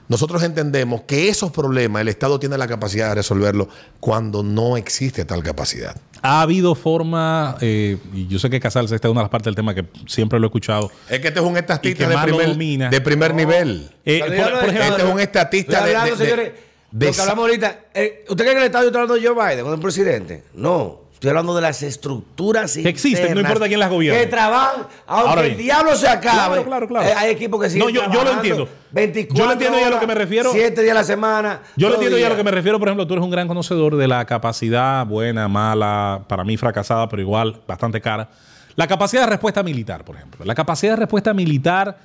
Nosotros 0.10 0.44
entendemos 0.44 1.02
que 1.04 1.30
esos 1.30 1.52
problemas 1.52 2.02
el 2.02 2.10
Estado 2.10 2.39
tiene 2.39 2.58
la 2.58 2.68
capacidad 2.68 3.10
de 3.10 3.16
resolverlo 3.16 3.70
cuando 4.00 4.44
no 4.44 4.76
existe 4.78 5.26
tal 5.26 5.42
capacidad. 5.44 5.96
Ha 6.22 6.42
habido 6.42 6.76
forma, 6.76 7.58
eh, 7.62 7.98
y 8.13 8.28
yo 8.28 8.39
sé 8.39 8.50
que 8.50 8.60
Casals, 8.60 8.92
esta 8.92 9.08
es 9.08 9.12
una 9.12 9.22
de 9.22 9.26
las 9.26 9.30
partes 9.32 9.46
del 9.46 9.56
tema 9.56 9.74
que 9.76 9.86
siempre 10.08 10.39
lo 10.39 10.46
he 10.46 10.50
escuchado. 10.50 10.89
Es 11.10 11.20
que 11.20 11.28
este 11.30 11.39
es 11.39 11.46
un 11.46 11.58
estatista 11.58 12.08
de 12.08 12.18
primer, 12.18 12.48
domina. 12.48 12.89
de 12.89 13.02
primer 13.02 13.34
nivel. 13.34 13.89
Eh, 14.06 14.20
por, 14.20 14.28
por 14.60 14.70
ejemplo, 14.70 14.84
Este 14.98 15.02
es 15.08 15.13
un 15.13 15.20
estatista 15.20 15.84
hablando, 15.84 16.16
de- 16.16 16.22
de- 16.26 16.26
señores, 16.26 16.52
de 16.92 17.06
lo 17.08 17.12
que 17.12 17.22
hablamos 17.22 17.44
ahorita. 17.46 17.80
eh, 17.94 18.26
¿Usted 18.30 18.44
cree 18.44 18.54
que 18.56 18.60
el 18.60 18.66
Estado 18.66 18.86
está 18.88 19.00
hablando 19.02 19.16
de 19.22 19.28
Joe 19.28 19.34
Biden 19.36 19.66
cuando 19.66 19.76
es 19.76 19.82
presidente? 19.82 20.44
No. 20.54 21.03
Estoy 21.23 21.29
hablando 21.29 21.55
de 21.55 21.62
las 21.62 21.81
estructuras 21.83 22.73
Que 22.73 22.89
existen, 22.89 23.33
no 23.33 23.39
importa 23.39 23.65
quién 23.69 23.79
las 23.79 23.89
gobierne. 23.89 24.19
Que 24.19 24.25
trabajan, 24.27 24.88
aunque 25.07 25.29
Ahora 25.29 25.45
el 25.45 25.55
diablo 25.55 25.95
se 25.95 26.05
acabe. 26.09 26.55
Claro, 26.57 26.65
claro, 26.65 26.88
claro. 26.89 27.07
eh, 27.07 27.13
hay 27.15 27.31
equipos 27.31 27.62
que 27.62 27.69
siguen 27.69 27.86
No, 27.88 27.89
yo- 27.89 28.12
yo 28.12 28.25
lo 28.25 28.31
entiendo. 28.33 28.67
24 28.91 29.38
Yo 29.39 29.45
lo 29.45 29.53
entiendo 29.53 29.79
y 29.79 29.83
a 29.83 29.89
lo 29.89 29.99
que 30.01 30.05
me 30.05 30.12
horas, 30.12 30.17
refiero- 30.27 30.51
7 30.51 30.81
días 30.81 30.91
a 30.91 30.99
la 30.99 31.03
semana. 31.05 31.62
Yo 31.77 31.88
lo 31.88 31.93
entiendo 31.95 32.19
y 32.19 32.23
a 32.23 32.29
lo 32.29 32.36
que 32.36 32.43
me 32.43 32.51
refiero, 32.51 32.77
por 32.77 32.89
ejemplo, 32.89 33.07
tú 33.07 33.13
eres 33.13 33.23
un 33.23 33.31
gran 33.31 33.47
conocedor 33.47 33.95
de 33.95 34.05
la 34.05 34.25
capacidad 34.25 35.05
buena, 35.05 35.47
mala, 35.47 36.25
para 36.27 36.43
mí 36.43 36.57
fracasada, 36.57 37.07
pero 37.07 37.21
igual 37.21 37.55
bastante 37.65 38.01
cara. 38.01 38.27
La 38.75 38.86
capacidad 38.88 39.21
de 39.21 39.29
respuesta 39.29 39.63
militar, 39.63 40.03
por 40.03 40.17
ejemplo. 40.17 40.43
La 40.43 40.55
capacidad 40.55 40.91
de 40.91 40.97
respuesta 40.97 41.33
militar 41.33 41.99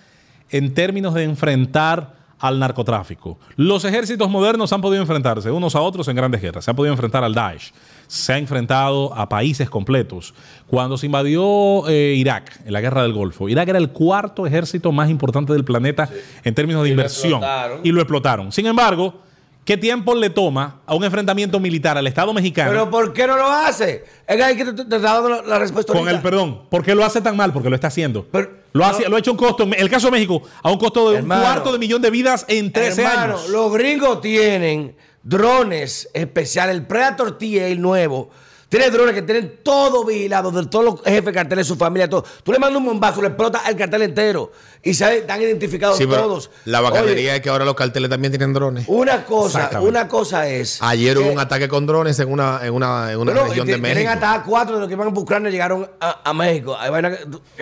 en 0.49 0.75
términos 0.75 1.13
de 1.15 1.25
enfrentar 1.25 2.15
al 2.39 2.61
narcotráfico. 2.61 3.37
Los 3.57 3.85
ejércitos 3.85 4.31
modernos 4.31 4.73
han 4.73 4.81
podido 4.81 5.03
enfrentarse 5.03 5.51
unos 5.51 5.75
a 5.75 5.81
otros 5.81 6.07
en 6.07 6.15
grandes 6.15 6.41
guerras. 6.41 6.65
Se 6.65 6.71
han 6.71 6.77
podido 6.77 6.93
enfrentar 6.95 7.25
al 7.25 7.35
Daesh. 7.35 7.73
Se 8.09 8.33
ha 8.33 8.39
enfrentado 8.39 9.15
a 9.15 9.29
países 9.29 9.71
completos. 9.71 10.35
Cuando 10.67 10.97
se 10.97 11.07
invadió 11.07 11.87
eh, 11.89 12.15
Irak, 12.17 12.61
en 12.65 12.73
la 12.73 12.81
guerra 12.81 13.03
del 13.03 13.13
Golfo, 13.13 13.49
Irak 13.49 13.69
era 13.69 13.79
el 13.79 13.91
cuarto 13.91 14.47
ejército 14.47 14.93
más 14.93 15.11
importante 15.11 15.53
del 15.53 15.65
planeta 15.65 16.09
en 16.43 16.55
términos 16.55 16.83
de 16.83 16.89
Y 16.89 16.93
inversión. 16.93 17.41
Y 17.85 17.93
lo 17.93 18.01
explotaron. 18.01 18.51
Sin 18.51 18.67
embargo, 18.67 19.21
¿qué 19.65 19.77
tiempo 19.77 20.15
le 20.15 20.31
toma 20.31 20.81
a 20.87 20.95
un 20.95 21.05
enfrentamiento 21.05 21.61
militar 21.61 21.99
al 21.99 22.07
Estado 22.07 22.33
mexicano? 22.33 22.71
Pero 22.71 22.91
¿por 22.91 23.13
qué 23.13 23.27
no 23.27 23.37
lo 23.37 23.47
hace? 23.47 24.05
Es 24.27 24.37
que 24.37 24.43
hay 24.43 24.57
que 24.57 24.65
te, 24.65 24.83
está 24.83 24.99
dando 24.99 25.43
la, 25.43 25.59
respuesta 25.59 25.93
con 25.93 26.09
el 26.09 26.21
perdón. 26.21 26.63
¿Por 26.71 26.83
qué 26.83 26.95
lo 26.95 27.05
hace 27.05 27.21
tan 27.21 27.37
mal? 27.37 27.53
Porque 27.53 27.69
lo 27.69 27.75
está 27.75 27.89
haciendo. 27.89 28.27
Pero- 28.33 28.57
lo, 28.73 28.85
hace, 28.85 29.05
no. 29.05 29.11
lo 29.11 29.17
ha 29.17 29.19
hecho 29.19 29.33
un 29.33 29.37
costo. 29.37 29.65
En 29.65 29.75
el 29.75 29.91
caso 29.91 30.09
de 30.09 30.13
México, 30.13 30.43
a 30.63 30.71
un 30.71 30.79
costo 30.79 31.11
de 31.11 31.19
Hermano. 31.19 31.41
un 31.43 31.47
cuarto 31.47 31.73
de 31.73 31.79
millón 31.79 32.03
de 32.03 32.11
vidas 32.11 32.45
en 32.49 32.73
13 32.73 33.03
Hermano, 33.03 33.23
años. 33.39 33.49
los 33.49 33.73
gringos 33.73 34.21
tienen 34.21 34.95
drones 35.29 36.09
especiales. 36.15 36.75
El 36.77 36.87
Predator 36.87 37.37
TA, 37.39 37.67
el 37.67 37.81
nuevo, 37.81 38.31
Tiene 38.71 38.91
drones 38.91 39.15
que 39.15 39.23
tienen 39.23 39.61
todo 39.63 40.05
vigilado, 40.05 40.51
de 40.51 40.67
todos 40.67 40.85
los 40.85 41.03
jefes 41.03 41.25
de 41.25 41.33
carteles, 41.33 41.67
su 41.67 41.77
familia, 41.77 42.07
todo. 42.09 42.23
Tú 42.43 42.53
le 42.53 42.59
mandas 42.59 42.79
un 42.79 42.85
bombazo, 42.87 43.23
le 43.23 43.29
explota 43.29 43.63
el 43.67 43.77
cartel 43.77 44.03
entero. 44.03 44.53
Y 44.83 44.93
sabe, 44.93 45.19
están 45.21 45.41
identificados 45.41 45.97
Sí, 45.97 46.07
todos. 46.07 46.51
la 46.67 46.81
Oye, 46.83 46.91
bacanería 46.91 47.37
es 47.37 47.41
que 47.41 47.49
ahora 47.49 47.65
los 47.65 47.75
carteles 47.75 48.11
también 48.11 48.31
tienen 48.31 48.53
drones. 48.53 48.85
una 48.87 49.25
cosa, 49.25 49.71
una 49.81 50.07
cosa 50.07 50.47
es. 50.49 50.83
Ayer 50.83 51.17
hubo 51.17 51.31
un 51.33 51.39
ataque 51.39 51.67
con 51.67 51.87
drones 51.87 52.19
en 52.21 52.31
una, 52.31 52.61
en 52.63 52.75
una, 52.75 53.11
en 53.11 53.19
una 53.19 53.33
región 53.33 53.67
de 53.67 53.73
ti- 53.75 53.81
Tienen 53.81 54.05
México. 54.05 54.11
hasta 54.13 54.43
cuatro 54.45 54.75
de 54.75 54.81
los 54.81 54.89
que 54.91 54.97
van 54.97 55.09
a 55.09 55.19
Ucrania 55.19 55.51
llegaron 55.51 55.91
a, 55.99 56.21
a 56.29 56.35
México. 56.35 56.77
Hay 56.79 56.91
vaina 56.91 57.17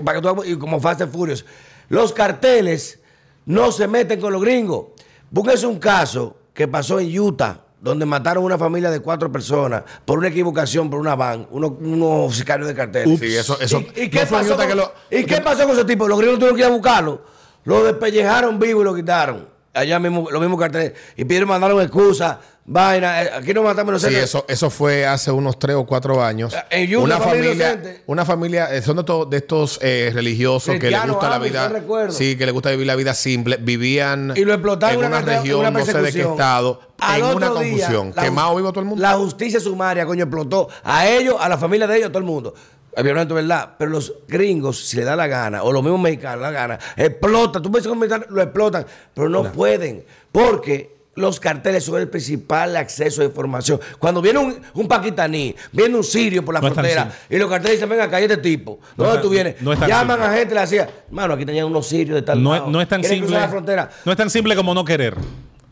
para 0.05 0.21
que 0.21 0.27
tú, 0.29 0.43
y 0.45 0.57
como 0.59 0.81
Fast 0.81 1.03
and 1.03 1.13
Furious. 1.13 1.45
Los 1.89 2.13
carteles 2.13 2.99
no 3.45 3.71
se 3.71 3.87
meten 3.87 4.21
con 4.21 4.33
los 4.33 4.43
gringos. 4.43 4.87
Búsquense 5.31 5.67
un 5.67 5.79
caso 5.79 6.37
que 6.57 6.67
pasó 6.67 6.99
en 6.99 7.17
Utah, 7.21 7.61
donde 7.81 8.07
mataron 8.07 8.43
una 8.43 8.57
familia 8.57 8.91
de 8.91 9.01
cuatro 9.01 9.31
personas 9.31 9.83
por 10.07 10.19
una 10.19 10.29
equivocación, 10.29 10.89
por 10.89 10.99
una 10.99 11.15
van, 11.15 11.47
unos, 11.51 12.35
sicarios 12.35 12.67
de 12.67 12.75
carteles. 12.75 13.21
Sí, 13.21 13.37
eso, 13.37 13.59
eso. 13.61 13.81
¿Y, 13.95 14.05
y 14.05 14.11
qué 14.11 14.25
no 14.25 14.31
pasó 14.31 14.57
con, 14.57 14.67
que 14.67 14.75
lo- 14.75 14.93
¿Y 15.11 15.25
qué 15.25 15.41
pasó 15.43 15.65
con 15.65 15.73
ese 15.77 15.85
tipo? 15.85 16.09
Los 16.09 16.19
gringos 16.19 16.39
tuvieron 16.39 16.57
que 16.57 16.63
ir 16.63 16.67
a 16.67 16.71
buscarlo. 16.73 17.23
Lo 17.65 17.85
despellejaron 17.85 18.59
vivo 18.59 18.81
y 18.81 18.85
lo 18.85 18.95
quitaron. 18.95 19.47
Allá 19.75 19.99
mismo, 19.99 20.29
los 20.31 20.41
mismos 20.41 20.59
carteles. 20.59 20.95
Y 21.17 21.25
pidieron, 21.27 21.51
mandaron 21.51 21.81
excusas, 21.83 22.39
vaina. 22.67 23.23
eh, 23.23 23.31
Aquí 23.37 23.55
no 23.55 23.63
matamos 23.63 24.01
Sí, 24.03 24.07
nosotros. 24.09 24.25
eso, 24.25 24.45
eso 24.49 24.71
fue 24.71 25.07
hace 25.07 25.31
unos 25.31 25.59
tres 25.59 25.77
o 25.77 25.87
cuatro 25.87 26.23
años. 26.23 26.55
En 26.71 26.89
Utah, 26.95 27.05
una 27.05 27.19
familia 27.19 27.69
familia, 27.69 28.03
una 28.07 28.25
familia, 28.25 28.75
eh, 28.75 28.83
son 28.83 28.97
de, 28.97 29.05
to- 29.05 29.25
de 29.25 29.37
estos 29.39 29.79
eh, 29.83 30.11
religiosos 30.13 30.79
que 30.79 30.91
les 30.91 31.07
gusta 31.07 31.31
la 31.31 31.39
vida, 31.39 31.69
no 31.69 32.11
sí, 32.13 32.37
que 32.37 32.45
les 32.47 32.53
gusta 32.53 32.71
vivir 32.71 32.87
la 32.87 32.97
vida 32.97 33.15
simple, 33.15 33.57
vivían 33.61 34.33
Y 34.37 34.45
lo 34.45 34.53
explotaron 34.53 35.01
en 35.05 35.07
una 35.11 35.21
región, 35.23 35.61
una 35.61 35.71
no 35.71 35.85
sé 35.85 35.93
de 36.01 36.13
qué 36.13 36.21
estado, 36.23 36.81
Al 36.99 37.21
en 37.21 37.27
una 37.37 37.51
día, 37.51 37.55
confusión, 37.55 38.13
quemado 38.13 38.57
vivo 38.57 38.71
todo 38.73 38.81
el 38.81 38.87
mundo. 38.87 39.03
La 39.03 39.13
justicia 39.15 39.61
sumaria, 39.61 40.05
coño, 40.07 40.25
explotó 40.25 40.69
a 40.83 41.07
ellos, 41.09 41.37
a 41.41 41.49
la 41.49 41.59
familia 41.59 41.87
de 41.87 41.97
ellos, 41.97 42.09
a 42.09 42.11
todo 42.13 42.19
el 42.21 42.25
mundo. 42.25 42.55
Es 42.97 43.05
violento, 43.05 43.35
¿verdad? 43.35 43.75
Pero 43.79 43.91
los 43.91 44.15
gringos, 44.27 44.79
si 44.87 44.97
le 44.97 45.05
da 45.05 45.15
la 45.15 45.27
gana, 45.27 45.63
o 45.63 45.71
los 45.71 45.83
mismos 45.83 46.01
mexicanos 46.01 46.41
la 46.41 46.51
gana, 46.51 46.79
explotan. 46.97 47.63
Tú 47.63 47.71
puedes 47.71 47.87
comentar, 47.87 48.27
lo 48.31 48.41
explotan, 48.41 48.87
pero 49.13 49.29
no 49.29 49.53
pueden. 49.53 50.03
Porque 50.33 50.96
los 51.17 51.41
carteles 51.41 51.83
son 51.85 52.01
el 52.01 52.09
principal 52.09 52.77
acceso 52.77 53.23
a 53.23 53.25
información. 53.25 53.81
Cuando 53.99 54.21
viene 54.23 54.39
un, 54.39 54.61
un 54.75 54.87
paquistaní, 54.87 55.55
viene 55.73 55.97
un 55.97 56.05
sirio 56.05 56.45
por 56.45 56.55
la 56.55 56.61
No 56.61 56.71
frontera, 56.71 57.11
y 57.29 57.37
los 57.39 57.49
carteles 57.51 57.79
dicen, 57.79 57.89
venga, 57.89 58.05
acá 58.05 58.21
este 58.21 58.37
tipo. 58.37 58.79
No 58.97 59.05
¿Dónde 59.05 59.17
es 59.19 59.23
tú 59.23 59.31
vienes? 59.31 59.61
no 59.63 59.73
Llaman 59.75 60.19
simple. 60.19 60.25
a 60.35 60.39
gente, 60.39 60.55
le 60.55 60.61
hacía, 60.61 60.91
mano, 61.11 61.35
aquí 61.35 61.45
tenían 61.45 61.67
unos 61.67 61.87
sirios 61.87 62.15
de 62.15 62.23
tal 62.23 62.43
No, 62.43 62.69
no 62.69 62.81
es 62.81 62.89
tan 62.89 63.03
simple. 63.03 63.31
la 63.39 63.49
frontera. 63.49 63.91
No 64.05 64.13
es 64.13 64.19
tan 64.19 64.31
simple 64.31 64.55
como 64.55 64.75
no 64.75 64.85
querer. 64.85 65.17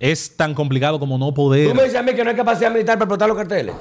Es 0.01 0.37
tan 0.37 0.55
complicado 0.55 0.99
como 0.99 1.17
no 1.19 1.33
poder. 1.33 1.69
Tú 1.69 1.75
me 1.75 1.85
dices 1.85 1.99
a 1.99 2.03
mí 2.03 2.13
que 2.15 2.25
no 2.25 2.31
hay 2.31 2.37
capacidad 2.37 2.71
militar 2.71 2.97
para 2.97 3.05
explotar 3.05 3.29
los 3.29 3.37
carteles. 3.39 3.75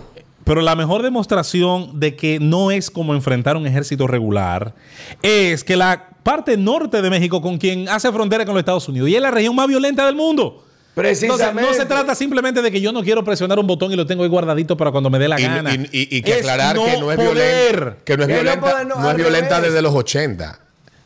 Pero 0.43 0.61
la 0.61 0.75
mejor 0.75 1.01
demostración 1.01 1.99
de 1.99 2.15
que 2.17 2.39
no 2.39 2.69
es 2.71 2.91
como 2.91 3.13
enfrentar 3.15 3.55
un 3.55 3.65
ejército 3.65 4.07
regular 4.07 4.73
es 5.21 5.63
que 5.63 5.77
la 5.77 6.09
parte 6.23 6.57
norte 6.57 7.01
de 7.01 7.09
México, 7.09 7.41
con 7.41 7.57
quien 7.57 7.87
hace 7.87 8.11
frontera 8.11 8.43
con 8.45 8.53
los 8.53 8.59
Estados 8.61 8.87
Unidos, 8.89 9.07
y 9.09 9.15
es 9.15 9.21
la 9.21 9.31
región 9.31 9.55
más 9.55 9.67
violenta 9.67 10.05
del 10.05 10.15
mundo. 10.15 10.63
Entonces, 10.95 11.19
Precisamente. 11.27 11.69
no 11.71 11.75
se 11.75 11.85
trata 11.85 12.13
simplemente 12.13 12.61
de 12.61 12.71
que 12.71 12.79
yo 12.79 12.91
no 12.91 13.01
quiero 13.03 13.23
presionar 13.23 13.57
un 13.57 13.65
botón 13.65 13.91
y 13.91 13.95
lo 13.95 14.05
tengo 14.05 14.23
ahí 14.23 14.29
guardadito 14.29 14.77
para 14.77 14.91
cuando 14.91 15.09
me 15.09 15.17
dé 15.17 15.27
la 15.27 15.39
Y, 15.39 15.43
gana. 15.43 15.73
y- 15.73 15.89
y- 15.91 16.17
y 16.17 16.21
que 16.21 16.33
Es 16.33 16.37
aclarar 16.39 16.75
que 16.75 16.97
no 16.99 17.11
es 17.11 17.17
violenta, 17.17 17.97
que 18.05 18.15
no 18.17 18.23
es 18.23 18.27
Que 18.27 18.33
no 18.35 18.41
violenta, 18.41 18.59
poder, 18.71 18.87
no, 18.87 18.95
no 18.99 19.09
es 19.09 19.15
violenta 19.17 19.59
desde 19.59 19.81
los 19.81 19.93
80. 19.95 20.59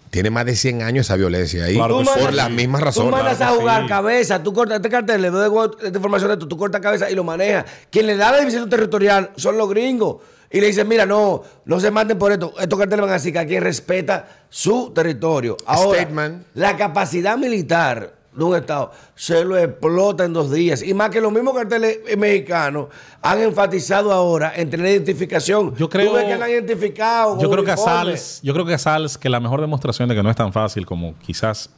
Tiene 0.09 0.29
más 0.29 0.45
de 0.45 0.55
100 0.55 0.81
años 0.83 1.05
esa 1.05 1.15
violencia 1.15 1.63
ahí. 1.65 1.75
Claro 1.75 1.99
que 1.99 2.03
Tú 2.03 2.09
sí. 2.09 2.15
por 2.15 2.23
mandas- 2.25 2.35
las 2.35 2.51
mismas 2.51 2.79
Tú 2.81 2.85
razones. 2.85 3.11
mandas 3.11 3.37
Claro 3.37 3.53
a 3.53 3.57
jugar 3.57 3.81
sí. 3.83 3.87
cabeza, 3.87 4.43
tú 4.43 4.53
cortas 4.53 4.75
este 4.77 4.89
cartel, 4.89 5.21
le 5.21 5.29
doy 5.29 5.69
esta 5.83 5.87
información 5.97 6.29
de 6.29 6.33
esto, 6.33 6.47
tú 6.47 6.57
cortas 6.57 6.81
cabeza 6.81 7.09
y 7.09 7.15
lo 7.15 7.23
manejas. 7.23 7.65
Quien 7.89 8.07
le 8.07 8.17
da 8.17 8.31
la 8.31 8.39
división 8.39 8.69
territorial 8.69 9.31
son 9.37 9.57
los 9.57 9.69
gringos. 9.69 10.17
Y 10.49 10.61
le 10.61 10.67
dicen, 10.67 10.87
mira, 10.87 11.05
no, 11.05 11.43
no 11.65 11.79
se 11.79 11.91
manden 11.91 12.17
por 12.17 12.31
esto. 12.31 12.53
Estos 12.59 12.79
carteles 12.79 13.05
van 13.05 13.13
así, 13.13 13.31
que 13.33 13.45
quien 13.45 13.61
respeta 13.63 14.27
su 14.49 14.91
territorio. 14.93 15.57
Ahora, 15.65 15.99
Statement. 15.99 16.43
la 16.55 16.77
capacidad 16.77 17.37
militar 17.37 18.13
de 18.37 18.43
un 18.43 18.55
Estado 18.55 18.91
se 19.15 19.43
lo 19.43 19.57
explota 19.57 20.23
en 20.25 20.33
dos 20.33 20.51
días. 20.51 20.83
Y 20.83 20.93
más 20.93 21.09
que 21.09 21.19
los 21.19 21.31
mismos 21.31 21.55
carteles 21.55 21.99
mexicanos 22.17 22.87
han 23.21 23.41
enfatizado 23.41 24.11
ahora 24.13 24.53
en 24.55 24.69
tener 24.69 24.87
identificación. 24.91 25.75
Yo 25.75 25.89
creo- 25.89 26.09
Tú 26.11 26.15
ves 26.15 26.25
que 26.25 26.35
la 26.37 26.45
han 26.45 26.51
identificado. 26.51 27.39
Yo 27.41 27.49
creo 27.49 27.63
que 27.63 27.71
a. 27.71 27.77
Sals, 27.77 28.39
yo 28.43 28.53
creo 28.53 28.65
que 28.65 28.73
a 28.75 28.77
Sals, 28.77 29.17
que 29.17 29.29
la 29.29 29.39
mejor 29.39 29.59
demostración 29.61 30.07
de 30.07 30.15
que 30.15 30.23
no 30.23 30.29
es 30.29 30.35
tan 30.35 30.53
fácil 30.53 30.85
como 30.85 31.15
quizás 31.19 31.69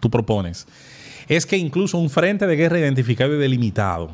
tú 0.00 0.10
propones, 0.10 0.66
es 1.28 1.46
que 1.46 1.56
incluso 1.56 1.98
un 1.98 2.10
frente 2.10 2.46
de 2.46 2.56
guerra 2.56 2.78
identificado 2.78 3.34
y 3.34 3.38
delimitado 3.38 4.10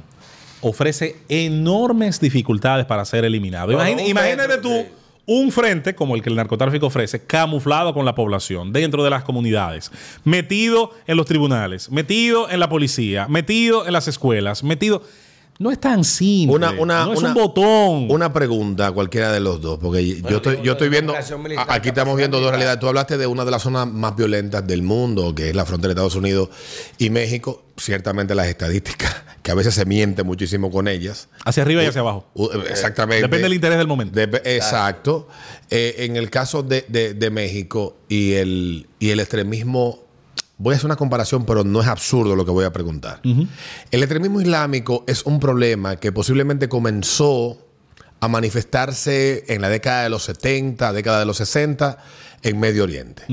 ofrece 0.61 1.17
enormes 1.29 2.21
dificultades 2.21 2.87
para 2.87 3.05
ser 3.05 3.25
eliminado. 3.25 3.73
Imagínate 3.73 4.59
tú 4.59 4.69
sí. 4.71 4.87
Un 5.27 5.53
frente 5.53 5.95
como 5.95 6.15
el 6.15 6.23
que 6.23 6.31
el 6.31 6.37
narcotráfico 6.37 6.87
ofrece, 6.87 7.25
camuflado 7.25 7.95
con 7.95 8.05
la 8.05 8.15
población, 8.15 8.73
dentro 8.73 9.03
de 9.03 9.11
las 9.11 9.25
comunidades, 9.25 9.91
metido 10.25 10.93
en 11.07 11.17
los 11.17 11.27
tribunales, 11.27 11.91
metido 11.91 12.51
en 12.51 12.61
la 12.61 12.69
policía, 12.69 13.27
metido 13.29 13.87
en 13.87 13.93
las 13.93 14.09
escuelas, 14.09 14.63
metido... 14.63 15.03
No 15.59 15.71
es 15.71 15.79
tan 15.79 16.03
simple. 16.03 16.57
Una, 16.57 16.73
una, 16.73 17.05
no 17.05 17.13
es 17.13 17.19
una- 17.21 17.29
un 17.29 17.35
botón. 17.35 18.11
Una 18.11 18.33
pregunta 18.33 18.89
a 18.89 18.93
cualquiera 18.93 19.31
de 19.33 19.39
los 19.41 19.61
dos, 19.61 19.79
porque 19.81 20.21
yo 20.23 20.37
estoy, 20.39 20.59
yo 20.65 20.73
estoy 20.73 20.89
viendo, 20.89 21.15
militar, 21.43 21.67
aquí 21.69 21.89
estamos 21.89 22.17
viendo 22.17 22.41
dos 22.41 22.51
realidades. 22.51 22.81
Tú 22.81 22.89
hablaste 22.89 23.17
de 23.19 23.27
una 23.29 23.45
de 23.45 23.51
las 23.53 23.63
zonas 23.63 23.87
más 23.87 24.17
violentas 24.17 24.67
del 24.67 24.83
mundo, 24.83 25.33
que 25.35 25.51
es 25.51 25.55
la 25.55 25.65
frontera 25.65 25.89
de 25.89 25.93
Estados 25.93 26.17
Unidos 26.17 26.49
y 26.99 27.11
México. 27.11 27.63
Ciertamente 27.77 28.35
las 28.37 28.47
estadísticas, 28.47 29.15
que 29.43 29.51
a 29.51 29.55
veces 29.55 29.75
se 29.75 29.85
miente 29.85 30.23
muchísimo 30.23 30.71
con 30.71 30.87
ellas. 30.87 31.29
Hacia 31.45 31.63
arriba 31.65 31.83
y 31.83 31.87
hacia 31.87 32.03
abajo. 32.03 32.25
Uh, 32.35 32.49
exactamente. 32.71 33.23
Depende 33.23 33.43
del 33.45 33.55
interés 33.55 33.79
del 33.79 33.89
momento. 33.89 34.21
Dep- 34.21 34.43
exacto. 34.45 35.29
Eh, 35.71 35.95
en 35.99 36.17
el 36.17 36.31
caso 36.31 36.63
de, 36.63 36.85
de- 36.89 37.15
de 37.15 37.31
México 37.31 37.97
y 38.09 38.35
el, 38.35 38.87
y 39.01 39.11
el 39.11 39.19
extremismo, 39.21 40.04
voy 40.59 40.75
a 40.75 40.77
hacer 40.77 40.87
una 40.87 40.97
comparación, 40.97 41.45
pero 41.45 41.65
no 41.65 41.81
es 41.81 41.89
absurdo 41.89 42.37
lo 42.37 42.45
que 42.45 42.51
voy 42.51 42.65
a 42.65 42.73
preguntar. 42.73 43.21
El 43.23 44.03
extremismo 44.03 44.41
islámico 44.41 45.05
es 45.07 45.25
un 45.25 45.41
problema 45.41 45.97
que 45.97 46.13
posiblemente 46.13 46.69
comenzó 46.69 47.59
a 48.21 48.29
manifestarse 48.29 49.45
en 49.49 49.61
la 49.61 49.69
década 49.69 50.05
de 50.05 50.11
los 50.11 50.23
70, 50.25 50.93
década 50.93 51.19
de 51.19 51.27
los 51.27 51.37
60 51.39 51.99
en 52.43 52.61
Medio 52.61 52.85
Oriente. 52.85 53.25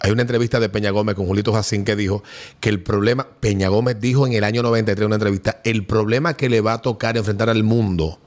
Hay 0.00 0.12
una 0.12 0.22
entrevista 0.22 0.60
de 0.60 0.68
Peña 0.68 0.90
Gómez 0.90 1.16
con 1.16 1.26
Julito 1.26 1.52
Jacín 1.52 1.84
que 1.84 1.96
dijo 1.96 2.22
que 2.60 2.68
el 2.68 2.80
problema, 2.80 3.26
Peña 3.40 3.68
Gómez 3.68 3.98
dijo 3.98 4.26
en 4.26 4.32
el 4.34 4.44
año 4.44 4.62
93 4.62 5.00
en 5.00 5.06
una 5.06 5.16
entrevista, 5.16 5.60
el 5.64 5.86
problema 5.86 6.34
que 6.34 6.48
le 6.48 6.60
va 6.60 6.74
a 6.74 6.82
tocar 6.82 7.16
enfrentar 7.16 7.50
al 7.50 7.64
mundo, 7.64 8.20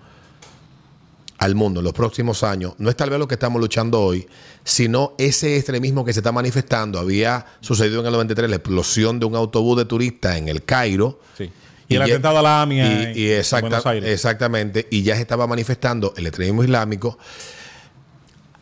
al 1.41 1.55
mundo 1.55 1.79
en 1.79 1.83
los 1.85 1.93
próximos 1.93 2.43
años, 2.43 2.73
no 2.77 2.89
es 2.89 2.95
tal 2.95 3.09
vez 3.09 3.17
lo 3.17 3.27
que 3.27 3.33
estamos 3.33 3.59
luchando 3.59 3.99
hoy, 3.99 4.27
sino 4.63 5.13
ese 5.17 5.57
extremismo 5.57 6.05
que 6.05 6.13
se 6.13 6.19
está 6.19 6.31
manifestando. 6.31 6.99
Había 6.99 7.45
sucedido 7.61 7.99
en 8.01 8.05
el 8.05 8.11
93 8.13 8.47
la 8.49 8.57
explosión 8.57 9.19
de 9.19 9.25
un 9.25 9.35
autobús 9.35 9.75
de 9.77 9.85
turistas 9.85 10.37
en 10.37 10.47
el 10.49 10.63
Cairo. 10.63 11.19
Sí. 11.37 11.49
Y 11.87 11.95
el 11.95 12.01
ya- 12.01 12.05
atentado 12.13 12.37
a 12.37 12.41
la 12.43 12.61
AMIA 12.61 13.11
y- 13.13 13.31
en- 13.31 13.43
Buenos 13.59 13.85
Aires. 13.87 14.09
Exactamente. 14.11 14.87
Y 14.91 15.01
ya 15.01 15.15
se 15.15 15.21
estaba 15.21 15.47
manifestando 15.47 16.13
el 16.15 16.27
extremismo 16.27 16.63
islámico. 16.63 17.17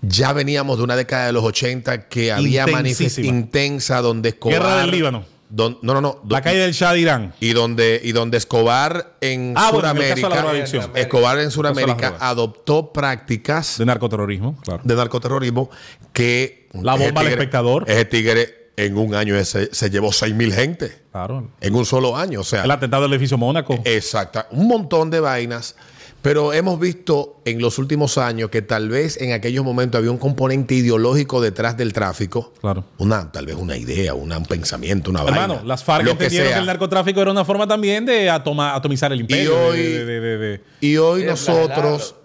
Ya 0.01 0.31
veníamos 0.31 0.77
de 0.77 0.83
una 0.85 0.95
década 0.95 1.25
de 1.27 1.33
los 1.33 1.43
80 1.43 2.07
que 2.07 2.31
había 2.31 2.65
manifestación 2.65 3.25
intensa 3.35 4.01
donde 4.01 4.29
Escobar. 4.29 4.57
Guerra 4.59 4.77
del 4.81 4.91
Líbano. 4.91 5.25
Don- 5.49 5.77
no, 5.81 5.93
no, 5.93 6.01
no. 6.01 6.21
La 6.29 6.41
caída 6.41 6.63
del 6.63 6.73
Shah 6.73 6.93
de 6.93 6.99
Irán. 6.99 7.33
y 7.39 7.53
donde, 7.53 7.99
y 8.03 8.11
donde 8.11 8.37
Escobar 8.37 9.17
en 9.21 9.53
Ah, 9.57 9.69
Sudamérica. 9.71 10.29
Escobar 10.95 11.39
en 11.39 11.51
Sudamérica 11.51 12.15
adoptó 12.19 12.93
prácticas 12.93 13.77
De 13.77 13.85
narcoterrorismo, 13.85 14.57
claro. 14.61 14.81
de 14.83 14.95
narcoterrorismo 14.95 15.69
que. 16.13 16.67
La 16.73 16.95
bomba 16.95 17.21
al 17.21 17.27
espectador. 17.27 17.85
Ese 17.87 18.05
tigre 18.05 18.71
en 18.77 18.97
un 18.97 19.13
año 19.15 19.35
ese, 19.35 19.69
se 19.73 19.89
llevó 19.89 20.13
6 20.13 20.33
mil 20.35 20.53
gente. 20.53 21.01
Claro. 21.11 21.49
En 21.59 21.75
un 21.75 21.85
solo 21.85 22.15
año. 22.15 22.41
O 22.41 22.43
sea. 22.43 22.63
El 22.63 22.71
atentado 22.71 23.03
del 23.03 23.11
edificio 23.13 23.37
Mónaco. 23.37 23.77
Exacto, 23.85 24.45
un 24.51 24.67
montón 24.67 25.09
de 25.09 25.19
vainas. 25.19 25.75
Pero 26.21 26.51
hemos 26.51 26.77
visto 26.79 27.41
en 27.45 27.61
los 27.61 27.77
últimos 27.79 28.17
años 28.17 28.49
que 28.49 28.61
tal 28.61 28.89
vez 28.89 29.15
en 29.21 29.31
aquellos 29.31 29.63
momentos 29.63 29.99
había 29.99 30.11
un 30.11 30.17
componente 30.17 30.75
ideológico 30.75 31.39
detrás 31.39 31.77
del 31.77 31.93
tráfico. 31.93 32.53
Claro. 32.59 32.83
Una, 32.97 33.31
tal 33.31 33.45
vez 33.45 33.55
una 33.55 33.77
idea, 33.77 34.13
una- 34.13 34.37
un 34.37 34.45
pensamiento, 34.45 35.11
una 35.11 35.21
Hermano, 35.23 35.53
vaina. 35.55 35.67
las 35.67 35.83
FARC 35.83 36.03
que 36.03 36.11
entendieron 36.11 36.51
que, 36.53 36.59
el 36.59 36.65
narcotráfico 36.65 37.21
era 37.21 37.31
una 37.31 37.45
forma 37.45 37.65
también 37.67 38.05
de 38.05 38.29
atoma- 38.29 38.75
atomizar 38.75 39.13
el 39.13 39.21
imperio. 39.21 39.57
hoy- 39.67 39.77
de- 39.81 40.05
de- 40.05 40.19
de- 40.19 40.37
de- 40.37 40.61
Y 40.81 40.97
hoy 40.97 41.23
nosotros 41.23 42.15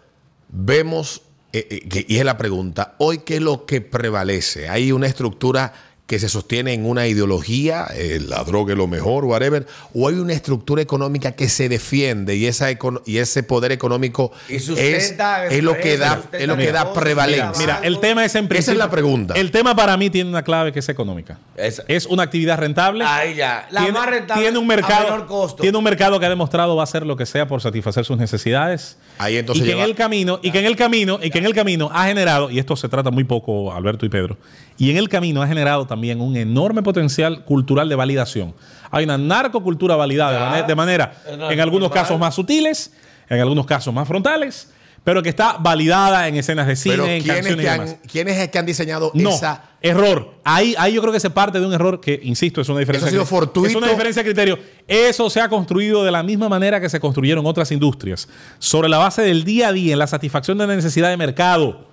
vemos, 0.48 1.22
eh, 1.52 1.66
eh, 1.70 1.88
que- 1.88 2.04
y 2.08 2.16
es 2.18 2.24
la 2.24 2.36
pregunta, 2.36 2.96
hoy 2.98 3.18
qué 3.18 3.36
es 3.36 3.42
lo 3.42 3.64
que 3.64 3.80
prevalece. 3.80 4.68
Hay 4.68 4.90
una 4.90 5.06
estructura 5.06 5.72
que 6.06 6.18
se 6.18 6.28
sostiene 6.28 6.74
en 6.74 6.84
una 6.84 7.06
ideología, 7.06 7.86
eh, 7.94 8.20
la 8.28 8.44
droga 8.44 8.72
es 8.72 8.78
lo 8.78 8.86
mejor, 8.86 9.24
whatever, 9.24 9.66
o 9.94 10.06
hay 10.06 10.16
una 10.16 10.34
estructura 10.34 10.82
económica 10.82 11.32
que 11.32 11.48
se 11.48 11.70
defiende 11.70 12.36
y, 12.36 12.44
esa 12.44 12.70
econo- 12.70 13.00
y 13.06 13.16
ese 13.18 13.42
poder 13.42 13.72
económico 13.72 14.30
Y 14.50 14.56
es, 14.56 14.66
sustenta 14.66 15.46
es 15.46 15.62
lo 15.64 15.74
que 15.78 15.96
da, 15.96 16.22
es 16.32 16.46
lo 16.46 16.58
que 16.58 16.72
da 16.72 16.92
prevalencia. 16.92 17.52
Mira, 17.58 17.80
el 17.82 18.00
tema 18.00 18.22
es 18.24 18.34
en 18.34 18.48
Esa 18.54 18.72
es 18.72 18.76
la 18.78 18.90
pregunta. 18.90 19.32
El 19.34 19.50
tema 19.50 19.74
para 19.74 19.96
mí 19.96 20.10
tiene 20.10 20.28
una 20.28 20.42
clave 20.42 20.72
que 20.72 20.80
es 20.80 20.88
económica. 20.90 21.38
Esa. 21.56 21.84
Es 21.88 22.04
una 22.04 22.24
actividad 22.24 22.58
rentable. 22.58 23.04
Ahí 23.06 23.36
ya. 23.36 23.66
La 23.70 23.80
tiene, 23.80 23.98
más 23.98 24.06
rentable 24.10 24.42
tiene 24.42 24.58
un 24.58 24.64
a 24.64 24.68
mercado, 24.68 25.04
menor 25.04 25.26
costo. 25.26 25.62
Tiene 25.62 25.78
un 25.78 25.84
mercado 25.84 26.20
que 26.20 26.26
ha 26.26 26.28
demostrado 26.28 26.76
va 26.76 26.82
a 26.82 26.84
hacer 26.84 27.06
lo 27.06 27.16
que 27.16 27.24
sea 27.24 27.48
por 27.48 27.62
satisfacer 27.62 28.04
sus 28.04 28.18
necesidades. 28.18 28.98
Ahí 29.16 29.38
entonces 29.38 29.62
y 29.64 29.66
que 29.66 29.72
lleva- 29.72 29.84
en 29.84 29.90
el 29.90 29.96
camino, 29.96 30.38
y 30.42 30.50
que 30.50 30.58
en 30.58 30.66
el 30.66 30.76
camino, 30.76 31.18
y 31.22 31.30
que 31.30 31.38
en 31.38 31.46
el 31.46 31.54
camino 31.54 31.88
ha 31.94 32.04
generado, 32.06 32.50
y 32.50 32.58
esto 32.58 32.76
se 32.76 32.90
trata 32.90 33.10
muy 33.10 33.24
poco, 33.24 33.72
Alberto 33.72 34.04
y 34.04 34.10
Pedro, 34.10 34.36
y 34.76 34.90
en 34.90 34.96
el 34.96 35.08
camino 35.08 35.42
ha 35.42 35.46
generado 35.46 35.86
también 35.86 36.20
un 36.20 36.36
enorme 36.36 36.82
potencial 36.82 37.44
cultural 37.44 37.88
de 37.88 37.94
validación. 37.94 38.54
Hay 38.90 39.04
una 39.04 39.18
narcocultura 39.18 39.96
validada 39.96 40.32
de 40.32 40.40
manera, 40.40 40.66
de 40.66 40.74
manera, 40.74 41.50
en 41.52 41.60
algunos 41.60 41.90
casos 41.90 42.18
más 42.18 42.34
sutiles, 42.34 42.92
en 43.28 43.40
algunos 43.40 43.66
casos 43.66 43.92
más 43.94 44.06
frontales, 44.06 44.70
pero 45.04 45.22
que 45.22 45.28
está 45.28 45.58
validada 45.58 46.26
en 46.28 46.36
escenas 46.36 46.66
de 46.66 46.76
cine, 46.76 46.94
Pero 46.94 47.06
en 47.06 47.22
¿quiénes, 47.22 47.36
canciones 47.36 47.66
que 47.66 47.70
y 47.70 47.78
demás. 47.78 47.96
¿quiénes 48.10 48.38
es 48.38 48.48
que 48.48 48.58
han 48.58 48.64
diseñado 48.66 49.10
No, 49.12 49.30
esa? 49.30 49.62
error. 49.82 50.34
Ahí, 50.44 50.74
ahí 50.78 50.94
yo 50.94 51.02
creo 51.02 51.12
que 51.12 51.20
se 51.20 51.28
parte 51.28 51.60
de 51.60 51.66
un 51.66 51.74
error 51.74 52.00
que, 52.00 52.18
insisto, 52.22 52.62
es 52.62 52.68
una 52.70 52.80
diferencia. 52.80 53.08
ha 53.08 53.10
sido 53.10 53.26
fortuito. 53.26 53.68
Es 53.68 53.76
una 53.76 53.88
diferencia 53.88 54.22
de 54.22 54.28
criterio. 54.30 54.58
Eso 54.88 55.28
se 55.28 55.42
ha 55.42 55.48
construido 55.50 56.04
de 56.04 56.10
la 56.10 56.22
misma 56.22 56.48
manera 56.48 56.80
que 56.80 56.88
se 56.88 57.00
construyeron 57.00 57.44
otras 57.44 57.70
industrias, 57.70 58.26
sobre 58.58 58.88
la 58.88 58.96
base 58.96 59.20
del 59.20 59.44
día 59.44 59.68
a 59.68 59.72
día, 59.72 59.92
en 59.92 59.98
la 59.98 60.06
satisfacción 60.06 60.56
de 60.56 60.66
la 60.66 60.74
necesidad 60.74 61.10
de 61.10 61.18
mercado. 61.18 61.86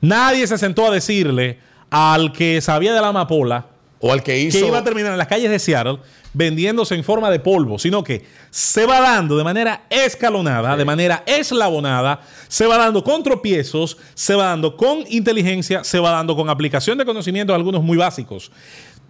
Nadie 0.00 0.44
se 0.48 0.58
sentó 0.58 0.88
a 0.88 0.90
decirle 0.90 1.60
al 1.92 2.32
que 2.32 2.60
sabía 2.62 2.94
de 2.94 3.00
la 3.00 3.08
amapola 3.08 3.66
O 4.00 4.12
al 4.12 4.22
que 4.22 4.38
hizo. 4.38 4.58
que 4.58 4.66
iba 4.66 4.78
a 4.78 4.84
terminar 4.84 5.12
en 5.12 5.18
las 5.18 5.28
calles 5.28 5.50
de 5.50 5.58
Seattle 5.58 5.98
vendiéndose 6.34 6.94
en 6.94 7.04
forma 7.04 7.30
de 7.30 7.38
polvo, 7.38 7.78
sino 7.78 8.02
que 8.02 8.24
se 8.50 8.86
va 8.86 9.00
dando 9.00 9.36
de 9.36 9.44
manera 9.44 9.82
escalonada, 9.90 10.76
de 10.76 10.84
manera 10.84 11.22
eslabonada, 11.26 12.20
se 12.48 12.66
va 12.66 12.78
dando 12.78 13.04
con 13.04 13.22
tropiezos, 13.22 13.98
se 14.14 14.34
va 14.34 14.46
dando 14.46 14.76
con 14.76 15.04
inteligencia, 15.10 15.84
se 15.84 15.98
va 15.98 16.10
dando 16.10 16.34
con 16.34 16.48
aplicación 16.48 16.96
de 16.96 17.04
conocimientos, 17.04 17.54
algunos 17.54 17.82
muy 17.82 17.98
básicos. 17.98 18.50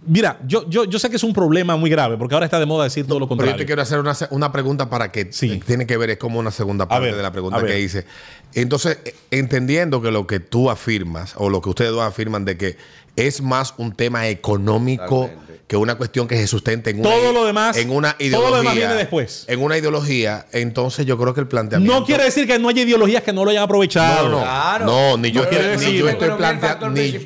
Mira, 0.05 0.39
yo, 0.45 0.67
yo, 0.69 0.83
yo 0.85 0.99
sé 0.99 1.09
que 1.09 1.15
es 1.15 1.23
un 1.23 1.33
problema 1.33 1.75
muy 1.77 1.89
grave, 1.89 2.17
porque 2.17 2.33
ahora 2.35 2.45
está 2.45 2.59
de 2.59 2.65
moda 2.65 2.83
decir 2.83 3.05
todo 3.07 3.19
lo 3.19 3.25
Pero 3.27 3.35
yo 3.35 3.37
contrario. 3.37 3.57
te 3.57 3.65
quiero 3.65 3.81
hacer 3.81 3.99
una, 3.99 4.13
una 4.31 4.51
pregunta 4.51 4.89
para 4.89 5.11
que 5.11 5.31
Sí. 5.31 5.61
tiene 5.65 5.87
que 5.87 5.95
ver, 5.97 6.09
es 6.11 6.17
como 6.17 6.39
una 6.39 6.51
segunda 6.51 6.87
parte 6.87 7.05
ver, 7.07 7.15
de 7.15 7.21
la 7.23 7.31
pregunta 7.31 7.63
que 7.65 7.79
hice. 7.79 8.05
Entonces, 8.53 8.97
eh, 9.05 9.15
entendiendo 9.31 10.01
que 10.01 10.11
lo 10.11 10.27
que 10.27 10.39
tú 10.39 10.69
afirmas, 10.69 11.33
o 11.37 11.49
lo 11.49 11.61
que 11.61 11.69
ustedes 11.69 11.91
dos 11.91 12.03
afirman, 12.03 12.45
de 12.45 12.57
que 12.57 12.77
es 13.15 13.41
más 13.41 13.73
un 13.77 13.93
tema 13.93 14.27
económico 14.27 15.05
Totalmente. 15.29 15.52
Que 15.67 15.77
una 15.77 15.95
cuestión 15.95 16.27
que 16.27 16.35
se 16.35 16.45
sustenta 16.45 16.89
en 16.89 16.99
una, 16.99 17.09
Todo 17.09 17.31
lo 17.33 17.45
demás- 17.45 17.77
en 17.77 17.89
una 17.89 18.11
todo 18.13 18.23
ideología. 18.27 18.49
lo 18.51 18.57
demás 18.57 18.75
viene 18.75 18.93
después. 18.95 19.45
En 19.47 19.61
una 19.61 19.77
ideología, 19.77 20.45
entonces 20.51 21.05
yo 21.05 21.17
creo 21.17 21.33
que 21.33 21.39
el 21.39 21.47
planteamiento. 21.47 21.99
no 21.99 22.05
quiere 22.05 22.25
decir 22.25 22.45
que 22.45 22.59
no 22.59 22.67
haya 22.69 22.81
ideologías 22.83 23.23
que 23.23 23.31
no 23.33 23.43
lo 23.45 23.51
hayan 23.51 23.63
aprovechado. 23.63 24.29
No, 24.29 24.37
no, 24.39 24.41
Claro. 24.43 24.85
no, 24.85 25.17
ni 25.17 25.31
yo, 25.31 25.43
decir- 25.45 25.89
ni 25.91 25.97
yo 25.97 26.09
estoy 26.09 26.31
planteando 26.31 26.89
ni, 26.89 27.17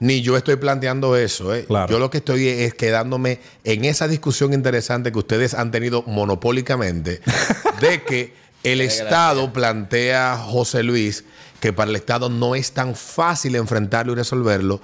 ni 0.00 0.20
yo 0.22 0.36
estoy 0.36 0.56
planteando 0.56 1.16
eso. 1.16 1.54
eh. 1.54 1.64
Claro. 1.66 1.90
Yo 1.90 1.98
lo 1.98 2.10
que 2.10 2.18
estoy 2.18 2.46
es 2.46 2.74
quedándome 2.74 3.40
en 3.64 3.84
esa 3.86 4.06
discusión 4.06 4.52
interesante 4.52 5.10
que 5.10 5.18
ustedes 5.18 5.54
han 5.54 5.70
tenido 5.70 6.02
monopólicamente 6.06 7.20
de 7.80 8.02
que 8.02 8.34
el 8.64 8.80
Estado 8.80 9.52
plantea 9.52 10.36
José 10.36 10.82
Luis 10.82 11.24
que 11.60 11.72
para 11.72 11.90
el 11.90 11.96
Estado 11.96 12.28
no 12.28 12.54
es 12.54 12.70
tan 12.70 12.94
fácil 12.94 13.56
enfrentarlo 13.56 14.12
y 14.12 14.14
resolverlo 14.14 14.80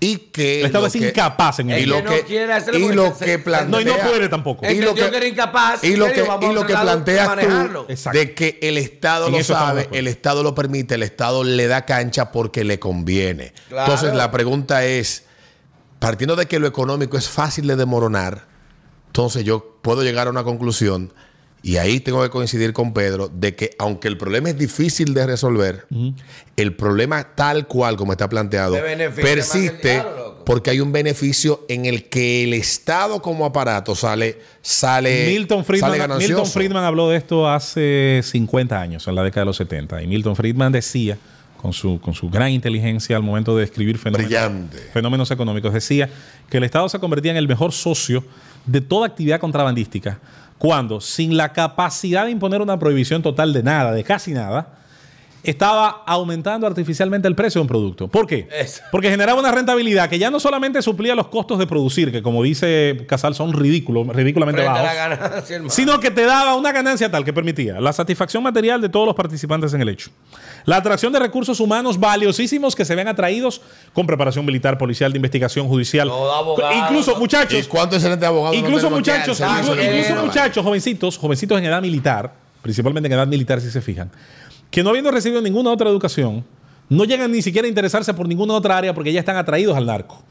y 0.00 0.16
que 0.30 0.60
El 0.60 0.66
Estado 0.66 0.86
es 0.86 0.92
que- 0.92 1.08
incapaz 1.08 1.58
en 1.58 1.70
y 1.70 1.74
ello. 1.74 1.96
lo 2.00 2.04
que 2.10 2.20
no 2.20 2.26
quiere 2.26 2.52
hacerlo 2.52 2.78
y 2.78 2.92
lo 2.92 3.18
que 3.18 3.38
plantea 3.40 3.68
No, 3.68 3.80
y 3.80 3.84
no 3.84 3.96
puede 3.96 4.28
tampoco. 4.28 4.64
Y 4.70 4.80
lo 4.80 4.90
el 4.96 5.10
que- 5.10 5.28
incapaz, 5.28 5.82
y 5.82 5.96
lo 5.96 6.06
¿qué 6.06 6.12
que, 6.12 6.20
y 6.46 6.52
lo 6.52 6.64
que 6.66 6.74
planteas 6.74 7.26
manejarlo. 7.28 7.84
tú 7.86 7.92
Exacto. 7.92 8.18
de 8.18 8.34
que 8.34 8.58
el 8.62 8.78
Estado 8.78 9.26
En 9.26 9.32
lo 9.32 9.42
sabe, 9.42 9.88
el 9.92 10.06
Estado 10.06 10.42
lo 10.42 10.54
permite, 10.54 10.94
el 10.94 11.02
Estado 11.02 11.42
le 11.42 11.66
da 11.66 11.84
cancha 11.84 12.30
porque 12.30 12.62
le 12.64 12.78
conviene. 12.78 13.52
Claro. 13.68 13.92
Entonces 13.92 14.16
la 14.16 14.30
pregunta 14.30 14.84
es, 14.84 15.24
partiendo 15.98 16.36
de 16.36 16.46
que 16.46 16.58
lo 16.60 16.68
económico 16.68 17.18
es 17.18 17.28
fácil 17.28 17.66
de 17.66 17.74
demoronar, 17.74 18.46
entonces 19.08 19.42
yo 19.44 19.78
puedo 19.82 20.02
llegar 20.04 20.28
a 20.28 20.30
una 20.30 20.44
conclusión 20.44 21.12
y 21.62 21.76
ahí 21.76 22.00
tengo 22.00 22.22
que 22.22 22.30
coincidir 22.30 22.72
con 22.72 22.92
Pedro 22.92 23.28
de 23.28 23.54
que 23.54 23.70
aunque 23.78 24.08
el 24.08 24.16
problema 24.16 24.50
es 24.50 24.58
difícil 24.58 25.12
de 25.14 25.26
resolver, 25.26 25.86
el 26.56 26.74
problema 26.74 27.34
tal 27.34 27.66
cual 27.66 27.96
como 27.96 28.12
está 28.12 28.28
planteado 28.28 28.76
persiste 29.16 29.94
diablo, 29.94 30.42
porque 30.44 30.70
hay 30.70 30.80
un 30.80 30.92
beneficio 30.92 31.66
en 31.68 31.84
el 31.84 32.08
que 32.08 32.44
el 32.44 32.54
Estado 32.54 33.20
como 33.20 33.44
aparato 33.44 33.94
sale 33.94 34.38
sale 34.62 35.26
Milton 35.26 35.64
sale 35.64 35.78
Friedman, 35.80 35.98
ganancioso. 35.98 36.34
Milton 36.34 36.52
Friedman 36.52 36.84
habló 36.84 37.10
de 37.10 37.16
esto 37.16 37.48
hace 37.48 38.20
50 38.22 38.80
años, 38.80 39.06
en 39.08 39.14
la 39.14 39.22
década 39.22 39.42
de 39.42 39.46
los 39.46 39.56
70. 39.56 40.02
Y 40.02 40.06
Milton 40.06 40.36
Friedman 40.36 40.72
decía, 40.72 41.18
con 41.60 41.72
su, 41.72 42.00
con 42.00 42.14
su 42.14 42.30
gran 42.30 42.50
inteligencia 42.50 43.16
al 43.16 43.22
momento 43.22 43.56
de 43.56 43.62
describir 43.62 43.98
fenómenos, 43.98 44.70
fenómenos 44.92 45.30
económicos, 45.30 45.74
decía 45.74 46.08
que 46.48 46.58
el 46.58 46.64
Estado 46.64 46.88
se 46.88 46.98
convertía 46.98 47.32
en 47.32 47.36
el 47.36 47.48
mejor 47.48 47.72
socio 47.72 48.24
de 48.64 48.80
toda 48.80 49.06
actividad 49.06 49.40
contrabandística 49.40 50.18
cuando, 50.58 51.00
sin 51.00 51.36
la 51.36 51.52
capacidad 51.52 52.24
de 52.24 52.32
imponer 52.32 52.60
una 52.60 52.78
prohibición 52.78 53.22
total 53.22 53.52
de 53.52 53.62
nada, 53.62 53.92
de 53.92 54.04
casi 54.04 54.32
nada, 54.32 54.77
estaba 55.50 56.02
aumentando 56.06 56.66
artificialmente 56.66 57.28
el 57.28 57.34
precio 57.34 57.60
de 57.60 57.62
un 57.62 57.68
producto. 57.68 58.08
¿Por 58.08 58.26
qué? 58.26 58.48
Eso. 58.50 58.82
Porque 58.90 59.10
generaba 59.10 59.38
una 59.40 59.50
rentabilidad 59.50 60.08
que 60.08 60.18
ya 60.18 60.30
no 60.30 60.40
solamente 60.40 60.82
suplía 60.82 61.14
los 61.14 61.28
costos 61.28 61.58
de 61.58 61.66
producir, 61.66 62.12
que 62.12 62.22
como 62.22 62.42
dice 62.42 63.04
Casal 63.08 63.34
son 63.34 63.52
ridículos, 63.52 64.06
ridículamente 64.08 64.62
bajos, 64.64 64.94
ganancia, 64.94 65.62
sino 65.68 66.00
que 66.00 66.10
te 66.10 66.24
daba 66.24 66.54
una 66.54 66.72
ganancia 66.72 67.10
tal 67.10 67.24
que 67.24 67.32
permitía 67.32 67.80
la 67.80 67.92
satisfacción 67.92 68.42
material 68.42 68.80
de 68.80 68.88
todos 68.88 69.06
los 69.06 69.14
participantes 69.14 69.72
en 69.74 69.80
el 69.80 69.88
hecho, 69.88 70.10
la 70.64 70.76
atracción 70.76 71.12
de 71.12 71.18
recursos 71.18 71.60
humanos 71.60 71.98
valiosísimos 71.98 72.74
que 72.74 72.84
se 72.84 72.94
ven 72.94 73.08
atraídos 73.08 73.60
con 73.92 74.06
preparación 74.06 74.44
militar, 74.44 74.78
policial, 74.78 75.12
de 75.12 75.18
investigación 75.18 75.68
judicial, 75.68 76.08
Todo 76.08 76.34
abogado, 76.34 76.74
incluso. 76.74 77.12
¿Y 77.16 77.20
muchachos, 77.20 77.68
cuántos 77.68 77.96
excelentes 77.96 78.28
abogados 78.28 78.56
no 78.56 78.66
incluso 78.66 78.90
muchachos, 78.90 79.40
incluso 79.40 80.24
muchachos, 80.24 80.64
jovencitos, 80.64 81.18
jovencitos 81.18 81.58
en 81.58 81.64
edad 81.64 81.80
militar, 81.80 82.32
principalmente 82.62 83.06
en 83.06 83.12
edad 83.12 83.26
militar 83.26 83.60
si 83.60 83.70
se 83.70 83.80
fijan, 83.80 84.10
que 84.70 84.82
no 84.82 84.90
habiendo 84.90 85.10
recibido 85.10 85.40
ninguna 85.40 85.70
otra 85.70 85.88
educación, 85.88 86.44
no 86.88 87.04
llegan 87.04 87.32
ni 87.32 87.42
siquiera 87.42 87.66
a 87.66 87.68
interesarse 87.68 88.14
por 88.14 88.28
ninguna 88.28 88.54
otra 88.54 88.76
área 88.76 88.94
porque 88.94 89.12
ya 89.12 89.20
están 89.20 89.36
atraídos 89.36 89.76
al 89.76 89.86
narco. 89.86 90.22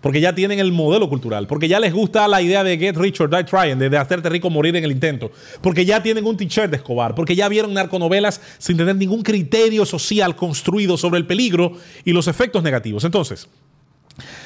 Porque 0.00 0.20
ya 0.20 0.34
tienen 0.34 0.58
el 0.58 0.72
modelo 0.72 1.10
cultural, 1.10 1.46
porque 1.46 1.68
ya 1.68 1.78
les 1.78 1.92
gusta 1.92 2.26
la 2.26 2.40
idea 2.40 2.64
de 2.64 2.78
get 2.78 2.96
rich 2.96 3.20
or 3.20 3.28
die 3.28 3.44
trying, 3.44 3.78
de, 3.78 3.90
de 3.90 3.98
hacerte 3.98 4.30
rico 4.30 4.48
morir 4.48 4.74
en 4.74 4.82
el 4.82 4.92
intento, 4.92 5.30
porque 5.60 5.84
ya 5.84 6.02
tienen 6.02 6.24
un 6.24 6.38
t-shirt 6.38 6.70
de 6.70 6.78
Escobar, 6.78 7.14
porque 7.14 7.36
ya 7.36 7.46
vieron 7.50 7.74
narconovelas 7.74 8.40
sin 8.56 8.78
tener 8.78 8.96
ningún 8.96 9.22
criterio 9.22 9.84
social 9.84 10.34
construido 10.36 10.96
sobre 10.96 11.18
el 11.18 11.26
peligro 11.26 11.74
y 12.02 12.12
los 12.12 12.28
efectos 12.28 12.62
negativos. 12.62 13.04
Entonces, 13.04 13.46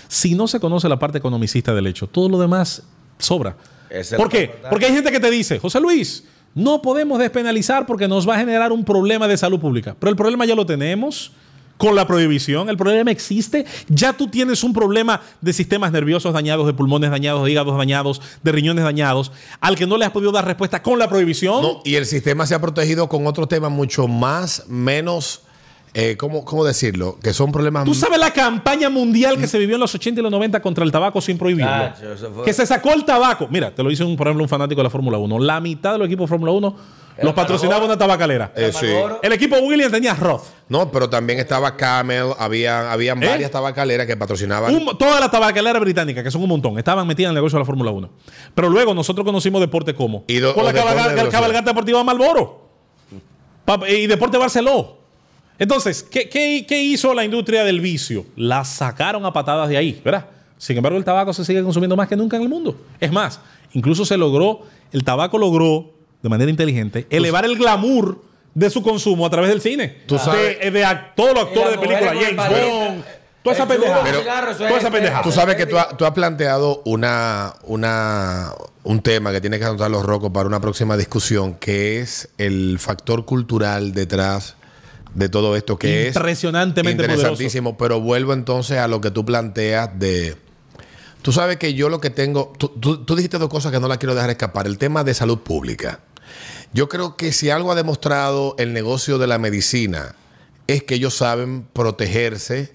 si 0.09 0.35
no 0.35 0.49
se 0.49 0.59
conoce 0.59 0.89
la 0.89 0.99
parte 0.99 1.19
economicista 1.19 1.73
del 1.73 1.87
hecho, 1.87 2.09
todo 2.09 2.29
lo 2.29 2.41
demás 2.41 2.83
sobra. 3.19 3.57
¿Por 4.17 4.29
qué? 4.29 4.51
Porque 4.69 4.87
hay 4.87 4.93
gente 4.93 5.13
que 5.13 5.21
te 5.21 5.31
dice, 5.31 5.61
José 5.61 5.81
Luis, 5.81 6.25
no 6.55 6.83
podemos 6.83 7.19
despenalizar 7.19 7.87
porque 7.87 8.09
nos 8.09 8.29
va 8.29 8.35
a 8.35 8.39
generar 8.39 8.73
un 8.73 8.85
problema 8.85 9.29
de 9.29 9.37
salud 9.37 9.61
pública. 9.61 9.97
Pero 9.99 10.11
el 10.11 10.17
problema 10.17 10.45
ya 10.45 10.55
lo 10.55 10.67
tenemos 10.67 11.33
con 11.77 11.97
la 11.97 12.07
prohibición. 12.07 12.69
El 12.69 12.77
problema 12.77 13.11
existe. 13.11 13.67
Ya 13.89 14.13
tú 14.13 14.29
tienes 14.29 14.63
un 14.65 14.73
problema 14.73 15.21
de 15.41 15.53
sistemas 15.53 15.93
nerviosos 15.93 16.33
dañados, 16.33 16.67
de 16.67 16.73
pulmones 16.73 17.11
dañados, 17.11 17.45
de 17.45 17.51
hígados 17.51 17.77
dañados, 17.77 18.23
de 18.43 18.53
riñones 18.53 18.85
dañados, 18.85 19.33
al 19.61 19.77
que 19.77 19.87
no 19.87 19.97
le 19.97 20.05
has 20.05 20.13
podido 20.13 20.33
dar 20.33 20.45
respuesta 20.45 20.83
con 20.83 20.99
la 20.99 21.09
prohibición. 21.09 21.63
No, 21.63 21.81
y 21.85 21.97
el 21.97 22.07
sistema 22.07 22.47
se 22.47 22.55
ha 22.55 22.61
protegido 22.61 23.09
con 23.09 23.27
otros 23.27 23.49
temas 23.49 23.71
mucho 23.71 24.09
más, 24.09 24.65
menos, 24.69 25.43
eh, 25.95 26.17
¿cómo, 26.17 26.45
¿cómo 26.45 26.65
decirlo? 26.65 27.19
Que 27.23 27.33
son 27.33 27.53
problemas... 27.53 27.85
Tú 27.85 27.95
sabes 27.95 28.19
la 28.19 28.33
campaña 28.33 28.91
mundial 28.91 29.39
que 29.39 29.47
se 29.47 29.59
vivió 29.59 29.77
en 29.77 29.81
los 29.81 29.95
80 29.95 30.21
y 30.21 30.23
los 30.23 30.33
90 30.33 30.61
contra 30.61 30.85
el 30.85 30.91
tabaco 30.93 31.21
sin 31.21 31.39
prohibirlo. 31.39 31.71
Fue- 32.35 32.45
Que 32.45 32.53
se 32.53 32.67
sacó 32.67 32.93
el 32.93 33.05
tabaco. 33.05 33.47
Mira, 33.51 33.75
te 33.75 33.83
lo 33.83 33.89
dice, 33.89 34.03
un, 34.05 34.17
por 34.17 34.27
ejemplo, 34.27 34.43
un 34.43 34.49
fanático 34.49 34.81
de 34.81 34.85
la 34.85 34.91
Fórmula 34.91 35.19
1. 35.19 35.39
La 35.39 35.61
mitad 35.61 35.93
de 35.93 35.99
los 35.99 36.07
equipos 36.07 36.25
de 36.25 36.29
Fórmula 36.29 36.53
1 36.53 36.77
los 37.23 37.33
patrocinaba 37.33 37.85
una 37.85 37.97
tabacalera. 37.97 38.53
Eh, 38.57 38.73
sí. 38.75 38.89
El 39.23 39.33
equipo 39.33 39.57
Williams 39.59 39.93
tenía 39.93 40.15
Roth. 40.15 40.43
No, 40.69 40.91
pero 40.91 41.09
también 41.09 41.39
estaba 41.39 41.77
Camel, 41.77 42.27
había, 42.41 42.91
habían 42.93 43.23
¿Eh? 43.23 43.29
varias 43.29 43.53
tabacaleras 43.53 44.05
que 44.09 44.17
patrocinaban. 44.17 44.75
Un- 44.75 44.99
toda 44.99 45.21
la 45.21 45.31
tabacalera 45.31 45.79
británica, 45.79 46.25
que 46.25 46.31
son 46.33 46.43
un 46.43 46.49
montón, 46.49 46.77
estaban 46.77 47.07
metidas 47.07 47.29
en 47.29 47.31
el 47.31 47.35
negocio 47.37 47.57
de 47.57 47.63
la 47.63 47.67
Fórmula 47.67 47.93
1. 47.93 48.11
Pero 48.53 48.69
luego 48.69 48.95
nosotros 48.95 49.25
conocimos 49.25 49.61
deporte 49.61 49.95
como 49.95 50.25
Y 50.27 50.39
do- 50.39 50.55
con 50.55 50.65
la 50.65 50.73
de 50.73 51.29
cabalgata 51.31 51.71
deportiva 51.71 52.03
Malboro 52.03 52.65
y 53.89 54.07
deporte 54.09 54.37
Barceló. 54.37 54.94
Entonces, 55.59 56.03
¿qué, 56.03 56.29
qué, 56.29 56.65
qué 56.69 56.83
hizo 56.83 57.15
la 57.15 57.25
industria 57.25 57.65
del 57.65 57.81
vicio? 57.81 58.27
La 58.37 58.65
sacaron 58.65 59.25
a 59.25 59.33
patadas 59.33 59.69
de 59.69 59.77
ahí, 59.77 60.01
¿verdad? 60.05 60.27
Sin 60.59 60.77
embargo, 60.77 60.99
el 60.99 61.05
tabaco 61.05 61.33
se 61.33 61.45
sigue 61.45 61.63
consumiendo 61.63 61.97
más 61.97 62.09
que 62.09 62.17
nunca 62.17 62.37
en 62.37 62.43
el 62.43 62.49
mundo. 62.49 62.77
Es 63.01 63.13
más, 63.13 63.41
incluso 63.73 64.05
se 64.05 64.17
logró, 64.17 64.63
el 64.93 65.05
tabaco 65.05 65.39
logró, 65.39 65.91
de 66.23 66.29
manera 66.29 66.51
inteligente, 66.51 67.07
elevar 67.11 67.45
el 67.45 67.57
glamour 67.57 68.23
de 68.55 68.71
su 68.71 68.83
consumo 68.83 69.27
a 69.27 69.31
través 69.31 69.51
del 69.51 69.61
cine. 69.61 69.99
Tú 70.07 70.17
sabes- 70.19 70.59
de, 70.61 70.71
de 70.71 70.85
act- 70.85 71.13
todos 71.15 71.35
los 71.35 71.45
actores 71.45 71.71
de 71.71 71.75
Y 71.75 71.77
la 71.77 71.81
película, 71.81 72.13
mujer 72.15 72.37
con 72.37 72.45
James 72.47 72.65
Bond, 72.65 73.05
Toda 73.43 73.57
esa 73.57 73.67
Toda 73.67 73.79
pendejada. 74.91 75.23
Tú 75.23 75.31
sabes 75.33 75.57
que 75.57 75.67
tú, 75.67 75.77
has- 75.79 75.97
tú 75.99 76.07
has 76.07 76.13
planteado 76.13 76.81
una, 76.87 77.53
una, 77.65 78.53
un 78.85 79.03
tema 79.03 79.33
que 79.33 79.41
tiene 79.43 79.59
que 79.59 79.67
anotar 79.67 79.91
los 79.91 80.03
rocos 80.03 80.31
para 80.33 80.47
una 80.49 80.61
próxima 80.61 80.97
discusión, 80.97 81.55
que 81.55 82.01
es 82.01 82.31
el 82.39 82.79
factor 82.79 83.27
cultural 83.27 83.93
detrás 83.93 84.57
de 85.15 85.29
todo 85.29 85.57
esto, 85.57 85.79
que 85.79 86.09
es 86.09 86.17
Impresionantemente 86.17 87.03
interesantísimo. 87.03 87.77
Pero 87.79 88.01
vuelvo 88.01 88.33
entonces 88.33 88.79
a 88.79 88.89
lo 88.89 89.01
que 89.01 89.11
tú 89.11 89.25
planteas 89.25 89.91
de... 89.99 90.37
Tú 91.23 91.33
sabes 91.33 91.57
que 91.57 91.75
yo 91.75 91.89
lo 91.89 92.01
que 92.01 92.11
tengo... 92.11 92.53
Tú, 92.59 92.69
tú- 92.69 93.05
tú 93.05 93.17
dijiste 93.17 93.39
dos 93.39 93.49
cosas 93.49 93.73
que 93.73 93.81
no 93.81 93.89
las 93.89 93.99
quiero 93.99 94.15
dejar 94.15 94.31
escapar. 94.31 94.67
El 94.67 94.77
tema 94.79 95.05
de 95.05 95.15
salud 95.15 95.39
pública. 95.39 96.01
Yo 96.73 96.89
creo 96.89 97.17
que 97.17 97.33
si 97.33 97.51
algo 97.51 97.73
ha 97.73 97.75
demostrado 97.75 98.57
el 98.59 98.73
negocio 98.73 99.19
de 99.19 99.27
la 99.27 99.39
medicina 99.39 100.15
es 100.67 100.83
que 100.83 100.97
ellos 100.97 101.15
saben 101.17 101.67
protegerse 101.73 102.73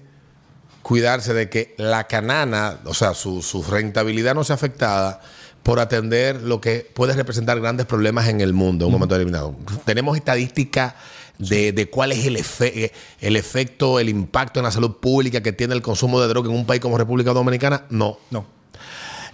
cuidarse 0.82 1.34
de 1.34 1.50
que 1.50 1.74
la 1.76 2.04
canana, 2.04 2.78
o 2.86 2.94
sea, 2.94 3.12
su, 3.14 3.42
su 3.42 3.62
rentabilidad 3.62 4.34
no 4.34 4.44
sea 4.44 4.54
afectada 4.54 5.20
por 5.62 5.78
atender 5.78 6.40
lo 6.42 6.60
que 6.60 6.90
puede 6.94 7.12
representar 7.12 7.60
grandes 7.60 7.84
problemas 7.86 8.28
en 8.28 8.40
el 8.40 8.54
mundo 8.54 8.84
en 8.84 8.88
un 8.88 8.92
momento 8.94 9.14
determinado. 9.14 9.54
Tenemos 9.84 10.16
estadística 10.16 10.96
de, 11.40 11.72
de 11.72 11.90
cuál 11.90 12.12
es 12.12 12.24
el, 12.26 12.36
efe- 12.36 12.92
el 13.20 13.36
efecto, 13.36 13.98
el 13.98 14.08
impacto 14.08 14.60
en 14.60 14.64
la 14.64 14.70
salud 14.70 14.96
pública 15.00 15.42
que 15.42 15.52
tiene 15.52 15.74
el 15.74 15.82
consumo 15.82 16.20
de 16.20 16.28
droga 16.28 16.48
en 16.50 16.54
un 16.54 16.66
país 16.66 16.80
como 16.80 16.96
República 16.98 17.32
Dominicana. 17.32 17.86
No. 17.90 18.18
No. 18.30 18.46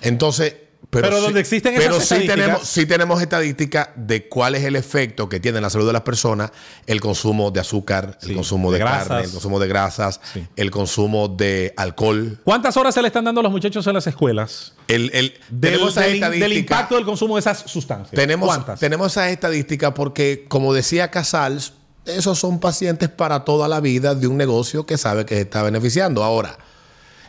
Entonces, 0.01 0.55
pero, 0.91 1.09
Pero 1.09 1.17
sí- 1.19 1.23
donde 1.25 1.41
existen 1.41 1.75
esas 1.75 1.85
pero 1.85 2.01
sí 2.01 2.15
estadísticas- 2.15 2.35
tenemos, 2.37 2.63
sí 2.69 2.87
tenemos 2.87 3.21
estadística 3.23 3.93
de 3.97 4.29
cuál 4.29 4.55
es 4.55 4.63
el 4.65 4.77
efecto 4.77 5.29
que 5.29 5.41
tiene 5.41 5.59
en 5.59 5.63
la 5.63 5.71
salud 5.71 5.87
de 5.87 5.93
las 5.93 6.03
personas 6.03 6.53
el 6.87 7.01
consumo 7.01 7.51
de 7.51 7.59
azúcar, 7.61 8.17
Sí, 8.21 8.29
el 8.31 8.37
consumo 8.37 8.71
de 8.71 8.79
carne, 8.79 9.25
el 9.25 9.31
consumo 9.31 9.59
de 9.59 9.67
grasas, 9.67 10.21
Sí. 10.33 10.47
el 10.55 10.71
consumo 10.71 11.27
de 11.29 11.75
alcohol. 11.77 12.39
¿Cuántas 12.45 12.77
horas 12.77 12.95
se 12.95 13.03
le 13.03 13.09
están 13.09 13.25
dando 13.25 13.41
a 13.41 13.43
los 13.43 13.53
muchachos 13.53 13.85
en 13.87 13.95
las 13.95 14.07
escuelas? 14.07 14.75
El, 14.87 15.11
el- 15.13 15.35
Del, 15.49 15.73
tenemos 15.73 15.91
esa 15.93 16.03
del- 16.03 16.15
estadística. 16.15 16.49
del 16.49 16.59
impacto 16.59 16.95
del 16.95 17.05
consumo 17.05 17.35
de 17.35 17.41
esas 17.41 17.59
sustancias. 17.67 18.13
tenemos, 18.15 18.47
¿Cuántas? 18.47 18.79
tenemos 18.79 19.11
esa 19.11 19.29
estadística 19.31 19.93
porque, 19.93 20.45
como 20.47 20.73
decía 20.73 21.11
Casals, 21.11 21.73
esos 22.07 22.39
son 22.39 22.59
pacientes 22.61 23.09
para 23.09 23.45
toda 23.45 23.69
la 23.69 23.81
vida 23.81 24.15
de 24.15 24.27
un 24.27 24.37
negocio 24.37 24.87
que 24.87 24.97
sabe 24.99 25.25
que 25.27 25.35
se 25.35 25.41
está 25.43 25.63
beneficiando. 25.63 26.23
Ahora, 26.25 26.57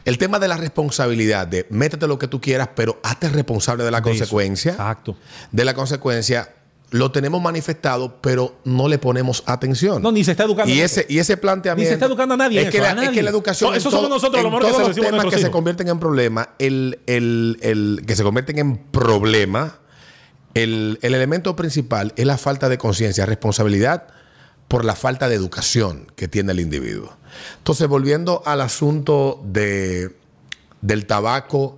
el 0.06 0.18
tema 0.18 0.40
de 0.40 0.48
la 0.48 0.58
responsabilidad, 0.58 1.48
de 1.48 1.66
métete 1.70 2.08
lo 2.08 2.18
que 2.18 2.28
tú 2.28 2.40
quieras, 2.40 2.70
pero 2.76 3.00
hazte 3.04 3.30
responsable 3.30 3.84
de 3.84 3.92
la 3.92 4.00
De 4.02 4.10
eso. 4.12 4.20
consecuencia. 4.20 4.72
Exacto. 4.72 5.18
De 5.52 5.66
la 5.66 5.74
consecuencia, 5.74 6.54
lo 6.92 7.12
tenemos 7.12 7.42
manifestado, 7.42 8.22
pero 8.22 8.56
no 8.64 8.88
le 8.88 8.98
ponemos 8.98 9.44
atención. 9.46 10.02
No, 10.02 10.12
ni 10.14 10.24
se 10.24 10.32
está 10.32 10.46
educando. 10.46 10.74
Y 10.74 10.80
ese, 10.80 11.06
y 11.10 11.20
ese 11.20 11.36
planteamiento. 11.36 11.84
Ni 11.84 11.88
se 11.90 11.94
está 11.96 12.06
educando 12.06 12.36
a 12.36 12.38
nadie 12.38 12.62
Es 12.62 12.70
que, 12.70 12.78
eso, 12.78 12.86
la, 12.86 12.92
a 12.92 12.96
nadie. 12.96 13.10
es 13.10 13.14
que 13.16 13.24
la 13.24 13.30
educación. 13.32 13.72
En 13.72 13.78
eso 13.78 13.92
somos 13.92 14.10
nosotros, 14.10 14.42
lo 14.42 14.48
en 14.48 14.54
que 14.56 14.60
todos 14.62 14.76
se 14.76 14.82
lo 14.82 14.88
los 14.88 14.96
temas 14.96 15.26
que 15.26 15.40
se 15.42 15.52
convierten 15.52 15.90
en 15.90 16.00
problema, 16.00 16.50
el, 16.60 17.00
el- 17.08 17.58
el- 17.62 18.04
que 18.08 18.16
se 18.16 18.24
convierten 18.24 18.58
en 18.60 18.78
problema, 18.78 19.80
el, 20.54 20.98
el 21.02 21.14
elemento 21.14 21.56
principal 21.58 22.14
es 22.16 22.26
la 22.26 22.38
falta 22.38 22.70
de 22.70 22.78
conciencia, 22.78 23.26
responsabilidad 23.26 24.08
por 24.68 24.84
la 24.86 24.96
falta 24.96 25.30
de 25.30 25.36
educación 25.36 26.12
que 26.16 26.28
tiene 26.28 26.52
el 26.52 26.60
individuo. 26.60 27.16
Entonces, 27.58 27.88
volviendo 27.88 28.44
al 28.46 28.62
asunto 28.62 29.42
de, 29.46 30.16
del 30.82 31.06
tabaco 31.06 31.78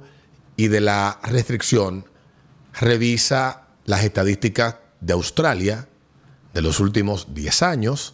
y 0.55 0.67
de 0.67 0.81
la 0.81 1.19
restricción, 1.23 2.05
revisa 2.79 3.67
las 3.85 4.03
estadísticas 4.03 4.75
de 5.01 5.13
Australia 5.13 5.87
de 6.53 6.61
los 6.61 6.79
últimos 6.79 7.33
10 7.33 7.63
años, 7.63 8.13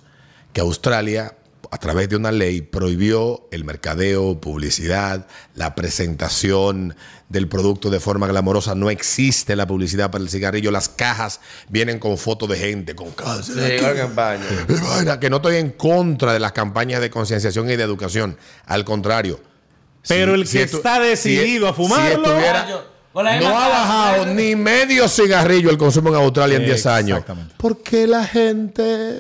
que 0.54 0.62
Australia, 0.62 1.38
a 1.76 1.78
través 1.78 2.08
de 2.08 2.16
una 2.16 2.32
ley, 2.32 2.62
prohibió 2.62 3.50
el 3.52 3.66
mercadeo, 3.66 4.40
publicidad, 4.40 5.28
la 5.56 5.76
presentación 5.76 6.96
del 7.28 7.50
producto 7.50 7.90
de 7.90 8.00
forma 8.00 8.28
glamorosa. 8.28 8.76
No 8.76 8.90
existe 8.90 9.58
la 9.58 9.68
publicidad 9.68 10.10
para 10.10 10.24
el 10.24 10.30
cigarrillo. 10.30 10.72
Las 10.72 10.88
cajas 10.88 11.42
vienen 11.68 12.00
con 12.00 12.18
fotos 12.18 12.48
de 12.48 12.56
gente, 12.56 12.96
con 12.96 13.12
cáncer. 13.12 13.56
Sí, 13.56 13.62
aquí. 13.62 13.76
igual 13.76 13.96
que 13.96 14.04
vaina, 14.16 15.30
no 15.30 15.36
estoy 15.36 15.58
en 15.58 15.72
contra 15.72 16.32
de 16.32 16.40
las 16.40 16.54
campañas 16.54 17.02
de 17.02 17.10
concienciación 17.10 17.70
y 17.70 17.76
de 17.76 17.84
educación. 17.84 18.38
Al 18.66 18.86
contrario. 18.86 19.42
Pero 20.08 20.34
el 20.34 20.48
que 20.50 20.64
está 20.64 21.02
decidido 21.02 21.68
a 21.68 21.74
fumarlo- 21.76 22.24
estuviera- 22.26 22.66
la 22.70 22.84
no 23.24 23.58
ha 23.58 23.70
bajado 23.70 24.26
ni 24.34 24.56
medio 24.56 25.08
cigarrillo 25.08 25.70
el 25.70 25.78
consumo 25.78 26.10
en 26.10 26.16
Australia 26.16 26.58
en 26.58 26.66
10 26.66 26.86
años. 26.86 27.20
Exactamente. 27.20 27.54
Porque 27.58 28.08
la 28.08 28.26
gente, 28.26 29.20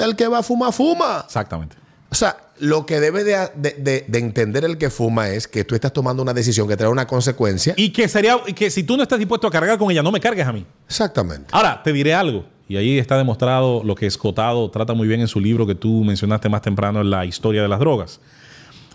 el 0.00 0.16
que 0.16 0.26
va 0.28 0.38
a 0.38 0.42
fumar, 0.42 0.72
fuma. 0.72 1.22
Exactamente. 1.24 1.76
O 2.10 2.14
sea, 2.14 2.36
lo 2.58 2.84
que 2.84 3.00
debe 3.00 3.24
de, 3.24 3.48
de- 3.54 3.76
de- 3.78 4.04
de 4.06 4.18
entender 4.18 4.64
el 4.64 4.76
que 4.76 4.90
fuma 4.90 5.30
es 5.30 5.48
que 5.48 5.64
tú 5.64 5.74
estás 5.74 5.92
tomando 5.92 6.22
una 6.22 6.34
decisión 6.34 6.68
que 6.68 6.76
trae 6.76 6.90
una 6.90 7.06
consecuencia. 7.06 7.72
Y 7.76 7.90
que 7.90 8.06
sería, 8.08 8.38
y 8.46 8.52
que 8.52 8.70
si 8.70 8.82
tú 8.82 8.96
no 8.96 9.02
estás 9.02 9.18
dispuesto 9.18 9.46
a 9.46 9.50
cargar 9.50 9.78
con 9.78 9.90
ella, 9.90 10.02
no 10.02 10.12
me 10.12 10.20
cargues 10.20 10.46
a 10.46 10.52
mí. 10.52 10.66
Exactamente. 10.86 11.46
Ahora, 11.52 11.82
te 11.82 11.92
diré 11.92 12.12
algo. 12.14 12.44
Y 12.68 12.76
ahí 12.76 12.98
está 12.98 13.16
demostrado 13.18 13.82
lo 13.84 13.94
que 13.94 14.06
Escotado 14.06 14.70
trata 14.70 14.94
muy 14.94 15.06
bien 15.08 15.20
en 15.20 15.28
su 15.28 15.40
libro 15.40 15.66
que 15.66 15.74
tú 15.74 16.04
mencionaste 16.04 16.48
más 16.48 16.62
temprano 16.62 17.00
en 17.00 17.10
la 17.10 17.24
historia 17.24 17.62
de 17.62 17.68
las 17.68 17.78
drogas. 17.80 18.20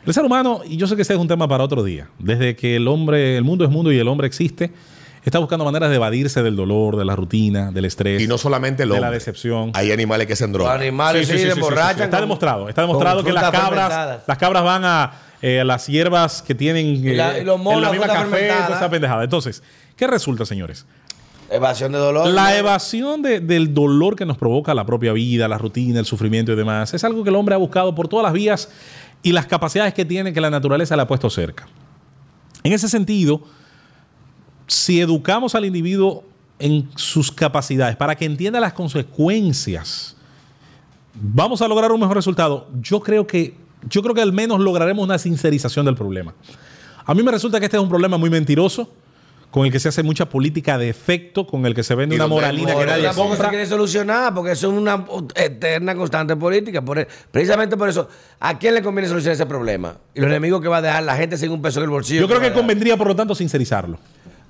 El 0.08 0.14
ser 0.14 0.24
humano, 0.26 0.62
y 0.66 0.78
yo 0.78 0.88
sé 0.88 0.96
que 0.96 1.02
ese 1.04 1.14
es 1.14 1.20
un 1.20 1.28
tema 1.28 1.48
para 1.48 1.64
otro 1.64 1.84
día, 1.84 2.08
desde 2.18 2.56
que 2.56 2.78
el 2.78 2.88
hombre, 2.88 3.38
el 3.38 3.44
mundo 3.44 3.66
es 3.66 3.70
mundo 3.70 3.92
y 3.92 4.00
el 4.00 4.08
hombre 4.08 4.26
existe, 4.26 4.72
está 5.26 5.40
buscando 5.40 5.66
maneras 5.66 5.90
de 5.90 5.98
evadirse 5.98 6.42
del 6.42 6.56
dolor, 6.56 6.96
de 6.96 7.04
la 7.04 7.16
rutina, 7.16 7.72
del 7.72 7.84
estrés, 7.86 8.22
Y 8.22 8.28
no 8.28 8.38
solamente 8.38 8.84
el 8.84 8.90
de 8.90 8.96
hombre. 8.96 9.10
la 9.10 9.14
decepción. 9.14 9.72
Hay 9.74 9.92
animales 9.92 10.26
que 10.28 10.36
se 10.38 10.46
Los 10.46 10.54
drogan. 10.54 10.80
animales 10.80 11.28
Sí, 11.28 11.34
sí, 11.34 11.38
sí, 11.40 11.44
sí, 11.44 11.50
sí, 11.50 11.52
sí, 11.54 11.60
emborrachan 11.60 11.98
sí. 11.98 12.04
Está 12.04 12.18
con- 12.18 12.22
demostrado. 12.22 12.70
Está 12.70 12.82
demostrado 12.82 13.24
que 13.24 13.34
las 13.34 13.52
cabras, 13.52 14.20
las 14.26 14.38
cabras 14.38 14.64
van 14.64 14.86
a 14.86 15.12
eh, 15.42 15.64
las 15.66 15.86
hierbas 15.88 16.42
que 16.42 16.56
tienen 16.56 16.86
Y 16.88 17.14
la- 17.14 17.38
eh, 17.38 17.42
y 17.42 17.46
los 17.46 17.60
monos, 17.60 17.76
en 17.78 17.82
la 17.84 17.88
la 17.90 17.92
misma 17.94 18.08
café, 18.32 18.48
toda 18.48 18.78
esa 18.78 18.90
pendejada. 18.90 19.24
Entonces, 19.26 19.62
¿qué 19.98 20.08
resulta, 20.08 20.46
señores? 20.46 20.86
Evasión 21.50 21.92
de 21.94 21.98
dolor. 21.98 22.28
La 22.28 22.50
¿no? 22.52 22.56
evasión 22.58 23.22
de- 23.22 23.40
del 23.40 23.74
dolor 23.74 24.16
que 24.16 24.26
nos 24.26 24.38
provoca 24.38 24.74
la 24.74 24.86
propia 24.86 25.14
vida, 25.14 25.48
la 25.48 25.58
rutina, 25.58 26.00
el 26.00 26.06
sufrimiento 26.06 26.52
y 26.54 26.56
demás, 26.56 26.94
es 26.94 27.04
algo 27.04 27.24
que 27.24 27.30
el 27.30 27.36
hombre 27.36 27.56
ha 27.56 27.58
buscado 27.58 27.94
por 27.94 28.08
todas 28.08 28.24
las 28.24 28.34
vías 28.34 28.70
y 29.24 29.32
las 29.32 29.48
capacidades 29.48 29.94
que 29.94 30.06
tiene 30.06 30.34
que 30.34 30.42
la 30.42 30.50
naturaleza 30.50 30.96
le 30.96 31.02
ha 31.02 31.08
puesto 31.08 31.30
cerca. 31.30 31.68
En 32.64 32.74
ese 32.74 32.90
sentido, 32.90 33.42
si 34.68 35.00
educamos 35.00 35.56
al 35.56 35.66
individuo 35.66 36.24
en 36.60 36.90
sus 36.96 37.32
capacidades 37.32 37.96
para 37.96 38.16
que 38.16 38.26
entienda 38.26 38.60
las 38.60 38.74
consecuencias, 38.74 40.16
vamos 41.14 41.62
a 41.62 41.68
lograr 41.68 41.92
un 41.92 42.00
mejor 42.00 42.16
resultado. 42.16 42.68
Yo 42.82 43.00
creo 43.00 43.26
que, 43.28 43.56
yo 43.90 44.02
creo 44.02 44.14
que 44.14 44.22
al 44.22 44.34
menos 44.34 44.60
lograremos 44.60 45.04
una 45.04 45.18
sincerización 45.18 45.86
del 45.86 45.96
problema. 45.96 46.34
A 47.06 47.14
mí 47.14 47.24
me 47.24 47.32
resulta 47.32 47.60
que 47.60 47.66
este 47.66 47.78
es 47.78 47.84
un 47.84 47.90
problema 47.90 48.18
muy 48.18 48.30
mentiroso, 48.30 48.92
con 49.58 49.66
el 49.66 49.72
que 49.72 49.80
se 49.80 49.90
hace 49.90 50.04
mucha 50.04 50.30
política 50.30 50.78
de 50.78 50.88
efecto, 50.88 51.48
con 51.48 51.66
el 51.66 51.74
que 51.74 51.82
se 51.82 51.96
vende 51.96 52.16
Y 52.16 52.20
una 52.20 52.28
moralina 52.28 52.76
que 52.76 52.86
nadie 52.86 53.04
tampoco 53.06 53.36
se 53.36 53.44
quiere 53.48 53.66
solucionar 53.66 54.32
porque 54.36 54.52
eso 54.52 54.72
es 54.72 54.78
una 54.78 55.04
eterna 55.34 55.96
constante 55.96 56.36
política. 56.36 56.84
Por 56.84 57.00
e- 57.00 57.08
precisamente 57.32 57.76
por 57.76 57.90
eso, 57.90 58.08
¿a 58.40 58.60
quién 58.60 58.76
le 58.76 58.84
conviene 58.84 59.08
solucionar 59.10 59.34
ese 59.34 59.48
problema? 59.48 59.96
Y 60.14 60.20
los 60.22 60.30
enemigos 60.30 60.62
que 60.62 60.68
va 60.68 60.78
a 60.78 60.82
dejar 60.84 61.02
la 61.04 61.16
gente 61.16 61.38
sin 61.38 61.50
un 61.52 61.60
peso 61.62 61.80
en 61.80 61.86
el 61.86 61.90
bolsillo. 61.90 62.22
Yo 62.22 62.28
creo 62.28 62.40
que 62.40 62.46
dejar. 62.50 62.60
convendría, 62.60 62.96
por 62.98 63.08
lo 63.08 63.16
tanto, 63.16 63.34
sincerizarlo. 63.34 63.98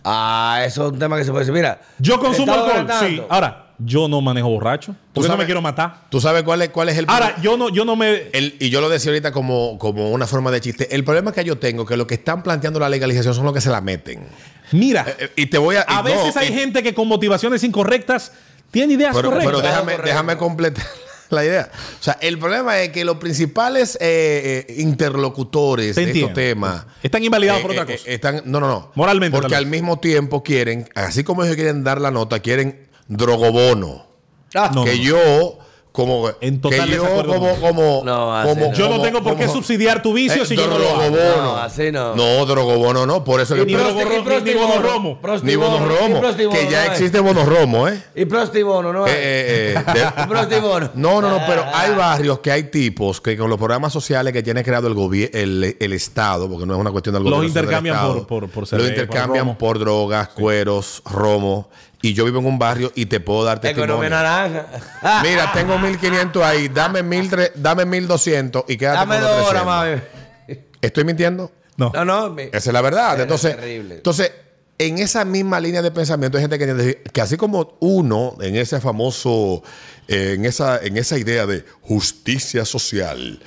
Ah, 0.03 0.61
eso 0.65 0.87
es 0.87 0.91
un 0.93 0.99
tema 0.99 1.17
que 1.17 1.23
se 1.23 1.31
puede 1.31 1.43
decir. 1.43 1.53
Mira, 1.53 1.79
Yo 1.99 2.19
consumo 2.19 2.53
alcohol, 2.53 2.87
sí. 2.99 3.21
Ahora, 3.29 3.73
yo 3.79 4.07
no 4.07 4.21
manejo 4.21 4.49
borracho, 4.49 4.95
no 5.15 5.21
sabes- 5.21 5.37
me 5.39 5.45
quiero 5.45 5.61
matar. 5.61 6.05
¿Tú 6.09 6.19
sabes 6.21 6.43
cuál 6.43 6.61
es, 6.63 6.69
cuál 6.69 6.89
es 6.89 6.97
el 6.97 7.05
Ahora, 7.07 7.35
yo 7.41 7.57
no, 7.57 7.69
yo 7.69 7.85
no 7.85 7.95
me... 7.95 8.29
El- 8.33 8.55
y 8.59 8.69
yo 8.69 8.81
lo 8.81 8.89
decía 8.89 9.11
ahorita 9.11 9.31
como, 9.31 9.77
como 9.77 10.11
una 10.11 10.25
forma 10.25 10.49
de 10.51 10.61
chiste. 10.61 10.93
El 10.95 11.03
problema 11.03 11.31
que 11.31 11.43
yo 11.43 11.57
tengo 11.57 11.83
es 11.83 11.89
que 11.89 11.97
los 11.97 12.07
que 12.07 12.15
están 12.15 12.41
planteando 12.41 12.79
la 12.79 12.89
legalización 12.89 13.33
son 13.33 13.45
los 13.45 13.53
que 13.53 13.61
se 13.61 13.69
la 13.69 13.81
meten. 13.81 14.27
Mira, 14.71 15.05
Eh, 15.19 15.31
Y 15.35 15.45
te 15.47 15.57
voy 15.57 15.75
a. 15.77 15.81
a 15.81 16.01
veces 16.01 16.35
no, 16.35 16.41
hay 16.41 16.49
y- 16.49 16.53
gente 16.53 16.83
que 16.83 16.93
con 16.93 17.07
motivaciones 17.07 17.63
incorrectas 17.63 18.31
tiene 18.71 18.93
ideas 18.93 19.15
Pero, 19.15 19.29
correctas. 19.29 19.45
pero 19.53 19.61
déjame, 19.61 19.91
Correcto. 19.93 20.07
déjame 20.07 20.37
completar 20.37 20.85
la 21.29 21.45
idea. 21.45 21.69
O 21.99 22.03
sea, 22.03 22.17
el 22.21 22.37
problema 22.37 22.79
es 22.81 22.89
que 22.89 23.05
los 23.05 23.17
principales 23.17 23.97
eh, 24.01 24.65
eh, 24.67 24.75
interlocutores 24.81 25.95
Te 25.95 26.01
de 26.01 26.07
estos 26.07 26.29
entiendo. 26.29 26.33
temas. 26.33 26.85
Están 27.03 27.23
invalidados 27.23 27.59
eh, 27.61 27.63
por 27.63 27.71
otra 27.71 27.83
eh, 27.83 27.97
cosa. 27.97 28.09
eh, 28.09 28.13
están, 28.15 28.41
no, 28.45 28.59
no, 28.59 28.67
no. 28.67 28.91
Moralmente, 28.95 29.37
Porque 29.37 29.55
al 29.55 29.65
mismo 29.67 29.99
tiempo 29.99 30.43
quieren, 30.43 30.87
así 30.95 31.23
como 31.23 31.43
ellos 31.43 31.55
quieren 31.55 31.83
dar 31.83 32.01
la 32.01 32.11
nota, 32.11 32.39
quieren 32.39 32.87
drogobono. 33.07 34.05
Ah, 34.53 34.71
No, 34.73 34.83
que 34.85 34.95
no. 34.95 35.01
yo, 35.03 35.59
como. 35.97 36.29
En 36.41 36.61
total 36.61 36.87
que 36.87 36.95
yo, 36.95 37.03
como. 37.25 37.55
como, 37.59 38.01
No, 38.05 38.43
como- 38.45 38.67
no. 38.67 38.73
yo 38.73 38.87
no 38.87 39.01
tengo 39.01 39.23
por 39.23 39.35
qué 39.35 39.47
subsidiar 39.47 40.01
tu 40.03 40.13
vicio 40.13 40.43
Eh, 40.43 40.45
si 40.45 40.55
yo 40.55 40.67
no 40.67 40.77
lo 40.77 40.87
hago. 40.89 41.01
drogobono. 41.09 41.43
No, 41.43 41.57
así 41.57 41.91
no. 41.91 42.15
No, 42.15 42.45
drogobono 42.45 43.05
no. 43.07 43.23
Por 43.23 43.41
eso 43.41 43.55
que. 43.55 43.65
Ni 43.65 43.73
prosti- 43.73 43.95
ni- 44.07 44.21
prostibono. 44.23 44.43
ni 44.43 44.53
Bono 44.53 44.81
Romo. 44.81 45.19
Ni 45.43 45.55
bono 45.55 45.77
Prostibono, 45.77 45.79
romo. 45.87 46.17
y 46.17 46.19
prostibono, 46.19 46.59
Que 46.59 46.69
ya 46.71 46.85
existe 46.85 47.19
bono 47.19 47.43
romo, 47.45 47.87
¿eh? 47.87 48.01
Y 48.15 48.25
prostibono, 48.25 48.93
¿no? 48.93 49.07
Eh, 49.07 49.11
eh, 49.11 49.75
eh, 49.75 49.93
de-. 49.93 50.89
No, 50.95 51.19
no, 51.21 51.29
no, 51.31 51.41
pero 51.47 51.65
hay 51.73 51.95
barrios 51.95 52.39
que 52.39 52.51
hay 52.51 52.63
tipos 52.65 53.19
que 53.19 53.35
con 53.35 53.49
los 53.49 53.57
programas 53.57 53.91
sociales 53.91 54.31
que 54.33 54.43
tiene 54.43 54.63
creado 54.63 54.87
el 54.87 54.93
gobierno, 54.93 55.37
el, 55.39 55.77
el 55.79 55.93
Estado, 55.93 56.47
porque 56.47 56.65
no 56.67 56.75
es 56.75 56.79
una 56.79 56.91
cuestión 56.91 57.13
del 57.13 57.23
Los 57.23 57.31
gobierno. 57.33 57.53
del 57.53 57.63
intercambian 57.63 57.95
Estado, 57.95 58.13
por- 58.13 58.27
por- 58.27 58.49
por 58.49 58.61
Los 58.63 58.69
cerveza, 58.69 58.89
intercambian 58.89 59.47
por 59.47 59.57
por, 59.57 59.79
drogas, 59.79 60.27
cueros, 60.29 61.01
romo. 61.09 61.69
Y 62.07 62.13
yo 62.13 62.23
vivo 62.23 62.39
en 62.39 62.45
un 62.45 62.57
barrio 62.57 62.91
y 62.95 63.05
te 63.07 63.19
puedo 63.19 63.43
dar 63.43 63.59
testimonio. 63.59 63.95
Economía 63.95 64.09
naranja. 64.09 65.21
Mira, 65.23 65.51
tengo 65.53 65.77
1500 65.77 66.41
ahí, 66.43 66.69
dame, 66.69 67.03
1000, 67.03 67.51
dame 67.55 67.85
1200 67.85 68.63
y 68.69 68.77
quédate 68.77 68.97
Dame 68.99 69.15
con 69.15 69.23
los 69.23 69.29
dos 69.37 69.49
300. 69.49 69.49
horas, 69.51 69.65
mami. 69.65 70.57
¿Estoy 70.81 71.03
mintiendo? 71.03 71.51
No. 71.75 71.91
No, 71.93 72.05
no. 72.05 72.29
me- 72.29 72.45
Esa 72.45 72.57
es 72.57 72.67
la 72.73 72.81
verdad. 72.81 73.15
Es 73.15 73.21
Entonces, 73.23 73.55
terrible. 73.57 73.95
entonces, 73.95 74.31
en 74.77 74.99
esa 74.99 75.25
misma 75.25 75.59
línea 75.59 75.81
de 75.81 75.91
pensamiento 75.91 76.37
hay 76.37 76.43
gente 76.43 76.57
que 76.59 77.01
que 77.11 77.19
así 77.21 77.35
como 77.35 77.75
uno, 77.81 78.37
en 78.39 78.55
ese 78.55 78.79
famoso, 78.79 79.63
eh, 80.07 80.33
en, 80.37 80.45
esa, 80.45 80.77
en 80.81 80.95
esa 80.97 81.17
idea 81.17 81.45
de 81.45 81.65
justicia 81.81 82.63
social, 82.63 83.41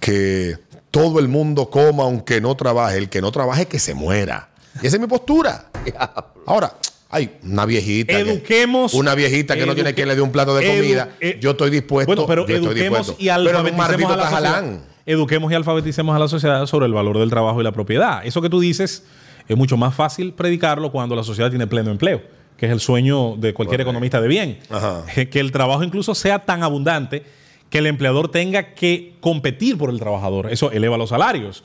que 0.00 0.58
todo 0.90 1.18
el 1.18 1.28
mundo 1.28 1.68
coma 1.70 2.04
aunque 2.04 2.40
no 2.40 2.56
trabaje, 2.56 2.96
el 2.96 3.08
que 3.10 3.20
no 3.20 3.30
trabaje 3.32 3.66
que 3.66 3.78
se 3.78 3.92
muera. 3.94 4.48
Y 4.80 4.86
esa 4.86 4.96
es 4.96 5.00
mi 5.00 5.06
postura. 5.08 5.70
Ahora, 6.46 6.72
hay 7.08 7.36
una 7.42 7.64
viejita. 7.66 8.12
que- 8.12 8.20
Eduquemos- 8.20 8.94
una 8.94 9.14
viejita 9.14 9.56
que 9.56 9.66
no 9.66 9.74
tiene 9.74 9.94
quien 9.94 10.08
le 10.08 10.14
dé 10.16 10.20
un 10.22 10.32
plato 10.32 10.54
de 10.56 10.64
edu- 10.66 10.76
comida. 10.80 11.08
eh, 11.20 11.38
yo 11.40 11.52
estoy 11.52 11.70
dispuesto. 11.70 12.06
Bueno, 12.14 12.26
pero 12.26 12.46
yo 12.46 12.56
estoy 12.56 12.70
eduquemos 12.72 12.98
dispuesto. 13.06 13.22
y 13.22 13.28
alfabeticemos 13.28 14.10
a 14.12 14.16
la 14.16 14.30
sociedad. 14.30 14.80
Eduquemos 15.06 15.52
y 15.52 15.54
alfabeticemos 15.54 16.16
a 16.16 16.18
la 16.18 16.26
sociedad 16.28 16.66
sobre 16.66 16.86
el 16.86 16.92
valor 16.92 17.18
del 17.18 17.30
trabajo 17.30 17.60
y 17.60 17.64
la 17.64 17.70
propiedad. 17.72 18.26
Eso 18.26 18.42
que 18.42 18.50
tú 18.50 18.58
dices 18.60 19.04
es 19.48 19.56
mucho 19.56 19.76
más 19.76 19.94
fácil 19.94 20.32
predicarlo 20.32 20.90
cuando 20.90 21.14
la 21.14 21.22
sociedad 21.22 21.48
tiene 21.48 21.68
pleno 21.68 21.92
empleo, 21.92 22.22
que 22.56 22.66
es 22.66 22.72
el 22.72 22.80
sueño 22.80 23.36
de 23.36 23.54
cualquier 23.54 23.80
economista 23.82 24.20
de 24.20 24.26
bien. 24.26 24.58
Ajá. 24.68 25.04
Que 25.30 25.38
el 25.38 25.52
trabajo 25.52 25.84
incluso 25.84 26.14
sea 26.16 26.40
tan 26.40 26.64
abundante 26.64 27.22
que 27.70 27.78
el 27.78 27.86
empleador 27.86 28.30
tenga 28.32 28.74
que 28.74 29.14
competir 29.20 29.78
por 29.78 29.90
el 29.90 30.00
trabajador. 30.00 30.52
Eso 30.52 30.72
eleva 30.72 30.96
los 30.98 31.10
salarios. 31.10 31.62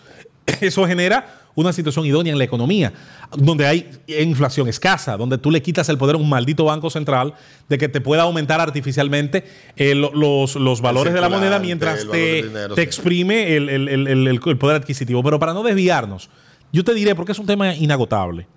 Eso 0.62 0.86
genera 0.86 1.41
una 1.56 1.74
situación 1.74 2.06
idónea 2.06 2.32
en 2.32 2.38
la 2.38 2.44
economía, 2.46 2.94
donde 3.36 3.66
hay 3.66 3.90
inflación 4.08 4.68
escasa, 4.68 5.18
donde 5.18 5.38
tú 5.38 5.52
le 5.52 5.62
quitas 5.62 5.90
el 5.90 5.98
poder 5.98 6.16
a 6.16 6.20
un 6.20 6.30
maldito 6.30 6.66
banco 6.66 6.90
central 6.90 7.34
de 7.68 7.78
que 7.78 7.90
te 7.90 8.00
pueda 8.02 8.24
aumentar 8.24 8.62
artificialmente 8.62 9.44
eh, 9.76 9.96
lo- 9.96 10.14
los, 10.14 10.56
los 10.56 10.82
valores 10.82 11.14
de 11.14 11.22
la 11.22 11.28
moneda 11.30 11.60
mientras 11.60 12.00
te, 12.12 12.44
dinero, 12.44 12.76
te 12.76 12.82
exprime 12.82 13.56
el, 13.58 13.70
el- 13.70 13.88
el- 13.90 14.08
el- 14.08 14.28
el 14.46 14.58
poder 14.58 14.78
adquisitivo. 14.78 15.22
Pero 15.24 15.40
para 15.40 15.54
no 15.54 15.64
desviarnos, 15.64 16.30
yo 16.72 16.84
te 16.84 16.94
diré, 16.94 17.16
porque 17.16 17.34
es 17.34 17.40
un 17.40 17.46
tema 17.46 17.76
inagotable, 17.76 18.48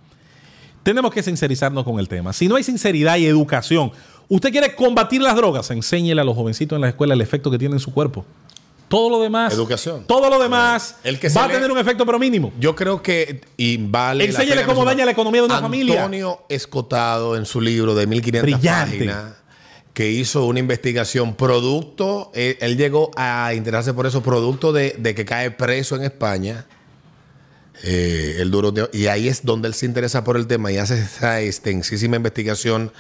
tenemos 0.83 1.13
que 1.13 1.23
sincerizarnos 1.23 1.85
con 1.85 1.99
el 1.99 2.09
tema. 2.09 2.33
Si 2.33 2.47
no 2.47 2.57
hay 2.57 2.63
sinceridad 2.63 3.17
y 3.17 3.27
educación, 3.27 3.91
usted 4.29 4.51
quiere 4.53 4.75
combatir 4.75 5.23
las 5.23 5.35
drogas, 5.35 5.71
enséñele 5.71 6.21
a 6.21 6.25
los 6.25 6.37
jovencitos 6.37 6.77
en 6.77 6.83
la 6.83 6.89
escuela 6.91 7.15
el 7.15 7.21
efecto 7.21 7.51
que 7.51 7.59
tiene 7.59 7.75
en 7.75 7.81
su 7.81 7.93
cuerpo. 7.93 8.25
Todo 8.89 9.11
lo 9.11 9.21
demás. 9.21 9.53
Educación. 9.53 10.05
Todo 10.07 10.31
lo 10.31 10.39
demás 10.39 10.97
El 11.05 11.19
que 11.19 11.31
se 11.31 11.39
va 11.39 11.47
a 11.47 11.49
tener 11.49 11.71
un 11.71 11.79
efecto, 11.79 12.05
pero 12.07 12.19
mínimo. 12.19 12.53
Yo 12.61 12.77
creo 12.77 13.03
que 13.03 13.41
y 13.57 13.77
vale. 13.79 14.25
Enséñale 14.25 14.65
cómo 14.65 14.85
daña 14.85 15.05
la 15.05 15.13
economía 15.13 15.41
de 15.43 15.47
una 15.47 15.61
familia. 15.61 15.97
Antonio 16.05 16.43
Escotado 16.49 17.37
en 17.37 17.47
su 17.47 17.61
libro 17.61 17.95
de 17.95 18.07
1500 18.07 18.43
Brillante. 18.43 18.93
páginas 18.93 19.33
que 19.95 20.11
hizo 20.11 20.45
una 20.47 20.59
investigación 20.59 21.35
producto, 21.37 22.33
eh, 22.35 22.59
él 22.61 22.77
llegó 22.77 23.13
a 23.17 23.55
interesarse 23.55 23.95
por 23.95 24.07
eso, 24.07 24.23
producto 24.23 24.73
de, 24.73 24.97
de 24.99 25.15
que 25.15 25.25
cae 25.25 25.53
preso 25.53 25.95
en 25.95 26.03
España. 26.03 26.67
Eh, 27.83 28.37
el 28.39 28.51
duro 28.51 28.73
y 28.93 29.07
ahí 29.07 29.29
es 29.29 29.45
donde 29.45 29.67
él 29.69 29.75
se 29.75 29.87
interesa 29.87 30.23
por 30.23 30.37
el 30.37 30.47
tema 30.47 30.71
y 30.71 30.79
hace 30.79 30.99
esa 30.99 31.41
extensísima 31.41 32.17
investigación 32.17 32.93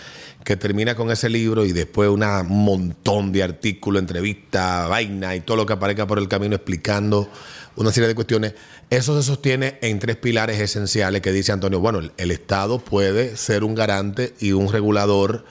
que 0.45 0.57
termina 0.57 0.97
con 0.97 1.11
ese 1.11 1.29
libro 1.31 1.64
y 1.64 1.72
después 1.72 2.11
un 2.11 2.25
montón 2.49 3.33
de 3.33 3.43
artículos, 3.43 4.01
entrevistas, 4.01 4.89
vaina 4.89 5.37
y 5.37 5.41
todo 5.41 5.57
lo 5.59 5.66
que 5.66 5.75
aparezca 5.75 6.07
por 6.07 6.18
el 6.18 6.29
camino 6.29 6.57
explicando 6.57 7.31
una 7.77 7.93
serie 7.93 8.09
de 8.09 8.14
cuestiones. 8.14 8.55
Eso 8.91 9.20
se 9.20 9.27
sostiene 9.27 9.79
en 9.81 9.99
tres 9.99 10.16
pilares 10.16 10.61
esenciales 10.61 11.22
que 11.22 11.33
dice 11.33 11.53
Antonio. 11.53 11.81
Bueno, 11.81 12.01
el 12.16 12.31
Estado 12.31 12.79
puede 12.79 13.37
ser 13.37 13.64
un 13.64 13.75
garante 13.75 14.35
y 14.41 14.53
un 14.53 14.70
regulador 14.70 15.45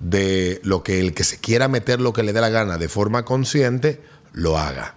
de 0.00 0.60
lo 0.62 0.82
que 0.82 1.00
el 1.00 1.14
que 1.14 1.24
se 1.24 1.38
quiera 1.38 1.68
meter 1.68 2.00
lo 2.00 2.12
que 2.12 2.22
le 2.22 2.32
dé 2.32 2.40
la 2.40 2.50
gana 2.50 2.78
de 2.78 2.88
forma 2.88 3.24
consciente, 3.24 4.00
lo 4.32 4.58
haga. 4.58 4.94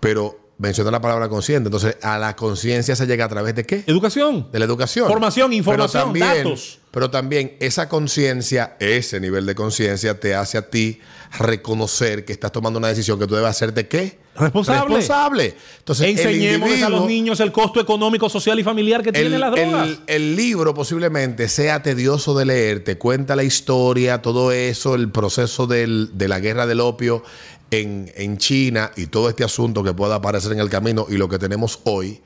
Pero 0.00 0.45
mencionó 0.58 0.90
la 0.90 1.00
palabra 1.00 1.28
consciente. 1.28 1.68
Entonces, 1.68 1.96
a 2.02 2.18
la 2.18 2.34
conciencia 2.36 2.96
se 2.96 3.06
llega 3.06 3.24
a 3.24 3.28
través 3.28 3.54
de 3.54 3.64
qué? 3.64 3.84
Educación. 3.86 4.48
De 4.52 4.58
la 4.58 4.64
educación. 4.64 5.06
Formación, 5.06 5.52
información, 5.52 6.12
pero 6.12 6.24
también, 6.24 6.44
datos. 6.44 6.78
Pero 6.90 7.10
también 7.10 7.56
esa 7.60 7.88
conciencia, 7.88 8.76
ese 8.80 9.20
nivel 9.20 9.44
de 9.44 9.54
conciencia 9.54 10.18
te 10.18 10.34
hace 10.34 10.56
a 10.58 10.70
ti 10.70 11.00
reconocer 11.38 12.24
que 12.24 12.32
estás 12.32 12.52
tomando 12.52 12.78
una 12.78 12.88
decisión 12.88 13.18
que 13.18 13.26
tú 13.26 13.34
debes 13.34 13.50
hacerte 13.50 13.86
qué? 13.86 14.18
Responsable. 14.36 14.96
Responsable. 14.96 15.54
Entonces, 15.78 16.06
el 16.06 16.10
Enseñémosles 16.18 16.82
a 16.82 16.88
los 16.90 17.06
niños 17.06 17.40
el 17.40 17.52
costo 17.52 17.80
económico, 17.80 18.28
social 18.28 18.58
y 18.58 18.62
familiar 18.62 19.02
que 19.02 19.10
tienen 19.12 19.40
las 19.40 19.50
drogas. 19.52 19.88
el- 19.88 19.98
el 20.06 20.36
libro 20.36 20.74
posiblemente 20.74 21.48
sea 21.48 21.82
tedioso 21.82 22.36
de 22.36 22.44
leer, 22.44 22.84
te 22.84 22.98
cuenta 22.98 23.34
la 23.34 23.44
historia, 23.44 24.20
todo 24.20 24.52
eso, 24.52 24.94
el 24.94 25.10
proceso 25.10 25.66
del- 25.66 26.10
de 26.18 26.28
la 26.28 26.38
guerra 26.40 26.66
del 26.66 26.80
opio 26.80 27.22
en, 27.70 28.12
en 28.14 28.38
China 28.38 28.90
y 28.96 29.06
todo 29.06 29.28
este 29.28 29.44
asunto 29.44 29.82
que 29.82 29.92
pueda 29.92 30.16
aparecer 30.16 30.52
en 30.52 30.60
el 30.60 30.68
camino 30.70 31.06
y 31.08 31.16
lo 31.16 31.28
que 31.28 31.38
tenemos 31.38 31.80
hoy. 31.84 32.20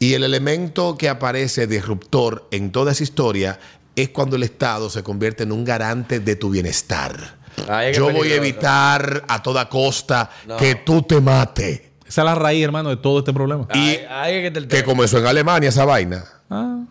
Y 0.00 0.14
el 0.14 0.22
elemento 0.24 0.96
que 0.96 1.08
aparece 1.08 1.66
disruptor 1.66 2.46
en 2.52 2.70
toda 2.70 2.92
esa 2.92 3.02
historia 3.02 3.58
es 3.96 4.10
cuando 4.10 4.36
el 4.36 4.44
Estado 4.44 4.88
se 4.90 5.02
convierte 5.02 5.42
en 5.42 5.50
un 5.52 5.64
garante 5.64 6.20
de 6.20 6.36
tu 6.36 6.50
bienestar. 6.50 7.36
Ay, 7.68 7.92
Yo 7.92 8.12
voy 8.12 8.30
a 8.30 8.36
evitar 8.36 9.24
a 9.26 9.42
toda 9.42 9.68
costa 9.68 10.30
No. 10.46 10.56
que 10.56 10.76
tú 10.76 11.02
te 11.02 11.20
mates. 11.20 11.80
Esa 12.06 12.20
es 12.22 12.24
la 12.24 12.34
raíz, 12.36 12.64
hermano, 12.64 12.88
de 12.90 12.96
todo 12.96 13.18
este 13.18 13.32
problema. 13.32 13.66
Y 13.74 13.78
Ay, 13.78 14.00
ay, 14.08 14.34
es 14.36 14.42
que 14.52 14.60
te- 14.60 14.68
que 14.68 14.84
comenzó 14.84 15.18
en 15.18 15.26
Alemania 15.26 15.68
esa 15.70 15.84
vaina. 15.84 16.24
Ah. 16.48 16.84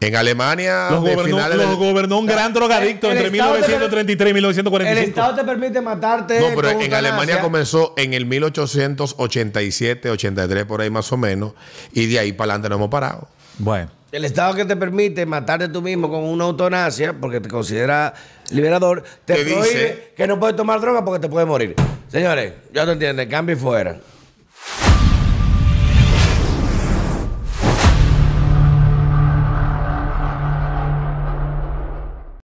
En 0.00 0.16
Alemania, 0.16 0.88
Los 0.90 1.00
gobernó, 1.00 1.22
finales 1.24 1.56
los 1.56 1.66
del- 1.68 1.76
gobernó 1.76 2.18
un 2.18 2.26
gran 2.26 2.52
drogadicto 2.52 3.10
el 3.10 3.16
entre 3.16 3.36
Estado 3.36 3.52
te- 3.54 3.58
1933 3.68 4.26
y 4.26 4.30
El 4.30 4.34
1945. 4.34 5.08
Estado 5.08 5.34
te 5.36 5.44
permite 5.44 5.80
matarte. 5.80 6.40
No, 6.40 6.46
pero 6.54 6.72
con 6.74 6.82
en. 6.82 6.92
Alemania 6.94 7.40
comenzó 7.40 7.94
en 7.96 8.12
el 8.12 8.26
1887, 8.26 10.10
83, 10.10 10.64
por 10.66 10.80
ahí 10.80 10.90
más 10.90 11.10
o 11.12 11.16
menos, 11.16 11.52
y 11.92 12.06
de 12.06 12.18
ahí 12.18 12.32
para 12.32 12.52
adelante 12.52 12.68
no 12.68 12.74
hemos 12.76 12.88
parado. 12.90 13.28
Bueno. 13.58 13.90
El 14.12 14.24
Estado 14.24 14.54
que 14.54 14.64
te 14.64 14.76
permite 14.76 15.26
matarte 15.26 15.68
tú 15.68 15.82
mismo 15.82 16.08
con 16.08 16.22
una 16.22 16.44
eutanasia, 16.44 17.12
porque 17.18 17.40
te 17.40 17.48
considera 17.48 18.14
liberador, 18.50 19.02
te, 19.24 19.34
Te 19.34 19.44
prohíbe 19.44 19.62
dice- 19.62 20.12
que 20.16 20.26
no 20.28 20.38
puedes 20.38 20.54
tomar 20.54 20.80
droga 20.80 21.04
porque 21.04 21.20
te 21.20 21.28
puedes 21.28 21.48
morir. 21.48 21.74
Señores, 22.08 22.52
ya 22.72 22.84
te 22.86 22.92
entiendes, 22.92 23.26
cambio 23.26 23.56
y 23.56 23.58
fuera. 23.58 23.96